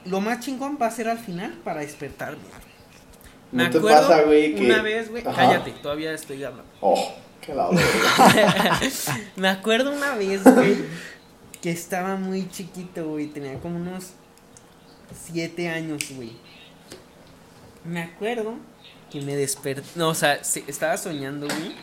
lo 0.05 0.21
más 0.21 0.39
chingón 0.41 0.77
va 0.81 0.87
a 0.87 0.91
ser 0.91 1.07
al 1.09 1.19
final 1.19 1.53
para 1.63 1.81
despertarme. 1.81 2.43
Me 3.51 3.63
¿No 3.65 3.69
te 3.69 3.77
acuerdo 3.77 4.07
pasa, 4.07 4.21
güey, 4.23 4.55
que... 4.55 4.65
una 4.65 4.81
vez, 4.81 5.09
güey, 5.09 5.25
Ajá. 5.25 5.35
cállate, 5.35 5.71
todavía 5.81 6.11
estoy 6.13 6.43
hablando. 6.43 6.69
Oh, 6.81 7.13
qué 7.41 7.53
la 7.55 7.69
verga. 7.69 8.79
Me 9.35 9.47
acuerdo 9.47 9.91
una 9.93 10.15
vez, 10.15 10.43
güey, 10.43 10.77
que 11.61 11.71
estaba 11.71 12.15
muy 12.17 12.49
chiquito, 12.49 13.07
güey, 13.07 13.27
tenía 13.27 13.59
como 13.59 13.77
unos 13.77 14.11
7 15.31 15.69
años, 15.69 16.03
güey. 16.15 16.33
Me 17.83 18.01
acuerdo 18.01 18.55
que 19.11 19.21
me 19.21 19.35
desperté, 19.35 19.83
no, 19.95 20.09
o 20.09 20.15
sea, 20.15 20.43
se- 20.43 20.63
estaba 20.67 20.97
soñando, 20.97 21.45
güey, 21.47 21.75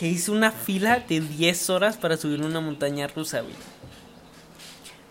que 0.00 0.08
hice 0.08 0.30
una 0.30 0.50
fila 0.50 1.04
de 1.06 1.20
10 1.20 1.68
horas 1.68 1.98
para 1.98 2.16
subir 2.16 2.40
una 2.40 2.58
montaña 2.58 3.06
rusa, 3.06 3.42
güey. 3.42 3.52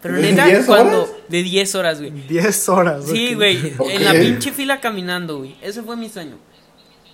Pero 0.02 0.15
¿De 0.15 0.32
neta, 0.32 0.47
10 0.47 0.65
cuando 0.65 1.04
horas? 1.04 1.15
de 1.28 1.43
10 1.43 1.75
horas, 1.75 1.99
güey. 1.99 2.10
10 2.10 2.69
horas. 2.69 3.06
Sí, 3.06 3.34
ok. 3.34 3.36
güey, 3.36 3.73
en 3.91 4.04
la 4.04 4.13
pinche 4.13 4.52
fila 4.52 4.82
caminando, 4.82 5.38
güey. 5.38 5.56
Ese 5.62 5.84
fue 5.84 5.95
mi 5.95 6.10
sueño. 6.10 6.39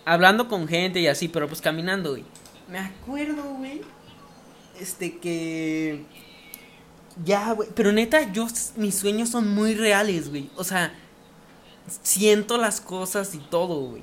Hablando 0.06 0.48
con 0.48 0.70
gente 0.70 1.02
y 1.02 1.08
así, 1.08 1.28
pero 1.28 1.50
pues 1.50 1.60
caminando, 1.60 2.12
güey. 2.12 2.24
Me 2.70 2.80
acuerdo, 2.80 3.44
güey. 3.58 3.82
Este 4.80 5.18
que 5.18 6.06
ya, 7.26 7.52
güey, 7.52 7.68
pero 7.76 7.92
neta 7.92 8.32
yo 8.32 8.48
mis 8.78 8.96
sueños 8.96 9.28
son 9.28 9.54
muy 9.54 9.76
reales, 9.76 10.30
güey. 10.30 10.50
O 10.56 10.64
sea, 10.64 10.94
siento 12.04 12.58
las 12.58 12.80
cosas 12.80 13.36
y 13.36 13.40
todo, 13.40 13.82
güey. 13.82 14.02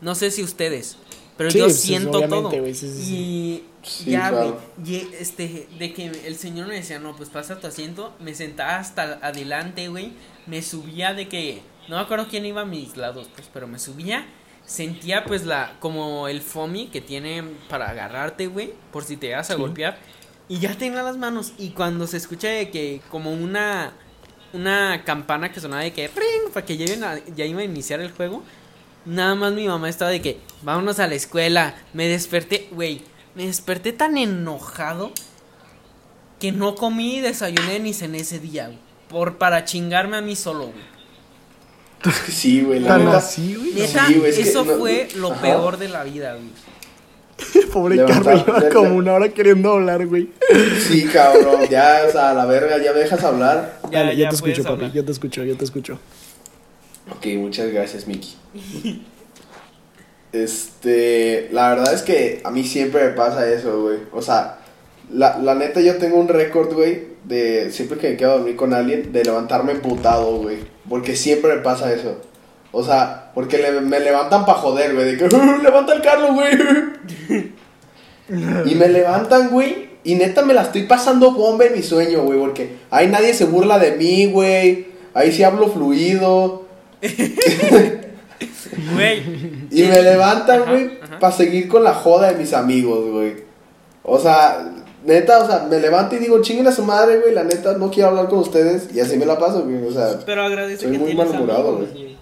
No 0.00 0.14
sé 0.14 0.30
si 0.30 0.42
ustedes, 0.42 0.96
pero 1.36 1.50
Sí, 1.50 1.58
yo 1.58 1.64
pues, 1.64 1.80
siento 1.80 2.20
todo. 2.28 2.50
sí. 2.72 2.86
Y 2.86 3.64
Sí, 3.86 4.10
ya, 4.12 4.30
güey, 4.30 4.52
claro. 4.52 5.10
este, 5.20 5.68
de 5.78 5.92
que 5.92 6.06
el 6.06 6.36
señor 6.36 6.68
me 6.68 6.74
decía, 6.74 6.98
no, 6.98 7.14
pues 7.16 7.28
pasa 7.28 7.60
tu 7.60 7.66
asiento, 7.66 8.14
me 8.20 8.34
sentaba 8.34 8.76
hasta 8.76 9.18
adelante, 9.20 9.88
güey, 9.88 10.12
me 10.46 10.62
subía 10.62 11.12
de 11.12 11.28
que, 11.28 11.60
no 11.88 11.96
me 11.96 12.02
acuerdo 12.02 12.26
quién 12.30 12.46
iba 12.46 12.62
a 12.62 12.64
mis 12.64 12.96
lados, 12.96 13.28
pues, 13.34 13.50
pero 13.52 13.66
me 13.66 13.78
subía, 13.78 14.26
sentía 14.64 15.24
pues 15.26 15.44
la, 15.44 15.76
como 15.80 16.28
el 16.28 16.40
foamy 16.40 16.86
que 16.86 17.02
tiene 17.02 17.42
para 17.68 17.90
agarrarte, 17.90 18.46
güey, 18.46 18.72
por 18.90 19.04
si 19.04 19.18
te 19.18 19.34
vas 19.34 19.50
a 19.50 19.54
Sí. 19.54 19.60
golpear, 19.60 19.98
y 20.48 20.60
ya 20.60 20.74
tenía 20.78 21.02
las 21.02 21.18
manos, 21.18 21.52
y 21.58 21.70
cuando 21.70 22.06
se 22.06 22.16
escucha 22.16 22.48
de 22.48 22.70
que, 22.70 23.02
como 23.10 23.32
una, 23.32 23.92
una 24.54 25.02
campana 25.04 25.52
que 25.52 25.60
sonaba 25.60 25.82
de 25.82 25.92
que, 25.92 26.08
ring, 26.08 26.50
para 26.54 26.64
que 26.64 26.78
lleguen 26.78 27.04
a- 27.04 27.18
ya 27.36 27.44
iba 27.44 27.60
a 27.60 27.64
iniciar 27.64 28.00
el 28.00 28.12
juego, 28.12 28.42
Nada 29.06 29.34
más 29.34 29.52
mi 29.52 29.66
mamá 29.68 29.88
estaba 29.88 30.10
de 30.10 30.22
que, 30.22 30.38
vámonos 30.62 30.98
a 30.98 31.06
la 31.06 31.14
escuela. 31.14 31.74
Me 31.92 32.08
desperté, 32.08 32.68
güey, 32.72 33.02
me 33.34 33.46
desperté 33.46 33.92
tan 33.92 34.16
enojado 34.16 35.12
que 36.40 36.52
no 36.52 36.74
comí, 36.74 37.20
desayuné 37.20 37.80
ni 37.80 37.92
cené 37.94 38.18
ese 38.20 38.38
día, 38.38 38.66
güey. 38.66 38.78
Por, 39.08 39.36
para 39.38 39.64
chingarme 39.64 40.16
a 40.16 40.20
mí 40.22 40.34
solo, 40.36 40.66
güey. 40.66 40.94
Sí, 42.28 42.62
güey, 42.62 42.80
la 42.80 42.88
Tan 42.88 43.04
neta. 43.06 43.16
así, 43.18 43.54
güey. 43.54 43.72
Neta, 43.74 44.06
Sí, 44.06 44.14
güey, 44.14 44.30
es 44.30 44.36
que 44.38 44.42
eso 44.42 44.64
no- 44.64 44.76
fue 44.76 45.08
lo 45.16 45.32
Ajá. 45.32 45.40
peor 45.42 45.76
de 45.78 45.88
la 45.88 46.04
vida, 46.04 46.34
güey. 46.34 47.64
Pobre 47.72 47.96
Levantar- 47.96 48.22
Carlos, 48.24 48.46
lleva 48.46 48.60
le- 48.60 48.68
como 48.70 48.96
una 48.96 49.12
hora 49.14 49.28
queriendo 49.28 49.72
hablar, 49.72 50.06
güey. 50.06 50.30
Sí, 50.86 51.04
cabrón, 51.04 51.66
ya, 51.70 52.02
o 52.08 52.12
sea, 52.12 52.30
a 52.30 52.34
la 52.34 52.44
verga, 52.46 52.78
ya 52.82 52.92
me 52.92 53.00
dejas 53.00 53.22
hablar. 53.24 53.80
Dale, 53.90 54.16
ya, 54.16 54.28
te 54.28 54.34
escucho, 54.36 54.62
papi. 54.64 54.90
Yo 54.92 55.04
te 55.04 55.12
escucho, 55.12 55.44
yo 55.44 55.56
te 55.56 55.64
escucho. 55.64 55.98
Ok, 57.10 57.26
muchas 57.36 57.70
gracias, 57.72 58.06
Miki. 58.06 58.36
Este, 60.32 61.48
la 61.52 61.68
verdad 61.68 61.94
es 61.94 62.02
que 62.02 62.40
a 62.42 62.50
mí 62.50 62.64
siempre 62.64 63.04
me 63.04 63.10
pasa 63.10 63.48
eso, 63.48 63.82
güey. 63.82 63.98
O 64.12 64.20
sea, 64.20 64.58
la, 65.12 65.38
la 65.38 65.54
neta 65.54 65.80
yo 65.80 65.96
tengo 65.98 66.16
un 66.16 66.26
récord, 66.26 66.74
güey, 66.74 67.04
de 67.22 67.70
siempre 67.70 67.98
que 67.98 68.10
me 68.10 68.16
quedo 68.16 68.32
a 68.32 68.36
dormir 68.38 68.56
con 68.56 68.74
alguien, 68.74 69.12
de 69.12 69.22
levantarme 69.24 69.70
emputado, 69.70 70.38
güey. 70.38 70.58
Porque 70.88 71.14
siempre 71.14 71.54
me 71.54 71.60
pasa 71.62 71.92
eso. 71.92 72.20
O 72.72 72.82
sea, 72.82 73.30
porque 73.32 73.58
me 73.80 74.00
levantan 74.00 74.44
para 74.44 74.58
joder, 74.58 74.94
güey. 74.94 75.12
De 75.12 75.16
que, 75.16 75.32
"Uh, 75.32 75.58
levanta 75.62 75.94
el 75.94 76.02
Carlos, 76.02 76.32
güey. 76.34 77.52
y 78.66 78.74
me 78.74 78.88
levantan, 78.88 79.50
güey. 79.50 79.90
Y 80.02 80.16
neta 80.16 80.42
me 80.42 80.52
la 80.52 80.62
estoy 80.62 80.82
pasando 80.82 81.30
bomba 81.30 81.66
en 81.66 81.74
mi 81.74 81.82
sueño, 81.82 82.24
güey. 82.24 82.40
Porque 82.40 82.74
ahí 82.90 83.06
nadie 83.06 83.34
se 83.34 83.44
burla 83.44 83.78
de 83.78 83.92
mí, 83.92 84.26
güey. 84.26 84.88
Ahí 85.14 85.30
sí 85.30 85.44
hablo 85.44 85.68
fluido. 85.68 86.63
Güey. 88.94 89.22
Y 89.70 89.82
me 89.84 90.02
levantan, 90.02 90.64
güey, 90.68 91.00
para 91.20 91.32
seguir 91.34 91.68
con 91.68 91.84
la 91.84 91.94
joda 91.94 92.32
de 92.32 92.38
mis 92.38 92.52
amigos, 92.52 93.10
güey. 93.10 93.36
O 94.02 94.18
sea, 94.18 94.72
neta, 95.04 95.38
o 95.42 95.46
sea, 95.46 95.66
me 95.70 95.78
levanto 95.80 96.14
y 96.16 96.18
digo, 96.18 96.40
chinguen 96.42 96.66
a 96.66 96.72
su 96.72 96.82
madre, 96.84 97.18
güey, 97.20 97.34
la 97.34 97.44
neta, 97.44 97.76
no 97.78 97.90
quiero 97.90 98.10
hablar 98.10 98.28
con 98.28 98.40
ustedes. 98.40 98.88
Y 98.94 99.00
así 99.00 99.16
me 99.16 99.26
la 99.26 99.38
paso, 99.38 99.62
güey, 99.64 99.86
o 99.86 99.92
sea, 99.92 100.18
Pero 100.26 100.42
agradece 100.42 100.82
Soy 100.84 100.92
que 100.92 100.98
muy 100.98 101.14
malhumorado, 101.14 101.76
güey. 101.76 102.16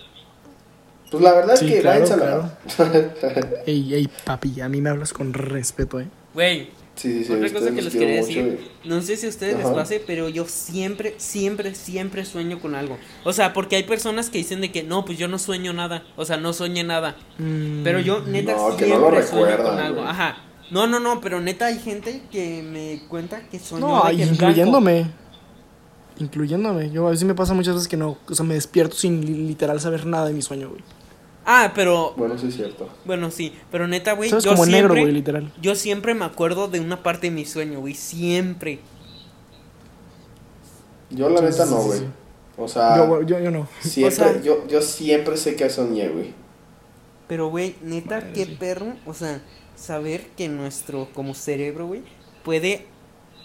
pues 1.11 1.23
la 1.23 1.33
verdad 1.33 1.57
Sí, 1.57 1.67
es 1.67 1.73
que 1.75 1.81
claro, 1.81 2.01
váyanse 2.07 2.25
a 2.25 2.85
la- 2.85 3.63
Ey, 3.67 3.95
ey, 3.95 4.09
papi, 4.25 4.61
a 4.61 4.69
mí 4.69 4.81
me 4.81 4.91
hablas 4.91 5.13
con 5.13 5.33
respeto, 5.35 6.01
eh. 6.01 6.07
Güey, 6.35 6.71
sí, 6.97 7.13
sí, 7.19 7.25
sí, 7.25 7.33
Otra 7.33 7.53
cosa 7.53 7.75
que 7.75 7.83
les 7.83 7.93
quería 7.93 8.17
decir, 8.17 8.71
no 8.85 9.01
sé 9.03 9.17
si 9.17 9.27
a 9.27 9.29
ustedes 9.29 9.57
les 9.59 9.67
pase, 9.69 10.03
pero 10.07 10.29
yo 10.29 10.47
siempre, 10.47 11.15
siempre, 11.19 11.75
siempre 11.75 12.25
sueño 12.25 12.61
con 12.61 12.75
algo. 12.75 12.99
O 13.25 13.33
sea, 13.33 13.53
porque 13.53 13.77
hay 13.77 13.83
personas 13.85 14.31
que 14.31 14.39
dicen 14.39 14.61
de 14.61 14.71
que 14.73 14.83
no, 14.83 15.05
pues 15.05 15.19
yo 15.19 15.29
no 15.29 15.39
sueño 15.39 15.73
nada, 15.73 16.05
o 16.17 16.25
sea, 16.25 16.37
no 16.37 16.53
soñé 16.53 16.85
nada. 16.85 17.17
Mm, 17.39 17.83
Pero 17.85 18.01
yo 18.01 18.21
neta 18.21 18.53
No, 18.57 18.77
que 18.77 18.85
siempre 18.85 18.99
no 18.99 19.11
lo 19.11 19.27
sueño 19.27 19.57
con 19.63 19.79
algo. 19.79 19.97
güey. 20.01 20.09
Ajá. 20.11 20.37
No, 20.71 20.87
no, 20.87 21.01
no, 21.01 21.21
pero 21.21 21.41
neta 21.41 21.67
hay 21.67 21.79
gente 21.79 22.23
que 22.31 22.63
me 22.63 23.07
cuenta 23.09 23.43
que 23.51 23.59
soñó 23.59 23.87
No, 23.89 24.05
de 24.05 24.11
que 24.11 24.17
blanco. 24.25 24.33
incluyéndome. 24.35 25.07
Incluyéndome. 26.19 26.91
Yo 26.91 27.07
a 27.07 27.11
veces 27.11 27.25
me 27.25 27.35
pasa 27.35 27.55
muchas 27.55 27.75
veces 27.75 27.89
que 27.89 27.97
no. 27.97 28.19
O 28.29 28.35
sea, 28.35 28.45
me 28.45 28.55
despierto 28.55 28.95
sin 28.97 29.25
li- 29.25 29.49
literal 29.49 29.81
saber 29.81 30.07
nada 30.07 30.27
de 30.29 30.33
mi 30.35 30.43
sueño, 30.43 30.69
güey. 30.71 30.83
Ah, 31.45 31.73
pero 31.75 32.15
Bueno, 32.17 32.39
sí 32.39 32.49
es 32.49 32.55
cierto. 32.57 32.89
bueno, 33.05 33.31
sí, 33.31 33.53
pero 33.71 33.89
neta, 33.89 34.13
güey, 34.13 34.31
yo 34.31 34.37
como 34.43 34.65
siempre 34.65 34.71
negro, 34.71 34.95
güey, 34.95 35.13
literal. 35.13 35.53
yo 35.61 35.75
siempre 35.75 36.15
me 36.15 36.25
acuerdo 36.25 36.69
de 36.69 36.79
una 36.81 37.03
parte 37.03 37.29
de 37.29 37.31
mi 37.33 37.45
sueño, 37.45 37.81
güey, 37.81 37.95
siempre. 37.95 38.79
Yo 41.11 41.29
la 41.29 41.41
neta 41.43 41.67
no, 41.67 41.77
güey. 41.83 42.01
O 42.57 42.69
sea, 42.69 42.97
Yo, 42.97 43.23
yo, 43.23 43.39
yo 43.41 43.51
no. 43.51 43.67
siempre, 43.81 44.25
o 44.25 44.29
sea- 44.33 44.41
yo, 44.43 44.67
yo 44.69 44.83
siempre 44.83 45.37
sé 45.37 45.57
que 45.57 45.69
soñé, 45.71 46.09
güey. 46.09 46.33
Pero, 47.29 47.49
güey, 47.49 47.75
neta, 47.83 48.33
qué 48.33 48.47
perro. 48.47 48.95
O 49.07 49.15
sea, 49.15 49.41
saber 49.75 50.27
que 50.37 50.49
nuestro, 50.49 51.09
como 51.15 51.35
cerebro, 51.35 51.87
güey, 51.87 52.03
puede 52.45 52.87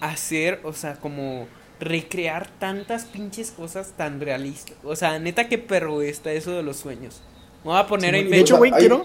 hacer, 0.01 0.59
o 0.63 0.73
sea, 0.73 0.95
como 0.97 1.47
recrear 1.79 2.49
tantas 2.59 3.05
pinches 3.05 3.51
cosas 3.51 3.93
tan 3.95 4.19
realistas. 4.19 4.75
O 4.83 4.95
sea, 4.95 5.19
neta, 5.19 5.47
qué 5.47 5.57
perro 5.57 6.01
está 6.01 6.31
eso 6.33 6.51
de 6.51 6.63
los 6.63 6.77
sueños. 6.77 7.21
Me 7.67 7.73
voy 7.73 7.81
a 7.81 7.87
poner 7.87 8.09
a 8.09 8.17
de 8.17 8.23
inventar. 8.23 8.39
hecho, 8.39 8.57
güey, 8.57 8.71
quiero, 8.71 9.03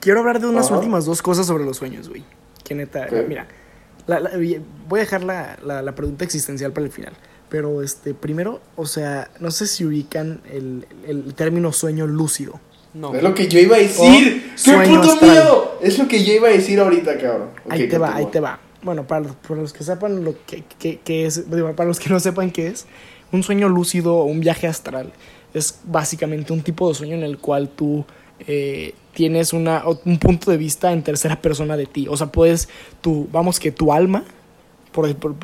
quiero 0.00 0.20
hablar 0.20 0.40
de 0.40 0.46
unas 0.46 0.66
Ajá. 0.66 0.76
últimas 0.76 1.04
dos 1.04 1.20
cosas 1.20 1.46
sobre 1.46 1.64
los 1.64 1.76
sueños, 1.78 2.08
güey. 2.08 2.22
Que 2.62 2.74
neta, 2.74 3.06
Ok. 3.10 3.28
mira. 3.28 3.46
la- 4.06 4.20
la- 4.20 4.30
voy 4.88 4.98
a 4.98 5.02
dejar 5.02 5.24
la, 5.24 5.58
la, 5.64 5.80
la 5.82 5.94
pregunta 5.94 6.24
existencial 6.24 6.72
para 6.72 6.86
el 6.86 6.92
final. 6.92 7.12
Pero, 7.48 7.82
este, 7.82 8.14
primero, 8.14 8.60
o 8.76 8.86
sea, 8.86 9.30
no 9.40 9.50
sé 9.50 9.66
si 9.66 9.84
ubican 9.84 10.40
el, 10.52 10.86
el 11.08 11.34
término 11.34 11.72
sueño 11.72 12.06
lúcido. 12.06 12.60
No. 12.92 13.14
Es 13.14 13.22
lo 13.22 13.34
que 13.34 13.48
yo 13.48 13.58
iba 13.58 13.76
a 13.76 13.78
decir. 13.80 14.52
¡Qué 14.52 14.58
sueño 14.58 15.00
puto 15.00 15.12
astral. 15.14 15.30
miedo! 15.30 15.78
Es 15.82 15.98
lo 15.98 16.06
que 16.06 16.22
yo 16.24 16.32
iba 16.34 16.48
a 16.48 16.52
decir 16.52 16.78
ahorita, 16.80 17.18
cabrón. 17.18 17.50
Ahí 17.68 17.84
Ok, 17.84 17.90
te 17.90 17.98
va, 17.98 18.14
ahí 18.14 18.26
te 18.26 18.38
va. 18.40 18.60
Bueno, 18.82 19.06
para, 19.06 19.22
los- 19.22 19.36
para 19.36 19.60
los 19.60 19.72
que 19.72 19.82
sepan 19.82 20.22
lo 20.24 20.34
que, 20.46 20.62
que- 20.78 21.00
que 21.00 21.26
es, 21.26 21.50
digo, 21.50 21.74
para 21.74 21.88
los 21.88 21.98
que 21.98 22.10
no 22.10 22.20
sepan 22.20 22.50
qué 22.52 22.68
es, 22.68 22.86
un 23.32 23.42
sueño 23.42 23.68
lúcido 23.68 24.14
o 24.16 24.24
un 24.24 24.38
viaje 24.40 24.66
astral 24.68 25.12
es 25.54 25.80
básicamente 25.84 26.52
un 26.52 26.62
tipo 26.62 26.88
de 26.88 26.94
sueño 26.94 27.14
en 27.14 27.22
el 27.22 27.38
cual 27.38 27.70
tú 27.70 28.04
eh, 28.46 28.94
tienes 29.14 29.52
una, 29.52 29.84
un 30.04 30.18
punto 30.18 30.50
de 30.50 30.56
vista 30.56 30.92
en 30.92 31.02
tercera 31.02 31.40
persona 31.40 31.76
de 31.76 31.86
ti. 31.86 32.06
O 32.08 32.16
sea, 32.16 32.26
puedes, 32.26 32.68
tú, 33.00 33.28
vamos 33.32 33.60
que 33.60 33.72
tu 33.72 33.92
alma, 33.92 34.24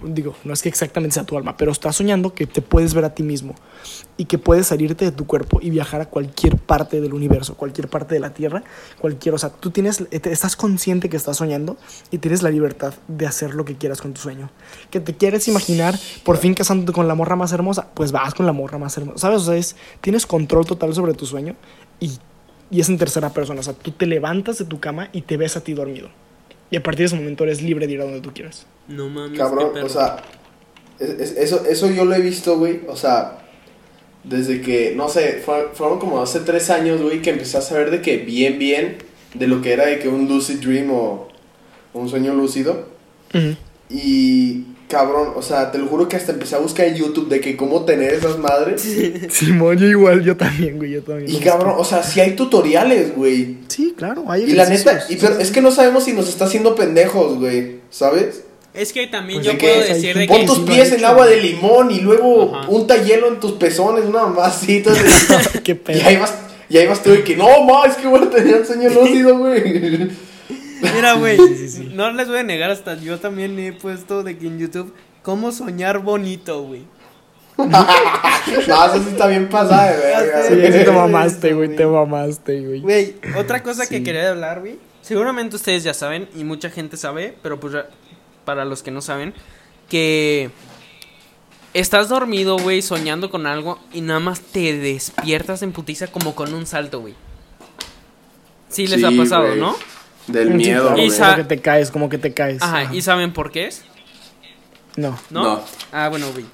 digo, 0.04 0.34
no 0.44 0.52
es 0.52 0.62
que 0.62 0.68
exactamente 0.68 1.14
sea 1.14 1.24
tu 1.24 1.36
alma, 1.36 1.56
pero 1.56 1.72
estás 1.72 1.96
soñando 1.96 2.32
que 2.34 2.46
te 2.46 2.62
puedes 2.62 2.94
ver 2.94 3.04
a 3.04 3.14
ti 3.14 3.22
mismo 3.22 3.54
y 4.16 4.26
que 4.26 4.38
puedes 4.38 4.68
salirte 4.68 5.04
de 5.04 5.12
tu 5.12 5.26
cuerpo 5.26 5.58
y 5.60 5.70
viajar 5.70 6.00
a 6.00 6.06
cualquier 6.06 6.56
parte 6.56 7.00
del 7.00 7.14
universo, 7.14 7.54
cualquier 7.56 7.88
parte 7.88 8.14
de 8.14 8.20
la 8.20 8.32
Tierra, 8.32 8.62
cualquier, 9.00 9.34
o 9.34 9.38
sea, 9.38 9.50
tú 9.50 9.70
tienes, 9.70 10.04
estás 10.10 10.54
consciente 10.56 11.08
que 11.08 11.16
estás 11.16 11.38
soñando 11.38 11.76
y 12.10 12.18
tienes 12.18 12.42
la 12.42 12.50
libertad 12.50 12.94
de 13.08 13.26
hacer 13.26 13.54
lo 13.54 13.64
que 13.64 13.76
quieras 13.76 14.00
con 14.00 14.12
tu 14.14 14.20
sueño. 14.20 14.50
Que 14.90 15.00
te 15.00 15.14
quieres 15.16 15.48
imaginar 15.48 15.98
por 16.24 16.36
fin 16.36 16.54
casándote 16.54 16.92
con 16.92 17.08
la 17.08 17.14
morra 17.14 17.34
más 17.36 17.52
hermosa, 17.52 17.88
pues 17.94 18.12
vas 18.12 18.34
con 18.34 18.46
la 18.46 18.52
morra 18.52 18.78
más 18.78 18.96
hermosa, 18.96 19.18
¿sabes? 19.18 19.42
O 19.42 19.44
sea, 19.46 19.56
es- 19.56 19.76
tienes 20.00 20.26
control 20.26 20.64
total 20.66 20.94
sobre 20.94 21.14
tu 21.14 21.26
sueño 21.26 21.56
y, 21.98 22.12
y 22.70 22.80
es 22.80 22.88
en 22.88 22.98
tercera 22.98 23.30
persona, 23.30 23.60
o 23.60 23.62
sea, 23.62 23.72
tú 23.74 23.90
te 23.90 24.06
levantas 24.06 24.58
de 24.58 24.64
tu 24.64 24.78
cama 24.80 25.08
y 25.12 25.22
te 25.22 25.36
ves 25.36 25.56
a 25.56 25.60
ti 25.64 25.74
dormido. 25.74 26.08
Y 26.70 26.76
a 26.76 26.82
partir 26.84 27.00
de 27.00 27.04
ese 27.06 27.16
momento 27.16 27.42
eres 27.42 27.62
libre 27.62 27.88
de 27.88 27.94
ir 27.94 28.00
a 28.00 28.04
donde 28.04 28.20
tú 28.20 28.32
quieras. 28.32 28.64
No 28.90 29.08
mames, 29.08 29.38
Cabrón, 29.38 29.68
qué 29.68 29.74
perro. 29.74 29.86
o 29.86 29.88
sea, 29.88 30.16
es- 30.98 31.08
es- 31.10 31.36
eso, 31.38 31.64
eso 31.68 31.90
yo 31.90 32.04
lo 32.04 32.14
he 32.14 32.20
visto, 32.20 32.58
güey. 32.58 32.80
O 32.88 32.96
sea, 32.96 33.38
desde 34.24 34.60
que, 34.60 34.92
no 34.96 35.08
sé, 35.08 35.40
fue- 35.44 35.68
fueron 35.72 35.98
como 35.98 36.20
hace 36.20 36.40
tres 36.40 36.68
años, 36.70 37.00
güey, 37.00 37.22
que 37.22 37.30
empecé 37.30 37.56
a 37.58 37.62
saber 37.62 37.90
de 37.90 38.02
que 38.02 38.18
bien, 38.18 38.58
bien 38.58 38.98
de 39.34 39.46
lo 39.46 39.62
que 39.62 39.72
era 39.72 39.86
de 39.86 39.98
que 39.98 40.08
un 40.08 40.28
lucid 40.28 40.58
dream 40.60 40.90
o 40.90 41.28
un 41.94 42.08
sueño 42.08 42.34
lúcido. 42.34 42.88
Y 43.88 44.64
cabrón, 44.88 45.32
o 45.36 45.42
sea, 45.42 45.70
te 45.70 45.78
lo 45.78 45.86
juro 45.86 46.08
que 46.08 46.16
hasta 46.16 46.32
empecé 46.32 46.56
a 46.56 46.58
buscar 46.58 46.86
en 46.86 46.96
YouTube 46.96 47.28
de 47.28 47.40
que 47.40 47.56
cómo 47.56 47.84
tener 47.84 48.12
esas 48.14 48.38
madres. 48.38 48.82
Simón, 49.30 49.78
yo 49.78 49.86
igual, 49.86 50.22
yo 50.24 50.36
también, 50.36 50.76
güey, 50.78 50.90
yo 50.92 51.02
también. 51.02 51.30
Y 51.30 51.38
cabrón, 51.38 51.74
o 51.78 51.84
sea, 51.84 52.02
sí 52.02 52.20
hay 52.20 52.34
tutoriales, 52.36 53.14
güey. 53.14 53.58
Sí, 53.68 53.94
claro, 53.96 54.24
hay 54.28 54.42
Y 54.44 54.52
la 54.52 54.68
neta, 54.68 55.04
y 55.08 55.16
pero 55.16 55.38
es 55.38 55.50
que 55.50 55.60
no 55.62 55.70
sabemos 55.70 56.04
si 56.04 56.12
nos 56.12 56.28
está 56.28 56.44
haciendo 56.44 56.74
pendejos, 56.74 57.38
güey, 57.38 57.76
¿sabes? 57.90 58.42
Es 58.72 58.92
que 58.92 59.06
también 59.08 59.40
Pues 59.40 59.46
yo 59.46 59.52
de 59.52 59.58
puedo 59.58 59.80
decir 59.80 60.16
de 60.16 60.26
Pon 60.26 60.40
que... 60.40 60.46
tus 60.46 60.58
lo 60.58 60.64
han 60.64 60.68
pies 60.70 60.92
en 60.92 61.04
agua 61.04 61.26
de 61.26 61.40
güey. 61.40 61.52
limón 61.52 61.90
y 61.90 62.00
luego 62.00 62.54
Ajá. 62.54 62.68
unta 62.68 62.96
hielo 63.02 63.28
en 63.28 63.40
tus 63.40 63.52
pezones, 63.52 64.04
una 64.04 64.26
masita. 64.26 64.92
y 65.54 65.58
Qué 65.58 65.74
pedo. 65.74 66.06
ahí 66.06 66.16
vas, 66.16 66.34
y 66.68 66.78
ahí 66.78 66.86
vas 66.86 67.02
tú 67.02 67.10
de 67.10 67.24
que 67.24 67.36
no, 67.36 67.64
ma, 67.64 67.86
es 67.86 67.96
que 67.96 68.06
voy 68.06 68.22
a 68.22 68.30
tener 68.30 68.64
sueño 68.64 68.90
lúcido, 68.90 69.38
güey. 69.38 70.08
Mira, 70.94 71.12
güey, 71.14 71.36
Sí, 71.36 71.56
sí, 71.56 71.68
sí. 71.68 71.90
no 71.92 72.10
les 72.12 72.28
voy 72.28 72.38
a 72.38 72.42
negar, 72.42 72.70
hasta 72.70 72.94
yo 72.96 73.18
también 73.18 73.58
he 73.58 73.72
puesto 73.72 74.22
de 74.22 74.38
que 74.38 74.46
en 74.46 74.58
YouTube, 74.58 74.94
cómo 75.22 75.52
soñar 75.52 75.98
bonito, 75.98 76.62
güey. 76.62 76.84
no, 77.58 78.86
eso 78.86 79.02
sí 79.02 79.08
está 79.10 79.26
bien 79.26 79.48
pasada, 79.48 79.92
de 79.92 79.98
verga. 79.98 80.42
Sí, 80.48 80.54
güey. 80.54 80.72
sí 80.72 80.84
te 80.84 80.90
mamaste, 80.90 81.52
güey, 81.52 81.66
güey. 81.66 81.76
te 81.76 81.86
mamaste, 81.86 82.60
güey. 82.60 82.80
Güey, 82.80 83.14
otra 83.36 83.62
cosa 83.62 83.86
que 83.86 84.02
quería 84.02 84.30
hablar, 84.30 84.60
güey. 84.60 84.78
Seguramente 85.02 85.56
ustedes 85.56 85.82
ya 85.84 85.92
saben 85.92 86.28
y 86.34 86.44
mucha 86.44 86.70
gente 86.70 86.96
sabe, 86.96 87.34
pero 87.42 87.60
pues 87.60 87.74
para 88.44 88.64
los 88.64 88.82
que 88.82 88.90
no 88.90 89.00
saben, 89.00 89.34
que 89.88 90.50
estás 91.74 92.08
dormido, 92.08 92.58
güey, 92.58 92.82
soñando 92.82 93.30
con 93.30 93.46
algo 93.46 93.78
y 93.92 94.00
nada 94.00 94.20
más 94.20 94.40
te 94.40 94.76
despiertas 94.78 95.62
en 95.62 95.72
putiza 95.72 96.08
como 96.08 96.34
con 96.34 96.52
un 96.54 96.66
salto, 96.66 97.00
güey. 97.00 97.14
Sí 98.68 98.86
les 98.86 99.02
ha 99.04 99.10
Sí, 99.10 99.16
pasado. 99.18 99.56
¿no? 99.56 99.76
Del 100.26 100.48
Sí, 100.48 100.54
miedo, 100.54 100.92
güey. 100.92 101.06
Y 101.06 101.10
Como 101.10 101.36
que 101.36 101.44
te 101.44 101.60
caes, 101.60 101.90
como 101.90 102.08
que 102.08 102.18
te 102.18 102.32
caes. 102.34 102.62
Ajá, 102.62 102.92
¿y 102.94 103.02
saben 103.02 103.32
por 103.32 103.50
qué 103.50 103.66
es? 103.66 103.82
No. 104.96 105.18
¿No? 105.30 105.42
No. 105.42 105.64
Ah, 105.92 106.08
bueno, 106.08 106.30
güey. 106.32 106.44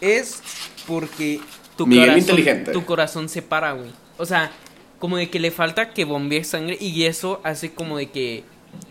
Es 0.00 0.42
porque 0.86 1.40
tu 1.76 1.86
Miguel 1.86 2.08
corazón, 2.08 2.20
inteligente. 2.20 2.72
tu 2.72 2.84
corazón 2.84 3.28
se 3.28 3.40
para, 3.42 3.72
güey. 3.72 3.90
O 4.18 4.26
sea, 4.26 4.50
como 4.98 5.16
de 5.16 5.30
que 5.30 5.38
le 5.40 5.50
falta 5.50 5.90
que 5.90 6.04
bombee 6.04 6.44
sangre 6.44 6.76
y 6.80 7.04
eso 7.04 7.40
hace 7.44 7.72
como 7.72 7.96
de 7.98 8.10
que 8.10 8.44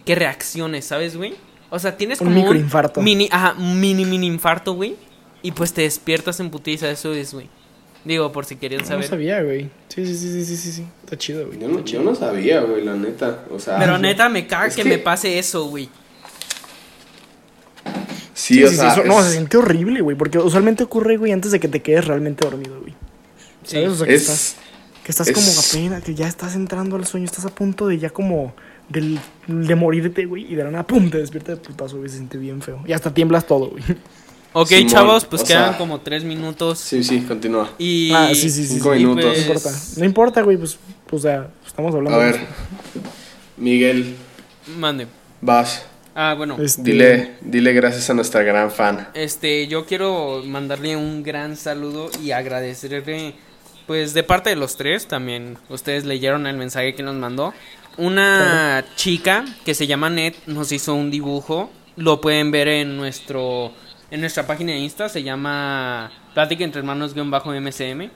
que 0.06 0.16
reacciones, 0.16 0.86
¿sabes, 0.86 1.18
güey? 1.18 1.36
O 1.72 1.80
sea, 1.80 1.98
tienes 1.98 2.22
Un 2.22 2.28
como 2.28 2.40
microinfarto. 2.40 3.02
mini, 3.02 3.28
ajá, 3.32 3.56
un 3.58 3.80
mini 3.80 4.06
mini 4.06 4.28
infarto, 4.28 4.74
güey, 4.74 4.96
y 5.42 5.52
pues 5.54 5.74
te 5.74 5.82
despiertas 5.82 6.40
en 6.40 6.52
putiza, 6.52 6.90
eso 6.92 7.14
es, 7.14 7.34
güey. 7.34 7.50
Digo, 8.04 8.32
por 8.32 8.46
si 8.46 8.58
querían 8.58 8.82
No 8.82 8.88
saber. 8.88 9.08
sabía, 9.08 9.42
güey. 9.42 9.70
Sí, 9.88 10.06
sí, 10.06 10.16
sí, 10.18 10.44
sí, 10.46 10.56
sí, 10.58 10.72
sí. 10.72 10.86
Está 11.04 11.18
chido, 11.18 11.48
güey. 11.48 11.60
Yo 11.60 11.68
no, 11.68 11.84
yo 11.84 12.02
no 12.04 12.14
sabía, 12.16 12.62
güey, 12.62 12.84
la 12.84 12.96
neta. 12.96 13.46
O 13.52 13.58
sea, 13.60 13.78
Pero 13.80 13.98
neta 13.98 14.28
me 14.28 14.48
caga 14.48 14.68
Es 14.68 14.76
que, 14.76 14.84
que- 14.84 14.90
me 14.90 14.98
pase 14.98 15.38
eso, 15.40 15.66
güey. 15.66 15.88
sí, 18.34 18.56
Sí, 18.56 18.64
o 18.64 18.70
sí, 18.70 18.76
sea, 18.76 18.94
sí, 18.96 19.00
eso- 19.02 19.08
no, 19.10 19.22
se 19.24 19.32
siente 19.34 19.58
horrible, 19.58 20.02
güey. 20.02 20.18
Porque 20.18 20.40
usualmente 20.40 20.84
ocurre, 20.84 21.18
güey, 21.18 21.32
antes 21.32 21.52
de 21.52 21.60
que 21.60 21.68
te 21.68 21.82
quedes 21.82 22.06
realmente 22.06 22.44
dormido, 22.46 22.80
güey. 22.82 22.94
Sí. 23.64 23.76
¿Sabes? 23.78 23.90
O 23.90 23.96
sea, 23.98 24.08
que 24.08 24.14
es- 24.16 24.22
estás, 24.24 24.56
que 25.04 25.12
estás 25.12 25.28
es- 25.28 25.34
como 25.36 25.48
apenas, 25.52 26.04
que 26.04 26.16
ya 26.16 26.28
estás 26.28 26.56
entrando 26.56 26.96
al 26.96 27.06
sueño, 27.06 27.26
estás 27.26 27.46
a 27.46 27.50
punto 27.54 27.88
de 27.88 28.00
ya 28.00 28.10
como 28.10 28.54
del, 28.92 29.20
de 29.48 29.76
morirte, 29.76 30.26
güey. 30.26 30.52
Y 30.52 30.56
de 30.56 30.64
la 30.64 30.72
nada, 30.72 30.88
pum, 30.88 31.10
te 31.10 31.18
despierta 31.20 31.52
de 31.54 31.58
putazo, 31.58 31.98
güey. 31.98 32.10
Se 32.10 32.18
siente 32.18 32.38
bien 32.38 32.62
feo. 32.62 32.82
Y 32.86 32.94
hasta 32.94 33.14
tiemblas 33.14 33.46
todo, 33.48 33.70
güey. 33.70 33.84
Ok, 34.54 34.68
Simón, 34.68 34.88
chavos, 34.88 35.24
pues 35.24 35.44
quedan 35.44 35.70
sea- 35.70 35.78
como 35.78 36.02
tres 36.02 36.26
minutos 36.26 36.78
Sí, 36.78 37.06
sí, 37.06 37.22
continúa. 37.22 37.70
y 37.78 38.12
Ah, 38.14 38.28
sí, 38.34 38.50
sí, 38.50 38.52
sí. 38.52 38.68
Cinco 38.68 38.92
sí. 38.92 39.00
minutos. 39.00 39.34
No 39.34 39.42
importa. 39.42 39.70
No 39.96 40.06
importa, 40.06 40.42
güey, 40.42 40.58
pues, 40.58 40.78
pues, 41.08 41.22
o 41.22 41.24
sea, 41.24 41.48
estamos 41.66 41.96
hablando. 41.96 42.20
A 42.20 42.26
de 42.26 42.32
ver, 42.34 42.42
Miguel, 43.58 44.16
Mande. 44.78 45.08
vas. 45.42 45.86
Ah, 46.14 46.34
bueno. 46.38 46.58
Este, 46.62 46.82
Dile, 46.82 47.36
dile 47.42 47.72
gracias 47.72 48.10
a 48.10 48.14
nuestra 48.14 48.44
gran 48.44 48.72
fan. 48.72 49.08
Este, 49.14 49.68
yo 49.68 49.86
quiero 49.86 50.44
mandarle 50.46 50.98
un 50.98 51.24
gran 51.24 51.56
saludo 51.56 52.10
y 52.22 52.32
agradecerle, 52.32 53.36
pues 53.88 54.14
de 54.14 54.24
parte 54.24 54.50
de 54.50 54.58
los 54.58 54.76
tres, 54.76 55.08
también 55.08 55.58
ustedes 55.70 56.04
leyeron 56.04 56.46
el 56.48 56.58
mensaje 56.58 56.94
que 56.94 57.04
nos 57.04 57.16
mandó. 57.16 57.54
Una 57.98 58.86
chica 58.96 59.46
que 59.66 59.74
se 59.74 59.88
llama 59.88 60.10
Net 60.10 60.36
nos 60.48 60.72
hizo 60.72 60.96
un 60.96 61.12
dibujo, 61.12 61.70
lo 61.98 62.22
pueden 62.22 62.52
ver 62.52 62.68
en 62.68 62.98
nuestro, 62.98 63.72
en 64.10 64.22
nuestra 64.22 64.48
página 64.48 64.72
de 64.72 64.80
Insta, 64.80 65.10
se 65.10 65.24
llama 65.24 66.12
Plática 66.34 66.64
entre 66.64 66.80
hermanos-mcm. 66.80 68.10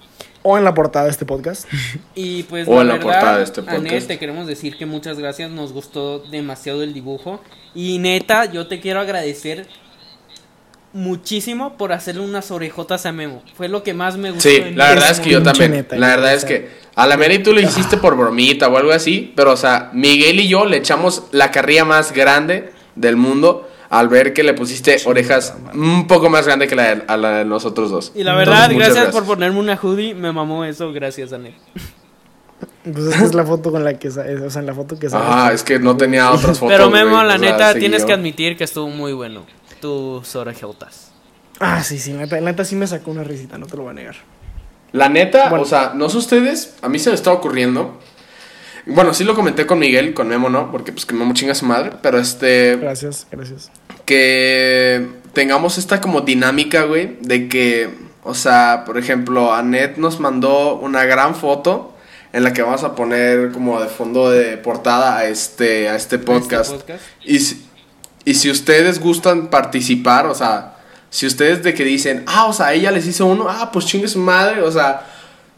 O 0.43 0.57
en 0.57 0.63
la 0.63 0.73
portada 0.73 1.05
de 1.05 1.11
este 1.11 1.25
podcast. 1.25 1.67
Y 2.15 2.43
pues 2.43 2.67
O 2.67 2.75
la 2.75 2.81
en 2.81 2.87
la 2.87 2.93
verdad, 2.93 3.03
portada 3.11 3.37
de 3.37 3.43
este 3.43 3.61
podcast. 3.63 4.07
te 4.07 4.19
queremos 4.19 4.47
decir 4.47 4.77
que 4.77 4.85
muchas 4.85 5.17
gracias, 5.19 5.51
nos 5.51 5.73
gustó 5.73 6.19
demasiado 6.19 6.83
el 6.83 6.93
dibujo. 6.93 7.41
Y 7.73 7.97
neta, 7.97 8.45
yo 8.45 8.67
te 8.67 8.79
quiero 8.79 8.99
agradecer 9.01 9.67
muchísimo 10.95 11.77
por 11.77 11.91
hacerle 11.93 12.21
unas 12.21 12.49
orejotas 12.51 13.05
a 13.05 13.11
Memo. 13.11 13.43
Fue 13.55 13.67
lo 13.67 13.83
que 13.83 13.93
más 13.93 14.17
me 14.17 14.31
gustó. 14.31 14.49
Sí, 14.49 14.61
la 14.73 14.89
verdad 14.89 15.11
es 15.11 15.19
que 15.19 15.29
yo 15.29 15.43
también. 15.43 15.71
neta, 15.71 15.95
La 15.97 16.07
verdad 16.07 16.33
o 16.33 16.37
es 16.37 16.45
que 16.45 16.69
a 16.95 17.05
la 17.05 17.17
Mary 17.17 17.39
tú 17.43 17.53
lo 17.53 17.59
hiciste 17.59 17.97
por 17.97 18.15
bromita 18.15 18.69
o 18.69 18.77
algo 18.77 18.91
así, 18.91 19.33
pero 19.35 19.51
o 19.51 19.57
sea, 19.57 19.89
Miguel 19.93 20.39
y 20.39 20.47
yo 20.47 20.65
le 20.65 20.77
echamos 20.77 21.23
la 21.31 21.51
carrilla 21.51 21.83
más 21.85 22.13
grande 22.13 22.71
del 22.95 23.17
mundo 23.17 23.69
al 23.89 24.07
ver 24.07 24.33
que 24.33 24.43
le 24.43 24.53
pusiste 24.53 24.97
orejas 25.05 25.53
un 25.73 26.07
poco 26.07 26.29
más 26.29 26.45
grande 26.47 26.67
que 26.67 26.75
la 26.75 26.95
de, 26.95 27.03
a 27.07 27.17
la 27.17 27.37
de 27.39 27.45
nosotros 27.45 27.91
dos. 27.91 28.11
Y 28.15 28.23
la 28.23 28.33
verdad, 28.33 28.71
gracias, 28.73 29.07
por 29.07 29.25
ponerme 29.25 29.59
una 29.59 29.75
hoodie, 29.81 30.15
me 30.15 30.31
mamó 30.31 30.63
eso, 30.65 30.91
gracias 30.93 31.33
Anet. 31.33 31.53
Pues 32.83 33.05
esta 33.07 33.25
es 33.25 33.33
la 33.33 33.43
foto 33.43 33.71
con 33.71 33.83
la 33.83 33.97
que 33.97 34.11
sa- 34.11 34.25
o 34.45 34.49
sea, 34.49 34.59
en 34.61 34.67
la 34.67 34.73
foto 34.73 34.97
que 34.97 35.09
sale. 35.09 35.25
Ah, 35.27 35.51
es 35.53 35.63
que 35.63 35.79
no 35.79 35.97
tenía 35.97 36.31
otras 36.31 36.59
fotos. 36.59 36.73
Pero 36.77 36.89
Memo, 36.89 37.21
la 37.23 37.37
sea, 37.37 37.51
neta, 37.51 37.73
tienes 37.73 38.05
que 38.05 38.13
admitir 38.13 38.55
que 38.55 38.63
estuvo 38.63 38.87
muy 38.89 39.11
bueno. 39.13 39.43
Tus 39.85 40.35
orejotas. 40.35 41.11
Ah, 41.59 41.83
sí, 41.83 41.99
sí, 41.99 42.11
la 42.11 42.25
neta, 42.41 42.65
sí 42.65 42.75
me 42.75 42.87
sacó 42.87 43.11
una 43.11 43.23
risita, 43.23 43.59
no 43.59 43.67
te 43.67 43.77
lo 43.77 43.83
voy 43.83 43.91
a 43.91 43.93
negar. 43.93 44.15
La 44.93 45.09
neta, 45.09 45.47
Bueno. 45.49 45.63
o 45.63 45.67
sea, 45.67 45.91
no 45.93 46.09
sé 46.09 46.17
ustedes, 46.17 46.73
a 46.81 46.89
mí 46.89 46.97
se 46.97 47.09
me 47.11 47.15
está 47.15 47.31
ocurriendo. 47.31 47.99
Bueno, 48.87 49.13
sí 49.13 49.23
lo 49.23 49.35
comenté 49.35 49.67
con 49.67 49.77
Miguel, 49.77 50.15
con 50.15 50.27
Memo 50.27 50.49
no, 50.49 50.71
porque 50.71 50.91
pues 50.91 51.05
que 51.05 51.13
Memo 51.13 51.35
chinga 51.35 51.51
a 51.51 51.55
su 51.55 51.67
madre, 51.67 51.91
pero 52.01 52.17
este 52.17 52.77
Gracias, 52.77 53.27
gracias. 53.31 53.69
que 54.05 55.07
tengamos 55.33 55.77
esta 55.77 56.01
como 56.01 56.21
dinámica, 56.21 56.85
güey, 56.85 57.17
de 57.21 57.47
que, 57.47 57.89
o 58.23 58.33
sea, 58.33 58.83
por 58.87 58.97
ejemplo, 58.97 59.53
Anet 59.53 59.97
nos 59.97 60.19
mandó 60.19 60.77
una 60.79 61.05
gran 61.05 61.35
foto 61.35 61.95
en 62.33 62.43
la 62.43 62.53
que 62.53 62.63
vamos 62.63 62.83
a 62.83 62.95
poner 62.95 63.51
como 63.51 63.79
de 63.79 63.87
fondo 63.87 64.31
de 64.31 64.57
portada 64.57 65.17
a 65.17 65.25
este 65.25 65.89
a 65.89 65.95
este 65.95 66.17
podcast. 66.17 66.71
podcast. 66.71 67.03
Y 67.23 67.39
si, 67.39 67.64
y 68.25 68.33
si 68.33 68.49
ustedes 68.49 68.99
gustan 68.99 69.47
participar, 69.47 70.25
o 70.25 70.33
sea, 70.33 70.75
si 71.09 71.27
ustedes 71.27 71.63
de 71.63 71.73
que 71.73 71.85
dicen, 71.85 72.23
ah, 72.27 72.45
o 72.45 72.53
sea, 72.53 72.73
ella 72.73 72.91
les 72.91 73.05
hizo 73.05 73.27
uno, 73.27 73.47
ah, 73.47 73.69
pues 73.71 73.85
chingue 73.85 74.07
su 74.07 74.19
madre, 74.19 74.61
o 74.63 74.71
sea, 74.71 75.05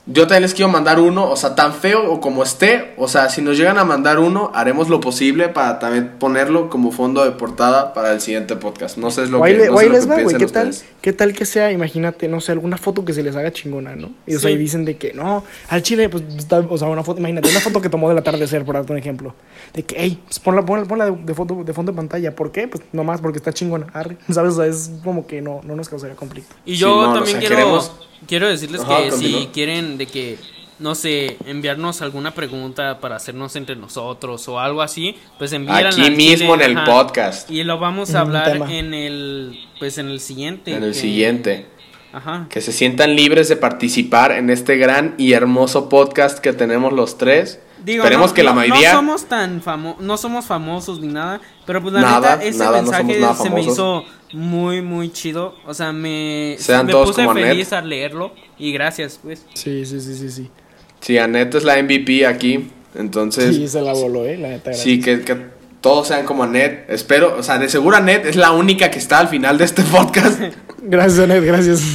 yo 0.09 0.23
también 0.23 0.43
les 0.43 0.53
quiero 0.53 0.69
mandar 0.71 0.99
uno, 1.01 1.29
o 1.29 1.35
sea, 1.35 1.53
tan 1.53 1.73
feo 1.73 2.09
o 2.11 2.21
como 2.21 2.41
esté, 2.41 2.93
o 2.97 3.09
sea, 3.09 3.29
si 3.29 3.41
nos 3.41 3.57
llegan 3.57 3.77
a 3.77 3.83
mandar 3.83 4.19
uno, 4.19 4.51
haremos 4.55 4.87
lo 4.87 5.01
posible 5.01 5.49
para 5.49 5.79
también 5.79 6.13
ponerlo 6.17 6.69
como 6.69 6.91
fondo 6.93 7.25
de 7.25 7.31
portada 7.31 7.93
para 7.93 8.13
el 8.13 8.21
siguiente 8.21 8.55
podcast. 8.55 8.97
No 8.97 9.11
sé 9.11 9.23
es 9.23 9.29
lo 9.29 9.41
que, 9.43 9.53
le- 9.53 9.67
no 9.69 9.77
sé 9.77 9.85
lo 9.87 9.91
les 9.91 10.05
que 10.05 10.09
va, 10.09 10.21
güey. 10.23 10.37
¿Qué 10.37 10.47
tal, 10.47 10.69
ustedes. 10.69 10.85
¿Qué 11.01 11.11
tal 11.13 11.33
que 11.33 11.45
sea, 11.45 11.71
imagínate, 11.73 12.27
no 12.29 12.39
sé, 12.39 12.53
alguna 12.53 12.77
foto 12.77 13.03
que 13.03 13.11
se 13.11 13.21
les 13.21 13.35
haga 13.35 13.51
chingona, 13.51 13.95
¿no? 13.97 14.11
Y 14.25 14.35
o 14.35 14.39
sea, 14.39 14.49
y 14.49 14.57
dicen 14.57 14.85
de 14.85 14.95
que, 14.97 15.13
no, 15.13 15.43
al 15.69 15.81
chile, 15.83 16.07
pues, 16.07 16.23
está- 16.37 16.59
o 16.59 16.77
sea, 16.77 16.87
una 16.87 17.03
foto, 17.03 17.19
imagínate, 17.19 17.49
una 17.49 17.59
foto 17.59 17.81
que 17.81 17.89
tomó 17.89 18.07
del 18.07 18.17
atardecer, 18.17 18.63
por 18.63 18.75
darte 18.75 18.91
un 18.93 18.97
ejemplo. 18.99 19.35
De 19.73 19.83
que, 19.83 19.95
hey, 19.99 20.21
pues 20.25 20.39
ponla, 20.39 20.65
ponla, 20.65 20.85
ponla 20.85 21.05
de, 21.05 21.17
de 21.17 21.33
foto, 21.33 21.63
de 21.65 21.73
fondo 21.73 21.91
de 21.91 21.95
pantalla. 21.97 22.33
¿Por 22.33 22.51
qué? 22.53 22.67
Pues 22.69 22.81
nomás 22.93 23.19
porque 23.19 23.39
está 23.39 23.51
chingona. 23.51 23.87
Arre. 23.93 24.17
¿Sabes? 24.31 24.53
O 24.53 24.57
sea, 24.57 24.65
es 24.67 24.89
como 25.03 25.27
que 25.27 25.41
no, 25.41 25.59
no 25.65 25.75
nos 25.75 25.89
causaría 25.89 26.15
conflicto. 26.15 26.55
Y 26.65 26.73
Sí, 26.75 26.77
yo 26.77 26.89
no, 27.01 27.11
o 27.11 27.13
también 27.13 27.31
sea, 27.31 27.39
quiero, 27.39 27.55
queremos- 27.55 27.91
quiero 28.27 28.47
decirles 28.47 28.81
Ajá, 28.81 29.03
que 29.03 29.11
si 29.11 29.49
quieren 29.53 29.97
de 29.97 30.05
que, 30.07 30.37
no 30.79 30.95
sé, 30.95 31.37
enviarnos 31.45 32.01
alguna 32.01 32.33
pregunta 32.33 32.99
para 32.99 33.15
hacernos 33.17 33.55
entre 33.55 33.75
nosotros 33.75 34.47
o 34.47 34.59
algo 34.59 34.81
así, 34.81 35.15
pues 35.37 35.51
envíenla 35.53 35.89
Aquí 35.89 36.09
mismo 36.11 36.53
chile, 36.55 36.65
en 36.65 36.71
el 36.71 36.77
ajá. 36.77 36.85
podcast, 36.85 37.51
Y 37.51 37.63
lo 37.63 37.79
vamos 37.79 38.13
a 38.15 38.21
hablar 38.21 38.55
en 38.69 38.93
el, 38.93 39.59
pues 39.79 39.97
en 39.97 40.07
el 40.09 40.19
siguiente. 40.19 40.71
en 40.73 40.83
el 40.83 40.93
que- 40.93 40.99
siguiente. 40.99 41.65
Ajá. 42.13 42.47
Que 42.49 42.61
se 42.61 42.71
sientan 42.71 43.15
libres 43.15 43.49
de 43.49 43.57
participar 43.57 44.31
en 44.31 44.49
este 44.49 44.77
gran 44.77 45.13
y 45.17 45.33
hermoso 45.33 45.89
podcast 45.89 46.39
que 46.39 46.53
tenemos 46.53 46.93
los 46.93 47.17
tres. 47.17 47.59
Digo, 47.87 48.03
Esperemos 48.03 48.31
no- 48.31 48.33
que 48.35 48.43
la 48.43 48.49
no- 48.51 48.55
mayoría... 48.57 48.91
No 48.91 48.97
somos 48.99 49.25
tan 49.29 49.61
famo 49.61 49.95
no 50.01 50.17
somos 50.17 50.45
famosos 50.45 50.99
ni 50.99 51.07
nada, 51.07 51.39
pero 51.65 51.81
pues 51.81 51.93
la 51.93 52.01
Nada, 52.01 52.35
neta, 52.35 52.43
ese 52.49 52.59
nada, 52.59 52.81
mensaje 52.81 53.19
se 53.41 53.49
me 53.49 53.61
hizo 53.63 54.03
muy, 54.33 54.81
muy 54.81 55.09
chido. 55.13 55.55
O 55.65 55.73
sea, 55.73 55.93
me, 55.93 56.57
Sean 56.59 56.85
me 56.85 56.91
todos 56.91 57.07
puse 57.07 57.21
como 57.21 57.31
Anet. 57.31 57.47
feliz 57.47 57.71
al 57.71 57.87
leerlo 57.87 58.33
y 58.59 58.73
gracias, 58.73 59.19
pues. 59.23 59.45
Sí, 59.53 59.85
sí, 59.85 60.01
sí, 60.01 60.15
sí, 60.15 60.29
sí. 60.29 60.51
Sí, 60.99 61.17
Anet 61.17 61.55
es 61.55 61.63
la 61.63 61.81
MVP 61.81 62.25
aquí, 62.27 62.69
entonces... 62.93 63.55
Sí, 63.55 63.67
se 63.69 63.81
la 63.81 63.93
voló, 63.93 64.25
eh, 64.25 64.37
la 64.37 64.49
neta. 64.49 64.73
Sí, 64.73 64.99
que, 64.99 65.21
que 65.21 65.37
todos 65.79 66.09
sean 66.09 66.25
como 66.25 66.43
Anet. 66.43 66.89
Espero, 66.89 67.37
o 67.39 67.43
sea, 67.43 67.57
de 67.57 67.69
seguro 67.69 67.95
Anet 67.95 68.25
es 68.25 68.35
la 68.35 68.51
única 68.51 68.91
que 68.91 68.99
está 68.99 69.19
al 69.19 69.29
final 69.29 69.57
de 69.57 69.63
este 69.63 69.83
podcast. 69.83 70.41
Gracias, 70.81 71.19
Anet, 71.19 71.43
gracias. 71.45 71.81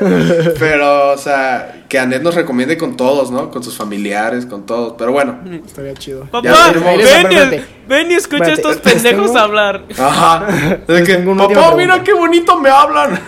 Pero, 0.58 1.10
o 1.12 1.18
sea, 1.18 1.84
que 1.88 1.98
Anet 1.98 2.22
nos 2.22 2.34
recomiende 2.34 2.76
con 2.78 2.96
todos, 2.96 3.30
¿no? 3.30 3.50
Con 3.50 3.62
sus 3.62 3.76
familiares, 3.76 4.46
con 4.46 4.64
todos. 4.66 4.94
Pero 4.98 5.12
bueno. 5.12 5.38
Estaría 5.64 5.94
chido. 5.94 6.24
Papá, 6.30 6.72
ven, 6.72 7.64
ven 7.88 8.10
y 8.10 8.14
escucha 8.14 8.44
a 8.46 8.52
estos 8.52 8.76
pendejos 8.82 9.26
tengo- 9.26 9.38
hablar. 9.38 9.84
Ajá. 9.98 10.46
Que, 10.86 11.16
papá, 11.18 11.74
mira 11.76 12.02
qué 12.02 12.12
bonito 12.14 12.58
me 12.58 12.70
hablan. 12.70 13.20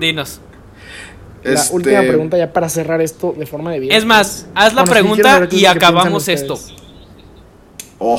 Dinos. 0.00 0.40
La 1.42 1.52
Este, 1.52 1.74
última 1.74 2.00
pregunta 2.00 2.38
ya 2.38 2.52
para 2.52 2.68
cerrar 2.70 3.00
esto 3.02 3.34
de 3.36 3.44
forma 3.46 3.70
de 3.72 3.80
vida. 3.80 3.94
Es 3.94 4.04
más, 4.06 4.46
haz 4.54 4.72
la 4.74 4.82
Bueno, 4.82 4.92
pregunta 4.92 5.48
y 5.50 5.66
acabamos 5.66 6.28
esto. 6.28 6.58
Oh, 7.98 8.18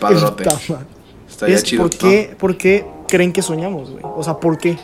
padrote. 0.00 0.44
Madre. 0.44 0.84
Estaría 1.28 1.56
Es 1.56 1.62
chido. 1.62 1.82
¿por, 1.82 1.90
qué, 1.96 2.36
¿Por 2.38 2.56
qué 2.58 2.84
creen 3.08 3.32
que 3.32 3.40
soñamos, 3.42 3.90
güey? 3.90 4.02
O 4.04 4.22
sea, 4.22 4.34
¿por 4.38 4.58
qué? 4.58 4.78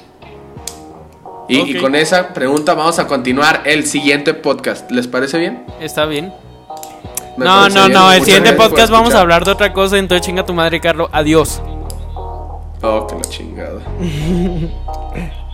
Y, 1.48 1.76
con 1.76 1.94
esa 1.94 2.34
pregunta 2.34 2.74
vamos 2.74 2.98
a 2.98 3.06
continuar 3.06 3.62
el 3.64 3.86
siguiente 3.86 4.34
podcast. 4.34 4.90
¿Les 4.90 5.06
parece 5.06 5.38
bien? 5.38 5.64
¿Está 5.80 6.04
bien? 6.06 6.32
Me 7.36 7.44
no, 7.44 7.68
no, 7.68 7.82
bien. 7.86 7.92
no. 7.92 8.12
El 8.12 8.20
Muchas 8.20 8.24
siguiente 8.24 8.52
podcast 8.54 8.90
vamos 8.90 9.14
a 9.14 9.20
hablar 9.20 9.44
de 9.44 9.52
otra 9.52 9.72
cosa. 9.72 9.98
Entonces 9.98 10.26
chinga 10.26 10.44
tu 10.44 10.54
madre, 10.54 10.80
Carlos. 10.80 11.08
Adiós. 11.12 11.62
Oh, 12.82 13.06
que 13.06 13.14
la 13.14 13.22
chingada. 13.22 13.80